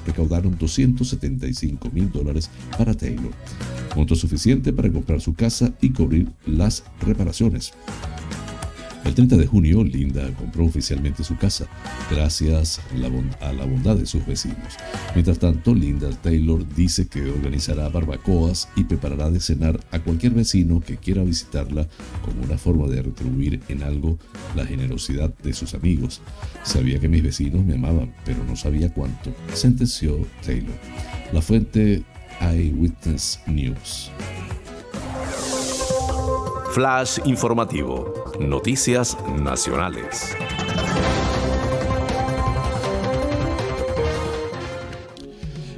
recaudaron 0.06 0.58
275 0.58 1.90
mil 1.92 2.12
dólares 2.12 2.50
para 2.78 2.94
Taylor, 2.94 3.32
monto 3.96 4.16
suficiente 4.16 4.74
para 4.74 4.92
comprar 4.92 5.22
su 5.22 5.34
casa 5.34 5.74
y 5.82 5.92
cubrir 5.92 6.30
las 6.46 6.84
reparaciones. 7.02 7.74
El 9.04 9.16
30 9.16 9.36
de 9.38 9.48
junio, 9.48 9.84
Linda 9.84 10.30
compró 10.38 10.66
oficialmente 10.66 11.24
su 11.24 11.36
casa, 11.36 11.66
gracias 12.12 12.80
a 13.42 13.52
la 13.52 13.66
bondad 13.66 13.96
de 13.96 14.06
sus 14.06 14.26
vecinos. 14.26 14.78
Mientras 15.16 15.40
tanto, 15.40 15.74
Linda 15.74 16.10
Taylor 16.22 16.64
dice 16.76 17.08
que 17.08 17.30
organizará 17.30 17.90
barbacoas 17.90 18.70
y 18.76 18.84
preparará 18.84 19.32
de 19.32 19.40
cenar 19.40 19.80
a 19.92 20.00
cualquier 20.00 20.34
vecino 20.34 20.82
que 20.82 20.98
quiera 20.98 21.24
visitarla 21.24 21.88
como 22.24 22.44
una 22.44 22.58
forma 22.58 22.88
de 22.88 23.02
retribuir 23.02 23.62
en 23.70 23.82
algo 23.84 24.20
la 24.56 24.66
generosidad 24.66 25.34
de 25.44 25.54
sus 25.54 25.74
amigos. 25.74 26.22
Sabía 26.64 27.00
que 27.00 27.10
mis 27.10 27.24
vecinos 27.24 27.66
me 27.66 27.74
amaban, 27.74 28.14
pero 28.24 28.44
no 28.44 28.56
sabía 28.56 28.94
cuánto, 28.94 29.34
sentenció 29.54 30.28
Taylor. 30.46 30.76
La 31.34 31.42
fuente 31.42 32.04
Eyewitness 32.40 33.40
News. 33.48 34.12
Flash 36.74 37.20
informativo. 37.26 38.21
Noticias 38.50 39.18
nacionales. 39.38 40.36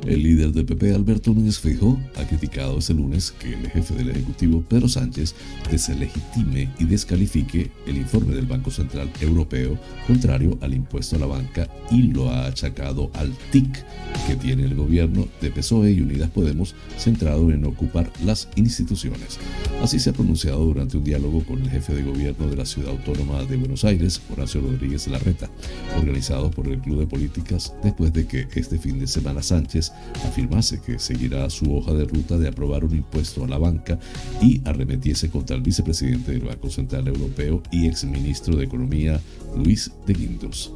El 0.05 0.21
líder 0.21 0.51
del 0.51 0.65
PP, 0.65 0.93
Alberto 0.93 1.33
Núñez 1.33 1.59
Fejo, 1.59 1.97
ha 2.17 2.27
criticado 2.27 2.77
este 2.77 2.93
lunes 2.93 3.31
que 3.31 3.53
el 3.53 3.69
jefe 3.69 3.95
del 3.95 4.09
Ejecutivo, 4.09 4.61
Pedro 4.61 4.89
Sánchez, 4.89 5.33
deslegitime 5.71 6.69
y 6.77 6.83
descalifique 6.83 7.71
el 7.87 7.97
informe 7.97 8.35
del 8.35 8.45
Banco 8.45 8.69
Central 8.69 9.09
Europeo 9.21 9.79
contrario 10.05 10.57
al 10.59 10.73
impuesto 10.73 11.15
a 11.15 11.19
la 11.19 11.25
banca 11.25 11.69
y 11.89 12.03
lo 12.03 12.29
ha 12.29 12.47
achacado 12.47 13.11
al 13.13 13.31
TIC 13.51 13.85
que 14.27 14.35
tiene 14.35 14.63
el 14.63 14.75
gobierno 14.75 15.27
de 15.41 15.51
PSOE 15.51 15.91
y 15.91 16.01
Unidas 16.01 16.29
Podemos 16.31 16.75
centrado 16.97 17.49
en 17.51 17.63
ocupar 17.63 18.11
las 18.25 18.49
instituciones. 18.55 19.39
Así 19.81 19.99
se 19.99 20.09
ha 20.09 20.13
pronunciado 20.13 20.65
durante 20.65 20.97
un 20.97 21.03
diálogo 21.05 21.45
con 21.45 21.61
el 21.61 21.69
jefe 21.69 21.93
de 21.93 22.03
gobierno 22.03 22.47
de 22.47 22.57
la 22.57 22.65
ciudad 22.65 22.91
autónoma 22.91 23.43
de 23.45 23.55
Buenos 23.55 23.85
Aires, 23.85 24.21
Horacio 24.31 24.59
Rodríguez 24.59 25.07
Larreta, 25.07 25.49
organizado 25.97 26.51
por 26.51 26.67
el 26.67 26.79
Club 26.79 26.99
de 26.99 27.07
Políticas 27.07 27.73
después 27.83 28.11
de 28.11 28.27
que 28.27 28.47
este 28.55 28.77
fin 28.77 28.99
de 28.99 29.07
semana 29.07 29.41
Sánchez 29.41 29.92
afirmase 30.25 30.81
que 30.81 30.99
seguirá 30.99 31.49
su 31.49 31.75
hoja 31.75 31.93
de 31.93 32.05
ruta 32.05 32.37
de 32.37 32.47
aprobar 32.47 32.83
un 32.85 32.95
impuesto 32.95 33.43
a 33.43 33.47
la 33.47 33.57
banca 33.57 33.99
y 34.41 34.61
arremetiese 34.65 35.29
contra 35.29 35.55
el 35.55 35.61
vicepresidente 35.61 36.31
del 36.31 36.45
Banco 36.45 36.69
Central 36.69 37.07
Europeo 37.07 37.61
y 37.71 37.87
exministro 37.87 38.55
de 38.55 38.65
Economía, 38.65 39.19
Luis 39.55 39.91
de 40.05 40.13
Guindos. 40.13 40.71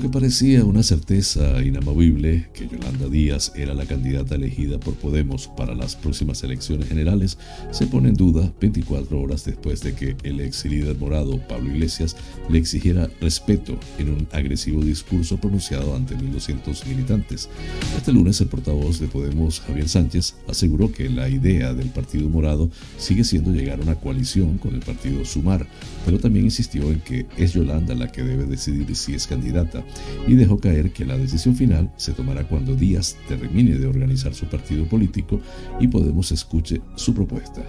Que 0.00 0.08
parecía 0.08 0.64
una 0.64 0.82
certeza 0.82 1.62
inamovible 1.62 2.48
que 2.54 2.66
Yolanda 2.66 3.06
Díaz 3.08 3.52
era 3.54 3.74
la 3.74 3.84
candidata 3.84 4.34
elegida 4.34 4.80
por 4.80 4.94
Podemos 4.94 5.48
para 5.48 5.74
las 5.74 5.94
próximas 5.94 6.42
elecciones 6.42 6.88
generales 6.88 7.36
se 7.70 7.86
pone 7.86 8.08
en 8.08 8.14
duda 8.14 8.50
24 8.60 9.20
horas 9.20 9.44
después 9.44 9.82
de 9.82 9.94
que 9.94 10.16
el 10.22 10.40
ex 10.40 10.64
líder 10.64 10.96
morado 10.96 11.38
Pablo 11.46 11.70
Iglesias 11.70 12.16
le 12.48 12.58
exigiera 12.58 13.10
respeto 13.20 13.78
en 13.98 14.10
un 14.10 14.28
agresivo 14.32 14.82
discurso 14.82 15.38
pronunciado 15.38 15.94
ante 15.94 16.16
1.200 16.16 16.86
militantes. 16.86 17.50
Este 17.96 18.12
lunes 18.12 18.40
el 18.40 18.48
portavoz 18.48 19.00
de 19.00 19.08
Podemos, 19.08 19.60
Javier 19.60 19.88
Sánchez, 19.88 20.36
aseguró 20.48 20.92
que 20.92 21.10
la 21.10 21.28
idea 21.28 21.74
del 21.74 21.88
Partido 21.88 22.28
Morado 22.30 22.70
sigue 22.96 23.24
siendo 23.24 23.52
llegar 23.52 23.80
a 23.80 23.82
una 23.82 23.96
coalición 23.96 24.56
con 24.56 24.74
el 24.74 24.80
Partido 24.80 25.24
Sumar, 25.26 25.66
pero 26.06 26.18
también 26.18 26.46
insistió 26.46 26.90
en 26.90 27.00
que 27.00 27.26
es 27.36 27.52
Yolanda 27.52 27.94
la 27.94 28.10
que 28.10 28.22
debe 28.22 28.46
decidir 28.46 28.96
si 28.96 29.14
es 29.14 29.26
candidata 29.26 29.84
y 30.26 30.34
dejó 30.34 30.58
caer 30.58 30.92
que 30.92 31.04
la 31.04 31.16
decisión 31.16 31.54
final 31.54 31.92
se 31.96 32.12
tomará 32.12 32.44
cuando 32.44 32.74
Díaz 32.74 33.16
termine 33.28 33.76
de 33.76 33.86
organizar 33.86 34.34
su 34.34 34.46
partido 34.46 34.84
político 34.86 35.40
y 35.78 35.88
Podemos 35.88 36.32
escuche 36.32 36.80
su 36.94 37.14
propuesta. 37.14 37.62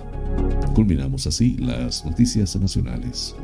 Culminamos 0.74 1.28
así 1.28 1.58
las 1.58 2.06
noticias 2.06 2.56
nacionales. 2.56 3.36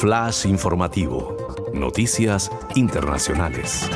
Flash 0.00 0.46
informativo. 0.46 1.36
Noticias 1.74 2.50
internacionales. 2.74 3.88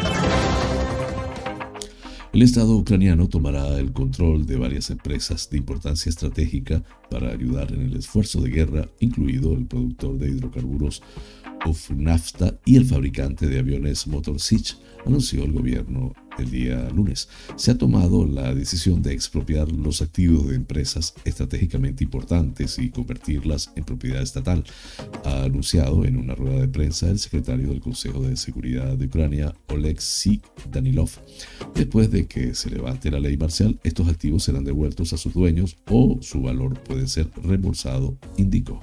El 2.37 2.43
Estado 2.43 2.76
ucraniano 2.76 3.28
tomará 3.28 3.78
el 3.78 3.93
control 3.95 4.45
de 4.45 4.57
varias 4.57 4.91
empresas 4.91 5.49
de 5.49 5.57
importancia 5.57 6.11
estratégica 6.11 6.82
para 7.11 7.30
ayudar 7.30 7.72
en 7.72 7.80
el 7.80 7.97
esfuerzo 7.97 8.43
de 8.43 8.51
guerra, 8.51 8.89
incluido 9.01 9.55
el 9.55 9.64
productor 9.64 10.18
de 10.18 10.28
hidrocarburos 10.28 11.03
Ufnafta 11.67 12.59
y 12.64 12.77
el 12.77 12.87
fabricante 12.87 13.47
de 13.47 13.59
aviones 13.59 14.07
Motor 14.07 14.41
Sich, 14.41 14.77
anunció 15.05 15.45
el 15.45 15.53
gobierno 15.53 16.12
el 16.39 16.51
día 16.51 16.89
lunes. 16.91 17.29
Se 17.57 17.71
ha 17.71 17.79
tomado 17.79 18.27
la 18.27 18.55
decisión 18.55 19.03
de 19.03 19.12
expropiar 19.12 19.71
los 19.73 20.03
activos 20.03 20.49
de 20.49 20.57
empresas 20.57 21.14
estratégicamente 21.25 22.05
importantes 22.05 22.79
y 22.79 22.91
convertirlas 22.91 23.73
en 23.77 23.85
propiedad 23.85 24.23
estatal, 24.23 24.64
ha 25.25 25.45
anunciado 25.45 26.05
en 26.05 26.17
una 26.17 26.35
rueda 26.35 26.61
de 26.61 26.69
prensa 26.69 27.09
el 27.09 27.19
secretario 27.19 27.69
del 27.69 27.81
Consejo 27.81 28.23
de 28.23 28.37
Seguridad 28.37 28.97
de 28.97 29.07
Ucrania, 29.07 29.55
Oleksiy 29.69 30.43
Danilov. 30.71 31.11
Después 31.75 32.11
de 32.11 32.27
que 32.27 32.55
se 32.55 32.71
levante 32.71 33.11
la 33.11 33.21
ley 33.21 33.37
marcial, 33.37 33.79
estos 33.83 34.09
activos 34.09 34.45
serán 34.45 34.64
devueltos 34.64 35.12
a 35.12 35.17
sus 35.17 35.33
dueños 35.33 35.77
o 35.89 36.19
su 36.21 36.43
valor 36.43 36.79
puede 36.81 37.07
ser 37.07 37.31
reembolsado, 37.43 38.17
indicó. 38.37 38.81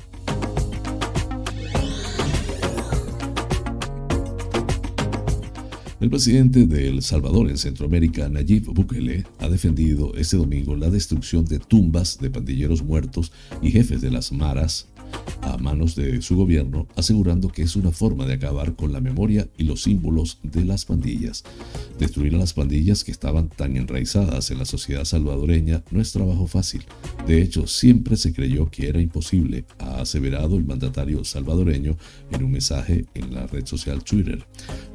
El 6.03 6.09
presidente 6.09 6.65
de 6.65 6.89
El 6.89 7.01
Salvador 7.01 7.49
en 7.49 7.57
Centroamérica, 7.57 8.27
Nayib 8.27 8.65
Bukele, 8.73 9.23
ha 9.39 9.47
defendido 9.47 10.13
este 10.15 10.35
domingo 10.35 10.75
la 10.75 10.89
destrucción 10.89 11.45
de 11.45 11.59
tumbas 11.59 12.19
de 12.19 12.29
pandilleros 12.29 12.83
muertos 12.83 13.31
y 13.61 13.71
jefes 13.71 14.01
de 14.01 14.11
las 14.11 14.33
maras 14.33 14.89
a 15.53 15.57
manos 15.57 15.95
de 15.95 16.21
su 16.21 16.35
gobierno, 16.35 16.87
asegurando 16.95 17.49
que 17.49 17.61
es 17.61 17.75
una 17.75 17.91
forma 17.91 18.25
de 18.25 18.33
acabar 18.33 18.75
con 18.75 18.91
la 18.91 19.01
memoria 19.01 19.47
y 19.57 19.63
los 19.63 19.83
símbolos 19.83 20.39
de 20.41 20.65
las 20.65 20.85
pandillas. 20.85 21.43
Destruir 21.99 22.33
a 22.33 22.39
las 22.39 22.53
pandillas 22.53 23.03
que 23.03 23.11
estaban 23.11 23.49
tan 23.49 23.77
enraizadas 23.77 24.49
en 24.49 24.57
la 24.57 24.65
sociedad 24.65 25.05
salvadoreña 25.05 25.83
no 25.91 26.01
es 26.01 26.11
trabajo 26.11 26.47
fácil. 26.47 26.83
De 27.27 27.41
hecho, 27.41 27.67
siempre 27.67 28.17
se 28.17 28.33
creyó 28.33 28.69
que 28.69 28.87
era 28.87 28.99
imposible, 28.99 29.65
ha 29.77 30.01
aseverado 30.01 30.57
el 30.57 30.65
mandatario 30.65 31.23
salvadoreño 31.23 31.95
en 32.31 32.43
un 32.43 32.51
mensaje 32.51 33.05
en 33.13 33.33
la 33.33 33.45
red 33.45 33.65
social 33.65 34.03
Twitter. 34.03 34.43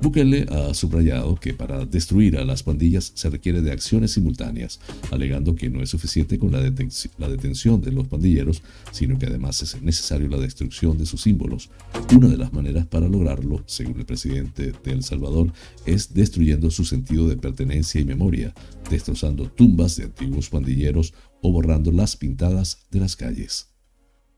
Bukele 0.03 0.47
ha 0.51 0.75
subrayado 0.75 1.37
que 1.37 1.55
para 1.55 1.85
destruir 1.85 2.37
a 2.37 2.45
las 2.45 2.65
pandillas 2.65 3.13
se 3.15 3.31
requiere 3.31 3.63
de 3.63 3.71
acciones 3.71 4.13
simultáneas, 4.13 4.81
alegando 5.13 5.55
que 5.55 5.71
no 5.71 5.83
es 5.83 5.91
suficiente 5.91 6.39
con 6.39 6.51
la, 6.51 6.61
la 6.61 7.29
detención 7.29 7.81
de 7.81 7.93
los 7.93 8.09
pandilleros, 8.09 8.63
sino 8.91 9.19
que 9.19 9.27
además 9.27 9.63
es 9.63 9.81
necesario 9.83 10.29
la 10.29 10.39
destrucción 10.49 10.97
de 10.97 11.05
sus 11.05 11.23
símbolos. 11.23 11.71
Una 12.17 12.29
de 12.29 12.39
las 12.39 12.53
maneras 12.55 12.87
para 12.87 13.07
lograrlo, 13.07 13.63
según 13.67 13.99
el 13.99 14.07
presidente 14.07 14.73
de 14.73 14.93
El 14.93 15.03
Salvador, 15.03 15.53
es 15.85 16.15
destruyendo 16.15 16.71
su 16.71 16.85
sentido 16.85 17.29
de 17.29 17.37
pertenencia 17.37 18.01
y 18.01 18.05
memoria, 18.05 18.55
destrozando 18.91 19.51
tumbas 19.51 19.97
de 19.97 20.05
antiguos 20.05 20.49
pandilleros 20.49 21.13
o 21.43 21.53
borrando 21.53 21.93
las 21.93 22.17
pintadas 22.17 22.87
de 22.91 23.01
las 23.01 23.15
calles. 23.15 23.69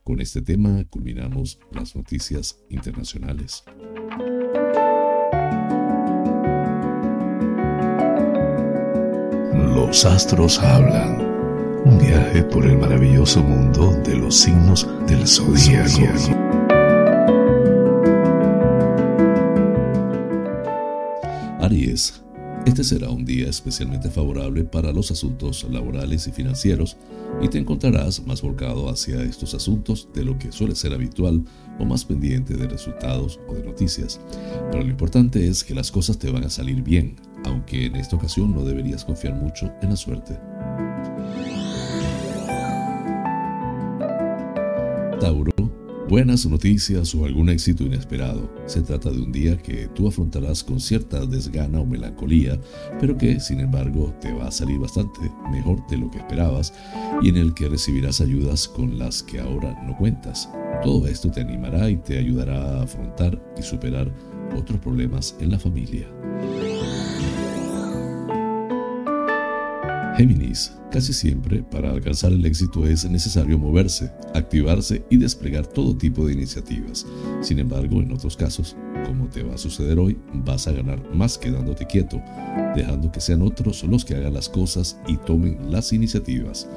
Con 0.03 0.21
este 0.21 0.43
tema 0.43 0.85
culminamos 0.91 1.61
las 1.73 1.95
noticias 1.95 2.59
internacionales. 2.71 3.63
Los 9.75 10.05
astros 10.05 10.59
hablan. 10.59 11.30
Un 11.85 11.99
viaje 11.99 12.43
por 12.45 12.67
el 12.67 12.79
maravilloso 12.79 13.43
mundo 13.43 13.93
de 14.05 14.17
los 14.17 14.37
signos 14.37 14.87
del 15.07 15.27
zodíaco. 15.27 16.37
Aries. 21.61 22.23
Este 22.67 22.85
será 22.85 23.09
un 23.09 23.25
día 23.25 23.49
especialmente 23.49 24.11
favorable 24.11 24.65
para 24.65 24.93
los 24.93 25.11
asuntos 25.11 25.67
laborales 25.71 26.27
y 26.27 26.33
financieros 26.33 26.99
y 27.41 27.49
te 27.49 27.59
encontrarás 27.59 28.27
más 28.27 28.43
volcado 28.43 28.91
hacia 28.91 29.23
estos 29.23 29.55
asuntos 29.55 30.09
de 30.13 30.25
lo 30.25 30.39
que 30.39 30.53
suele 30.53 30.75
ser 30.75 30.93
habitual 30.93 31.43
o 31.79 31.87
más 31.87 32.05
pendiente 32.05 32.55
de 32.55 32.69
resultados 32.69 33.41
o 33.49 33.55
de 33.55 33.65
noticias. 33.65 34.21
Pero 34.71 34.85
lo 34.85 34.91
importante 34.91 35.49
es 35.49 35.65
que 35.65 35.75
las 35.75 35.91
cosas 35.91 36.19
te 36.19 36.31
van 36.31 36.45
a 36.45 36.51
salir 36.51 36.83
bien, 36.83 37.17
aunque 37.45 37.87
en 37.87 37.97
esta 37.97 38.17
ocasión 38.17 38.53
no 38.53 38.65
deberías 38.65 39.05
confiar 39.07 39.35
mucho 39.35 39.73
en 39.81 39.89
la 39.89 39.97
suerte. 39.97 40.50
Buenas 46.11 46.45
noticias 46.45 47.15
o 47.15 47.25
algún 47.25 47.51
éxito 47.51 47.85
inesperado. 47.85 48.53
Se 48.67 48.83
trata 48.83 49.11
de 49.11 49.21
un 49.21 49.31
día 49.31 49.57
que 49.57 49.87
tú 49.95 50.09
afrontarás 50.09 50.65
con 50.65 50.81
cierta 50.81 51.25
desgana 51.25 51.79
o 51.79 51.87
melancolía, 51.87 52.61
pero 52.99 53.17
que, 53.17 53.39
sin 53.39 53.61
embargo, 53.61 54.13
te 54.21 54.33
va 54.33 54.49
a 54.49 54.51
salir 54.51 54.81
bastante 54.81 55.21
mejor 55.53 55.87
de 55.87 55.99
lo 55.99 56.11
que 56.11 56.19
esperabas 56.19 56.75
y 57.23 57.29
en 57.29 57.37
el 57.37 57.55
que 57.55 57.69
recibirás 57.69 58.21
ayudas 58.21 58.67
con 58.67 58.99
las 58.99 59.23
que 59.23 59.39
ahora 59.39 59.81
no 59.87 59.97
cuentas. 59.97 60.51
Todo 60.83 61.07
esto 61.07 61.31
te 61.31 61.43
animará 61.43 61.89
y 61.89 61.97
te 61.97 62.19
ayudará 62.19 62.61
a 62.61 62.83
afrontar 62.83 63.41
y 63.57 63.63
superar 63.63 64.13
otros 64.59 64.81
problemas 64.81 65.37
en 65.39 65.53
la 65.53 65.61
familia. 65.61 66.09
Géminis, 70.21 70.71
casi 70.91 71.15
siempre 71.15 71.63
para 71.63 71.93
alcanzar 71.93 72.31
el 72.31 72.45
éxito 72.45 72.87
es 72.87 73.09
necesario 73.09 73.59
moverse, 73.59 74.13
activarse 74.35 75.03
y 75.09 75.17
desplegar 75.17 75.67
todo 75.67 75.97
tipo 75.97 76.27
de 76.27 76.35
iniciativas. 76.35 77.07
Sin 77.41 77.59
embargo, 77.59 78.03
en 78.03 78.13
otros 78.13 78.37
casos, 78.37 78.77
como 79.07 79.31
te 79.31 79.43
va 79.43 79.55
a 79.55 79.57
suceder 79.57 79.99
hoy, 79.99 80.19
vas 80.35 80.69
a 80.69 80.73
ganar 80.73 81.03
más 81.15 81.39
quedándote 81.39 81.87
quieto, 81.87 82.21
dejando 82.77 83.11
que 83.11 83.23
sean 83.23 83.41
otros 83.41 83.83
los 83.85 84.05
que 84.05 84.15
hagan 84.15 84.35
las 84.35 84.51
cosas 84.51 85.01
y 85.09 85.17
tomen 85.17 85.73
las 85.73 85.91
iniciativas. 85.95 86.69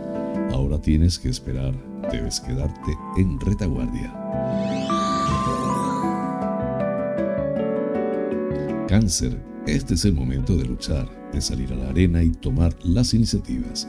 Ahora 0.53 0.79
tienes 0.79 1.19
que 1.19 1.27
esperar, 1.27 1.73
debes 2.13 2.39
quedarte 2.39 2.93
en 3.17 3.37
retaguardia. 3.41 4.13
Cáncer, 8.87 9.37
este 9.67 9.93
es 9.93 10.05
el 10.05 10.13
momento 10.13 10.57
de 10.57 10.65
luchar, 10.65 11.07
de 11.31 11.39
salir 11.41 11.71
a 11.71 11.75
la 11.75 11.89
arena 11.89 12.21
y 12.23 12.31
tomar 12.31 12.75
las 12.83 13.13
iniciativas. 13.13 13.87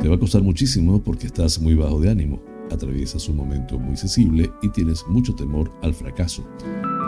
Te 0.00 0.08
va 0.08 0.16
a 0.16 0.18
costar 0.18 0.42
muchísimo 0.42 1.02
porque 1.02 1.26
estás 1.26 1.60
muy 1.60 1.74
bajo 1.74 2.00
de 2.00 2.10
ánimo, 2.10 2.42
atraviesas 2.70 3.28
un 3.28 3.36
momento 3.36 3.78
muy 3.78 3.96
sensible 3.96 4.50
y 4.62 4.68
tienes 4.70 5.04
mucho 5.08 5.34
temor 5.34 5.72
al 5.82 5.94
fracaso, 5.94 6.44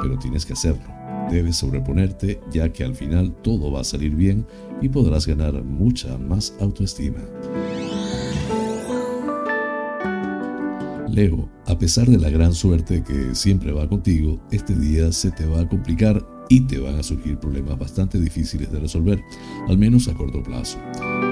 pero 0.01 0.17
tienes 0.19 0.47
que 0.47 0.53
hacerlo. 0.53 0.85
Debes 1.31 1.57
sobreponerte 1.57 2.41
ya 2.51 2.73
que 2.73 2.85
al 2.85 2.95
final 2.95 3.35
todo 3.43 3.71
va 3.73 3.81
a 3.81 3.85
salir 3.85 4.15
bien 4.15 4.47
y 4.81 4.89
podrás 4.89 5.27
ganar 5.27 5.63
mucha 5.65 6.17
más 6.19 6.55
autoestima. 6.61 7.19
Leo, 11.11 11.49
a 11.67 11.79
pesar 11.79 12.07
de 12.07 12.19
la 12.19 12.31
gran 12.31 12.55
suerte 12.55 13.03
que 13.03 13.35
siempre 13.35 13.73
va 13.73 13.89
contigo, 13.89 14.41
este 14.53 14.75
día 14.75 15.11
se 15.11 15.33
te 15.33 15.47
va 15.47 15.63
a 15.63 15.69
complicar 15.69 16.38
y 16.49 16.63
te 16.63 16.79
van 16.79 16.97
a 16.97 17.03
surgir 17.03 17.39
problemas 17.39 17.79
bastante 17.79 18.19
difíciles 18.19 18.71
de 18.73 18.81
resolver, 18.81 19.23
al 19.69 19.79
menos 19.79 20.09
a 20.09 20.15
corto 20.15 20.43
plazo. 20.43 20.79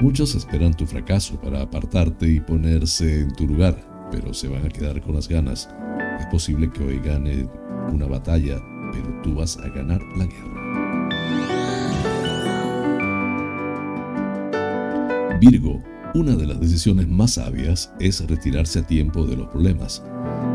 Muchos 0.01 0.35
esperan 0.35 0.75
tu 0.75 0.85
fracaso 0.85 1.39
para 1.41 1.61
apartarte 1.61 2.27
y 2.27 2.39
ponerse 2.39 3.21
en 3.21 3.33
tu 3.33 3.47
lugar, 3.47 4.07
pero 4.11 4.33
se 4.33 4.47
van 4.47 4.65
a 4.65 4.69
quedar 4.69 5.01
con 5.01 5.15
las 5.15 5.27
ganas. 5.27 5.69
Es 6.19 6.25
posible 6.27 6.71
que 6.71 6.83
hoy 6.83 6.99
gane 6.99 7.47
una 7.91 8.05
batalla, 8.05 8.61
pero 8.91 9.21
tú 9.23 9.35
vas 9.35 9.57
a 9.57 9.67
ganar 9.69 10.01
la 10.17 10.25
guerra. 10.25 10.57
Virgo, 15.39 15.83
una 16.15 16.35
de 16.35 16.47
las 16.47 16.59
decisiones 16.59 17.07
más 17.07 17.33
sabias 17.33 17.93
es 17.99 18.27
retirarse 18.27 18.79
a 18.79 18.87
tiempo 18.87 19.25
de 19.25 19.35
los 19.37 19.47
problemas. 19.49 20.03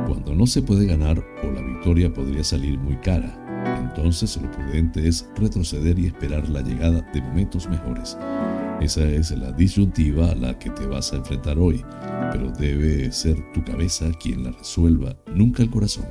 Cuando 0.07 0.35
no 0.35 0.47
se 0.47 0.63
puede 0.63 0.87
ganar 0.87 1.25
o 1.43 1.51
la 1.53 1.63
victoria 1.63 2.13
podría 2.13 2.43
salir 2.43 2.79
muy 2.79 2.97
cara, 2.97 3.42
entonces 3.79 4.37
lo 4.41 4.51
prudente 4.51 5.07
es 5.07 5.29
retroceder 5.37 5.99
y 5.99 6.07
esperar 6.07 6.49
la 6.49 6.63
llegada 6.63 7.01
de 7.13 7.23
momentos 7.23 7.69
mejores. 7.69 8.17
Esa 8.81 9.05
es 9.09 9.31
la 9.31 9.53
disyuntiva 9.53 10.33
a 10.33 10.35
la 10.35 10.59
que 10.59 10.71
te 10.71 10.87
vas 10.87 11.13
a 11.13 11.17
enfrentar 11.17 11.59
hoy, 11.59 11.85
pero 12.33 12.51
debe 12.51 13.13
ser 13.13 13.37
tu 13.53 13.63
cabeza 13.65 14.11
quien 14.21 14.45
la 14.45 14.51
resuelva, 14.51 15.17
nunca 15.35 15.63
el 15.63 15.71
corazón. 15.71 16.07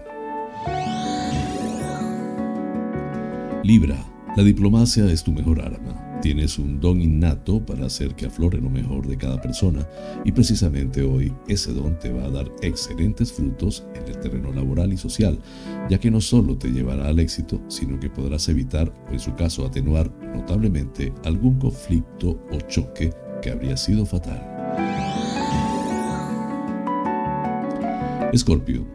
Libra, 3.64 3.98
la 4.36 4.44
diplomacia 4.44 5.06
es 5.12 5.24
tu 5.24 5.32
mejor 5.32 5.62
arma. 5.62 6.11
Tienes 6.22 6.60
un 6.60 6.80
don 6.80 7.02
innato 7.02 7.66
para 7.66 7.88
hacer 7.88 8.14
que 8.14 8.28
aflore 8.28 8.62
lo 8.62 8.70
mejor 8.70 9.08
de 9.08 9.18
cada 9.18 9.42
persona 9.42 9.88
y 10.24 10.32
precisamente 10.32 11.02
hoy 11.02 11.34
ese 11.48 11.74
don 11.74 11.98
te 11.98 12.12
va 12.12 12.26
a 12.26 12.30
dar 12.30 12.52
excelentes 12.62 13.34
frutos 13.34 13.84
en 13.96 14.08
el 14.08 14.20
terreno 14.20 14.54
laboral 14.54 14.94
y 14.94 14.98
social, 14.98 15.40
ya 15.90 16.00
que 16.00 16.12
no 16.12 16.22
solo 16.22 16.60
te 16.60 16.70
llevará 16.70 17.08
al 17.08 17.20
éxito, 17.20 17.60
sino 17.70 18.00
que 18.00 18.12
podrás 18.12 18.48
evitar 18.50 18.94
o 19.10 19.14
en 19.14 19.20
su 19.20 19.34
caso 19.34 19.66
atenuar 19.66 20.12
notablemente 20.36 21.12
algún 21.26 21.58
conflicto 21.58 22.40
o 22.52 22.60
choque 22.68 23.12
que 23.42 23.50
habría 23.50 23.76
sido 23.76 24.06
fatal. 24.06 24.48
Escorpio, 28.32 28.86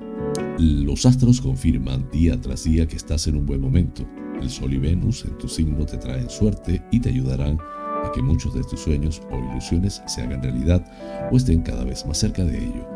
los 0.59 1.05
astros 1.05 1.41
confirman 1.41 2.09
día 2.13 2.41
tras 2.41 2.63
día 2.63 2.87
que 2.87 2.97
estás 2.97 3.27
en 3.27 3.37
un 3.37 3.47
buen 3.47 3.61
momento 3.61 4.07
el 4.41 4.51
Sol 4.51 4.73
y 4.75 4.79
Venus 4.79 5.25
en 5.25 5.37
tu 5.39 5.49
signo 5.49 5.85
te 5.87 5.99
traen 5.99 6.29
suerte 6.29 6.83
y 6.91 7.01
te 7.01 7.09
ayudarán 7.11 7.59
a 8.05 8.13
que 8.13 8.23
muchos 8.23 8.55
de 8.55 8.63
tus 8.63 8.81
sueños 8.81 9.23
o 9.31 9.39
ilusiones 9.39 10.03
se 10.07 10.23
hagan 10.23 10.43
realidad 10.43 10.85
o 11.31 11.37
estén 11.37 11.63
cada 11.63 11.85
vez 11.85 12.07
más 12.07 12.19
cerca 12.19 12.45
de 12.45 12.59
ello. 12.59 12.87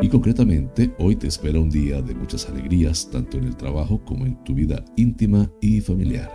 Y 0.00 0.08
concretamente, 0.08 0.94
hoy 0.98 1.16
te 1.16 1.26
espera 1.26 1.58
un 1.58 1.70
día 1.70 2.02
de 2.02 2.14
muchas 2.14 2.48
alegrías, 2.48 3.08
tanto 3.10 3.38
en 3.38 3.44
el 3.44 3.56
trabajo 3.56 4.04
como 4.04 4.26
en 4.26 4.42
tu 4.44 4.54
vida 4.54 4.84
íntima 4.96 5.50
y 5.60 5.80
familiar. 5.80 6.30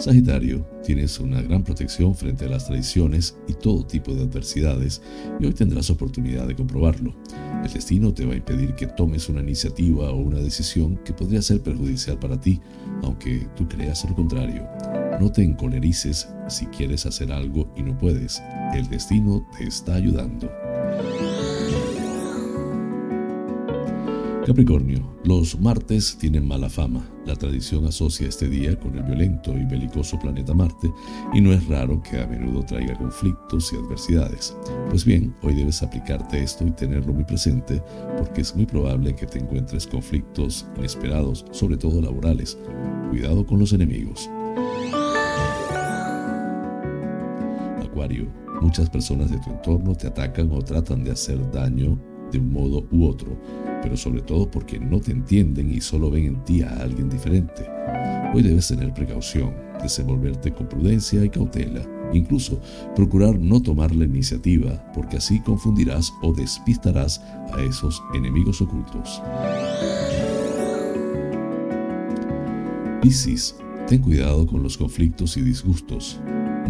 Sagitario, 0.00 0.66
tienes 0.82 1.20
una 1.20 1.42
gran 1.42 1.62
protección 1.62 2.14
frente 2.14 2.46
a 2.46 2.48
las 2.48 2.66
tradiciones 2.66 3.36
y 3.46 3.52
todo 3.52 3.86
tipo 3.86 4.14
de 4.14 4.22
adversidades 4.22 5.02
y 5.38 5.44
hoy 5.44 5.52
tendrás 5.52 5.90
oportunidad 5.90 6.48
de 6.48 6.56
comprobarlo. 6.56 7.14
El 7.62 7.70
destino 7.70 8.14
te 8.14 8.24
va 8.24 8.32
a 8.32 8.36
impedir 8.36 8.74
que 8.74 8.86
tomes 8.86 9.28
una 9.28 9.42
iniciativa 9.42 10.10
o 10.10 10.16
una 10.16 10.38
decisión 10.38 10.96
que 11.04 11.12
podría 11.12 11.42
ser 11.42 11.60
perjudicial 11.60 12.18
para 12.18 12.40
ti, 12.40 12.60
aunque 13.02 13.46
tú 13.56 13.68
creas 13.68 14.08
lo 14.08 14.14
contrario. 14.14 14.66
No 15.20 15.30
te 15.30 15.42
encolerices 15.42 16.28
si 16.48 16.64
quieres 16.66 17.04
hacer 17.04 17.30
algo 17.30 17.70
y 17.76 17.82
no 17.82 17.98
puedes. 17.98 18.42
El 18.72 18.88
destino 18.88 19.46
te 19.58 19.64
está 19.66 19.96
ayudando. 19.96 20.50
Capricornio, 24.50 25.16
los 25.22 25.60
martes 25.60 26.18
tienen 26.18 26.44
mala 26.44 26.68
fama. 26.68 27.08
La 27.24 27.36
tradición 27.36 27.86
asocia 27.86 28.26
este 28.26 28.48
día 28.48 28.76
con 28.76 28.98
el 28.98 29.04
violento 29.04 29.56
y 29.56 29.64
belicoso 29.64 30.18
planeta 30.18 30.52
Marte 30.54 30.92
y 31.32 31.40
no 31.40 31.52
es 31.52 31.64
raro 31.68 32.02
que 32.02 32.20
a 32.20 32.26
menudo 32.26 32.64
traiga 32.64 32.98
conflictos 32.98 33.72
y 33.72 33.76
adversidades. 33.76 34.56
Pues 34.88 35.04
bien, 35.04 35.36
hoy 35.42 35.54
debes 35.54 35.84
aplicarte 35.84 36.42
esto 36.42 36.66
y 36.66 36.72
tenerlo 36.72 37.12
muy 37.12 37.22
presente 37.22 37.80
porque 38.18 38.40
es 38.40 38.56
muy 38.56 38.66
probable 38.66 39.14
que 39.14 39.26
te 39.26 39.38
encuentres 39.38 39.86
conflictos 39.86 40.66
inesperados, 40.76 41.46
sobre 41.52 41.76
todo 41.76 42.02
laborales. 42.02 42.58
Cuidado 43.10 43.46
con 43.46 43.60
los 43.60 43.72
enemigos. 43.72 44.28
Acuario, 47.80 48.26
muchas 48.60 48.90
personas 48.90 49.30
de 49.30 49.38
tu 49.38 49.50
entorno 49.50 49.94
te 49.94 50.08
atacan 50.08 50.50
o 50.50 50.60
tratan 50.60 51.04
de 51.04 51.12
hacer 51.12 51.38
daño 51.52 51.96
de 52.30 52.38
un 52.38 52.52
modo 52.52 52.86
u 52.90 53.06
otro, 53.06 53.36
pero 53.82 53.96
sobre 53.96 54.22
todo 54.22 54.50
porque 54.50 54.78
no 54.78 55.00
te 55.00 55.12
entienden 55.12 55.72
y 55.72 55.80
solo 55.80 56.10
ven 56.10 56.26
en 56.26 56.44
ti 56.44 56.62
a 56.62 56.70
alguien 56.76 57.08
diferente. 57.08 57.66
Hoy 58.34 58.42
debes 58.42 58.68
tener 58.68 58.94
precaución, 58.94 59.54
desenvolverte 59.82 60.52
con 60.52 60.68
prudencia 60.68 61.24
y 61.24 61.30
cautela, 61.30 61.82
incluso 62.12 62.60
procurar 62.94 63.38
no 63.38 63.60
tomar 63.60 63.94
la 63.94 64.04
iniciativa, 64.04 64.82
porque 64.94 65.16
así 65.16 65.40
confundirás 65.40 66.12
o 66.22 66.32
despistarás 66.32 67.20
a 67.52 67.62
esos 67.62 68.02
enemigos 68.14 68.60
ocultos. 68.60 69.20
Piscis, 73.02 73.56
ten 73.88 74.02
cuidado 74.02 74.46
con 74.46 74.62
los 74.62 74.76
conflictos 74.76 75.36
y 75.36 75.42
disgustos. 75.42 76.20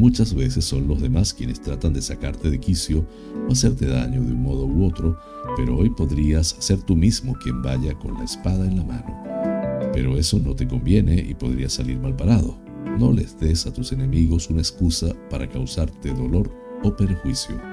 Muchas 0.01 0.33
veces 0.33 0.65
son 0.65 0.89
los 0.89 1.03
demás 1.03 1.35
quienes 1.35 1.61
tratan 1.61 1.93
de 1.93 2.01
sacarte 2.01 2.49
de 2.49 2.59
quicio 2.59 3.07
o 3.47 3.53
hacerte 3.53 3.85
daño 3.85 4.23
de 4.23 4.33
un 4.33 4.43
modo 4.43 4.65
u 4.65 4.87
otro, 4.87 5.19
pero 5.59 5.77
hoy 5.77 5.91
podrías 5.91 6.57
ser 6.59 6.81
tú 6.81 6.97
mismo 6.97 7.35
quien 7.35 7.61
vaya 7.61 7.93
con 7.99 8.15
la 8.15 8.25
espada 8.25 8.65
en 8.65 8.79
la 8.79 8.85
mano. 8.85 9.91
Pero 9.93 10.17
eso 10.17 10.39
no 10.39 10.57
te 10.57 10.67
conviene 10.67 11.17
y 11.17 11.35
podría 11.35 11.69
salir 11.69 11.99
mal 11.99 12.17
parado. 12.17 12.59
No 12.99 13.13
les 13.13 13.39
des 13.39 13.67
a 13.67 13.75
tus 13.75 13.93
enemigos 13.93 14.49
una 14.49 14.61
excusa 14.61 15.15
para 15.29 15.47
causarte 15.47 16.15
dolor 16.15 16.51
o 16.83 16.97
perjuicio. 16.97 17.70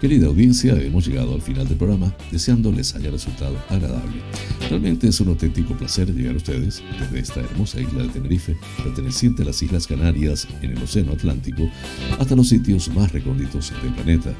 Querida 0.00 0.28
audiencia, 0.28 0.80
hemos 0.80 1.08
llegado 1.08 1.34
al 1.34 1.42
final 1.42 1.66
del 1.66 1.76
programa, 1.76 2.14
deseando 2.30 2.70
les 2.70 2.94
haya 2.94 3.10
resultado 3.10 3.56
agradable. 3.68 4.22
Realmente 4.70 5.08
es 5.08 5.20
un 5.20 5.28
auténtico 5.28 5.76
placer 5.76 6.14
llegar 6.14 6.34
a 6.34 6.36
ustedes 6.36 6.84
desde 7.00 7.18
esta 7.18 7.40
hermosa 7.40 7.80
isla 7.80 8.04
de 8.04 8.08
Tenerife, 8.08 8.56
perteneciente 8.84 9.42
a 9.42 9.46
las 9.46 9.60
Islas 9.60 9.88
Canarias 9.88 10.46
en 10.62 10.70
el 10.70 10.82
Océano 10.84 11.12
Atlántico, 11.12 11.68
hasta 12.16 12.36
los 12.36 12.48
sitios 12.48 12.88
más 12.94 13.10
recónditos 13.10 13.72
del 13.82 13.92
planeta. 13.94 14.32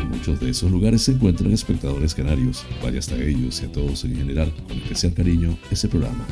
En 0.00 0.08
muchos 0.08 0.40
de 0.40 0.50
esos 0.50 0.72
lugares 0.72 1.02
se 1.02 1.12
encuentran 1.12 1.52
espectadores 1.52 2.12
canarios. 2.12 2.64
Vaya 2.82 2.98
hasta 2.98 3.16
ellos 3.16 3.62
y 3.62 3.66
a 3.66 3.72
todos 3.72 4.04
en 4.04 4.16
general, 4.16 4.52
con 4.66 4.76
especial 4.76 5.14
cariño, 5.14 5.56
ese 5.70 5.86
programa. 5.86 6.26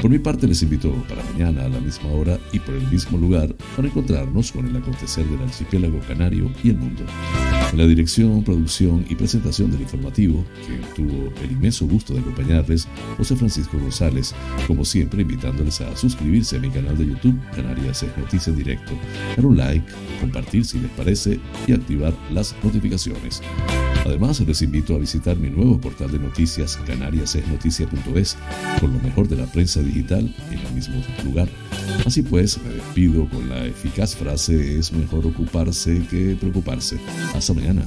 Por 0.00 0.10
mi 0.10 0.18
parte 0.18 0.46
les 0.46 0.62
invito 0.62 0.90
para 1.10 1.22
mañana 1.24 1.66
a 1.66 1.68
la 1.68 1.80
misma 1.80 2.10
hora 2.12 2.38
y 2.54 2.58
por 2.58 2.74
el 2.74 2.86
mismo 2.86 3.18
lugar 3.18 3.54
para 3.76 3.88
encontrarnos 3.88 4.50
con 4.50 4.66
el 4.66 4.76
acontecer 4.76 5.26
del 5.26 5.42
archipiélago 5.42 6.00
canario 6.08 6.50
y 6.64 6.70
el 6.70 6.76
mundo. 6.78 7.04
La 7.76 7.86
dirección, 7.86 8.42
producción 8.42 9.04
y 9.08 9.14
presentación 9.14 9.70
del 9.70 9.82
informativo, 9.82 10.44
que 10.66 10.78
tuvo 10.96 11.32
el 11.42 11.52
inmenso 11.52 11.86
gusto 11.86 12.14
de 12.14 12.20
acompañarles, 12.20 12.88
José 13.16 13.36
Francisco 13.36 13.78
González, 13.78 14.34
como 14.66 14.84
siempre 14.84 15.22
invitándoles 15.22 15.80
a 15.82 15.94
suscribirse 15.96 16.56
a 16.56 16.60
mi 16.60 16.70
canal 16.70 16.96
de 16.96 17.06
YouTube, 17.06 17.38
Canarias 17.54 18.02
es 18.02 18.16
Noticia 18.16 18.50
en 18.50 18.56
Directo, 18.56 18.92
dar 19.36 19.46
un 19.46 19.58
like, 19.58 19.86
compartir 20.20 20.64
si 20.64 20.80
les 20.80 20.90
parece 20.92 21.38
y 21.66 21.72
activar 21.72 22.14
las 22.32 22.54
notificaciones. 22.64 23.42
Además, 24.08 24.40
les 24.40 24.62
invito 24.62 24.94
a 24.94 24.98
visitar 24.98 25.36
mi 25.36 25.50
nuevo 25.50 25.78
portal 25.78 26.10
de 26.10 26.18
noticias, 26.18 26.78
canariasesnoticia.es, 26.86 28.38
con 28.80 28.92
lo 28.94 28.98
mejor 29.00 29.28
de 29.28 29.36
la 29.36 29.44
prensa 29.44 29.80
digital 29.82 30.34
en 30.50 30.58
el 30.58 30.72
mismo 30.72 31.02
lugar. 31.24 31.46
Así 32.06 32.22
pues, 32.22 32.58
me 32.62 32.70
despido 32.70 33.28
con 33.28 33.50
la 33.50 33.66
eficaz 33.66 34.16
frase 34.16 34.78
es 34.78 34.92
mejor 34.92 35.26
ocuparse 35.26 36.02
que 36.10 36.36
preocuparse. 36.40 36.98
Hasta 37.34 37.52
mañana. 37.52 37.82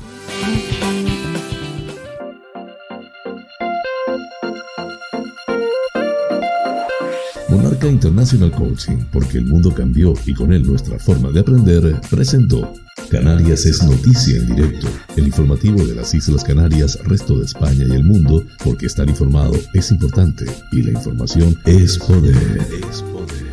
Monarca 7.50 7.88
International 7.88 8.52
Coaching, 8.52 8.98
porque 9.12 9.40
el 9.40 9.46
mundo 9.46 9.74
cambió 9.74 10.14
y 10.26 10.36
con 10.36 10.54
él 10.54 10.68
nuestra 10.68 11.00
forma 11.00 11.32
de 11.32 11.40
aprender, 11.40 12.00
presentó 12.12 12.72
Canarias 13.12 13.66
es 13.66 13.84
noticia 13.84 14.38
en 14.38 14.56
directo, 14.56 14.88
el 15.18 15.28
informativo 15.28 15.86
de 15.86 15.96
las 15.96 16.14
Islas 16.14 16.46
Canarias, 16.46 16.98
resto 17.04 17.38
de 17.38 17.46
España 17.46 17.86
y 17.86 17.92
el 17.92 18.06
mundo, 18.06 18.46
porque 18.64 18.86
estar 18.86 19.10
informado 19.10 19.54
es 19.74 19.92
importante 19.92 20.46
y 20.72 20.82
la 20.82 20.92
información 20.92 21.60
es 21.66 21.98
poder. 21.98 22.36
Es 22.90 23.02
poder. 23.02 23.51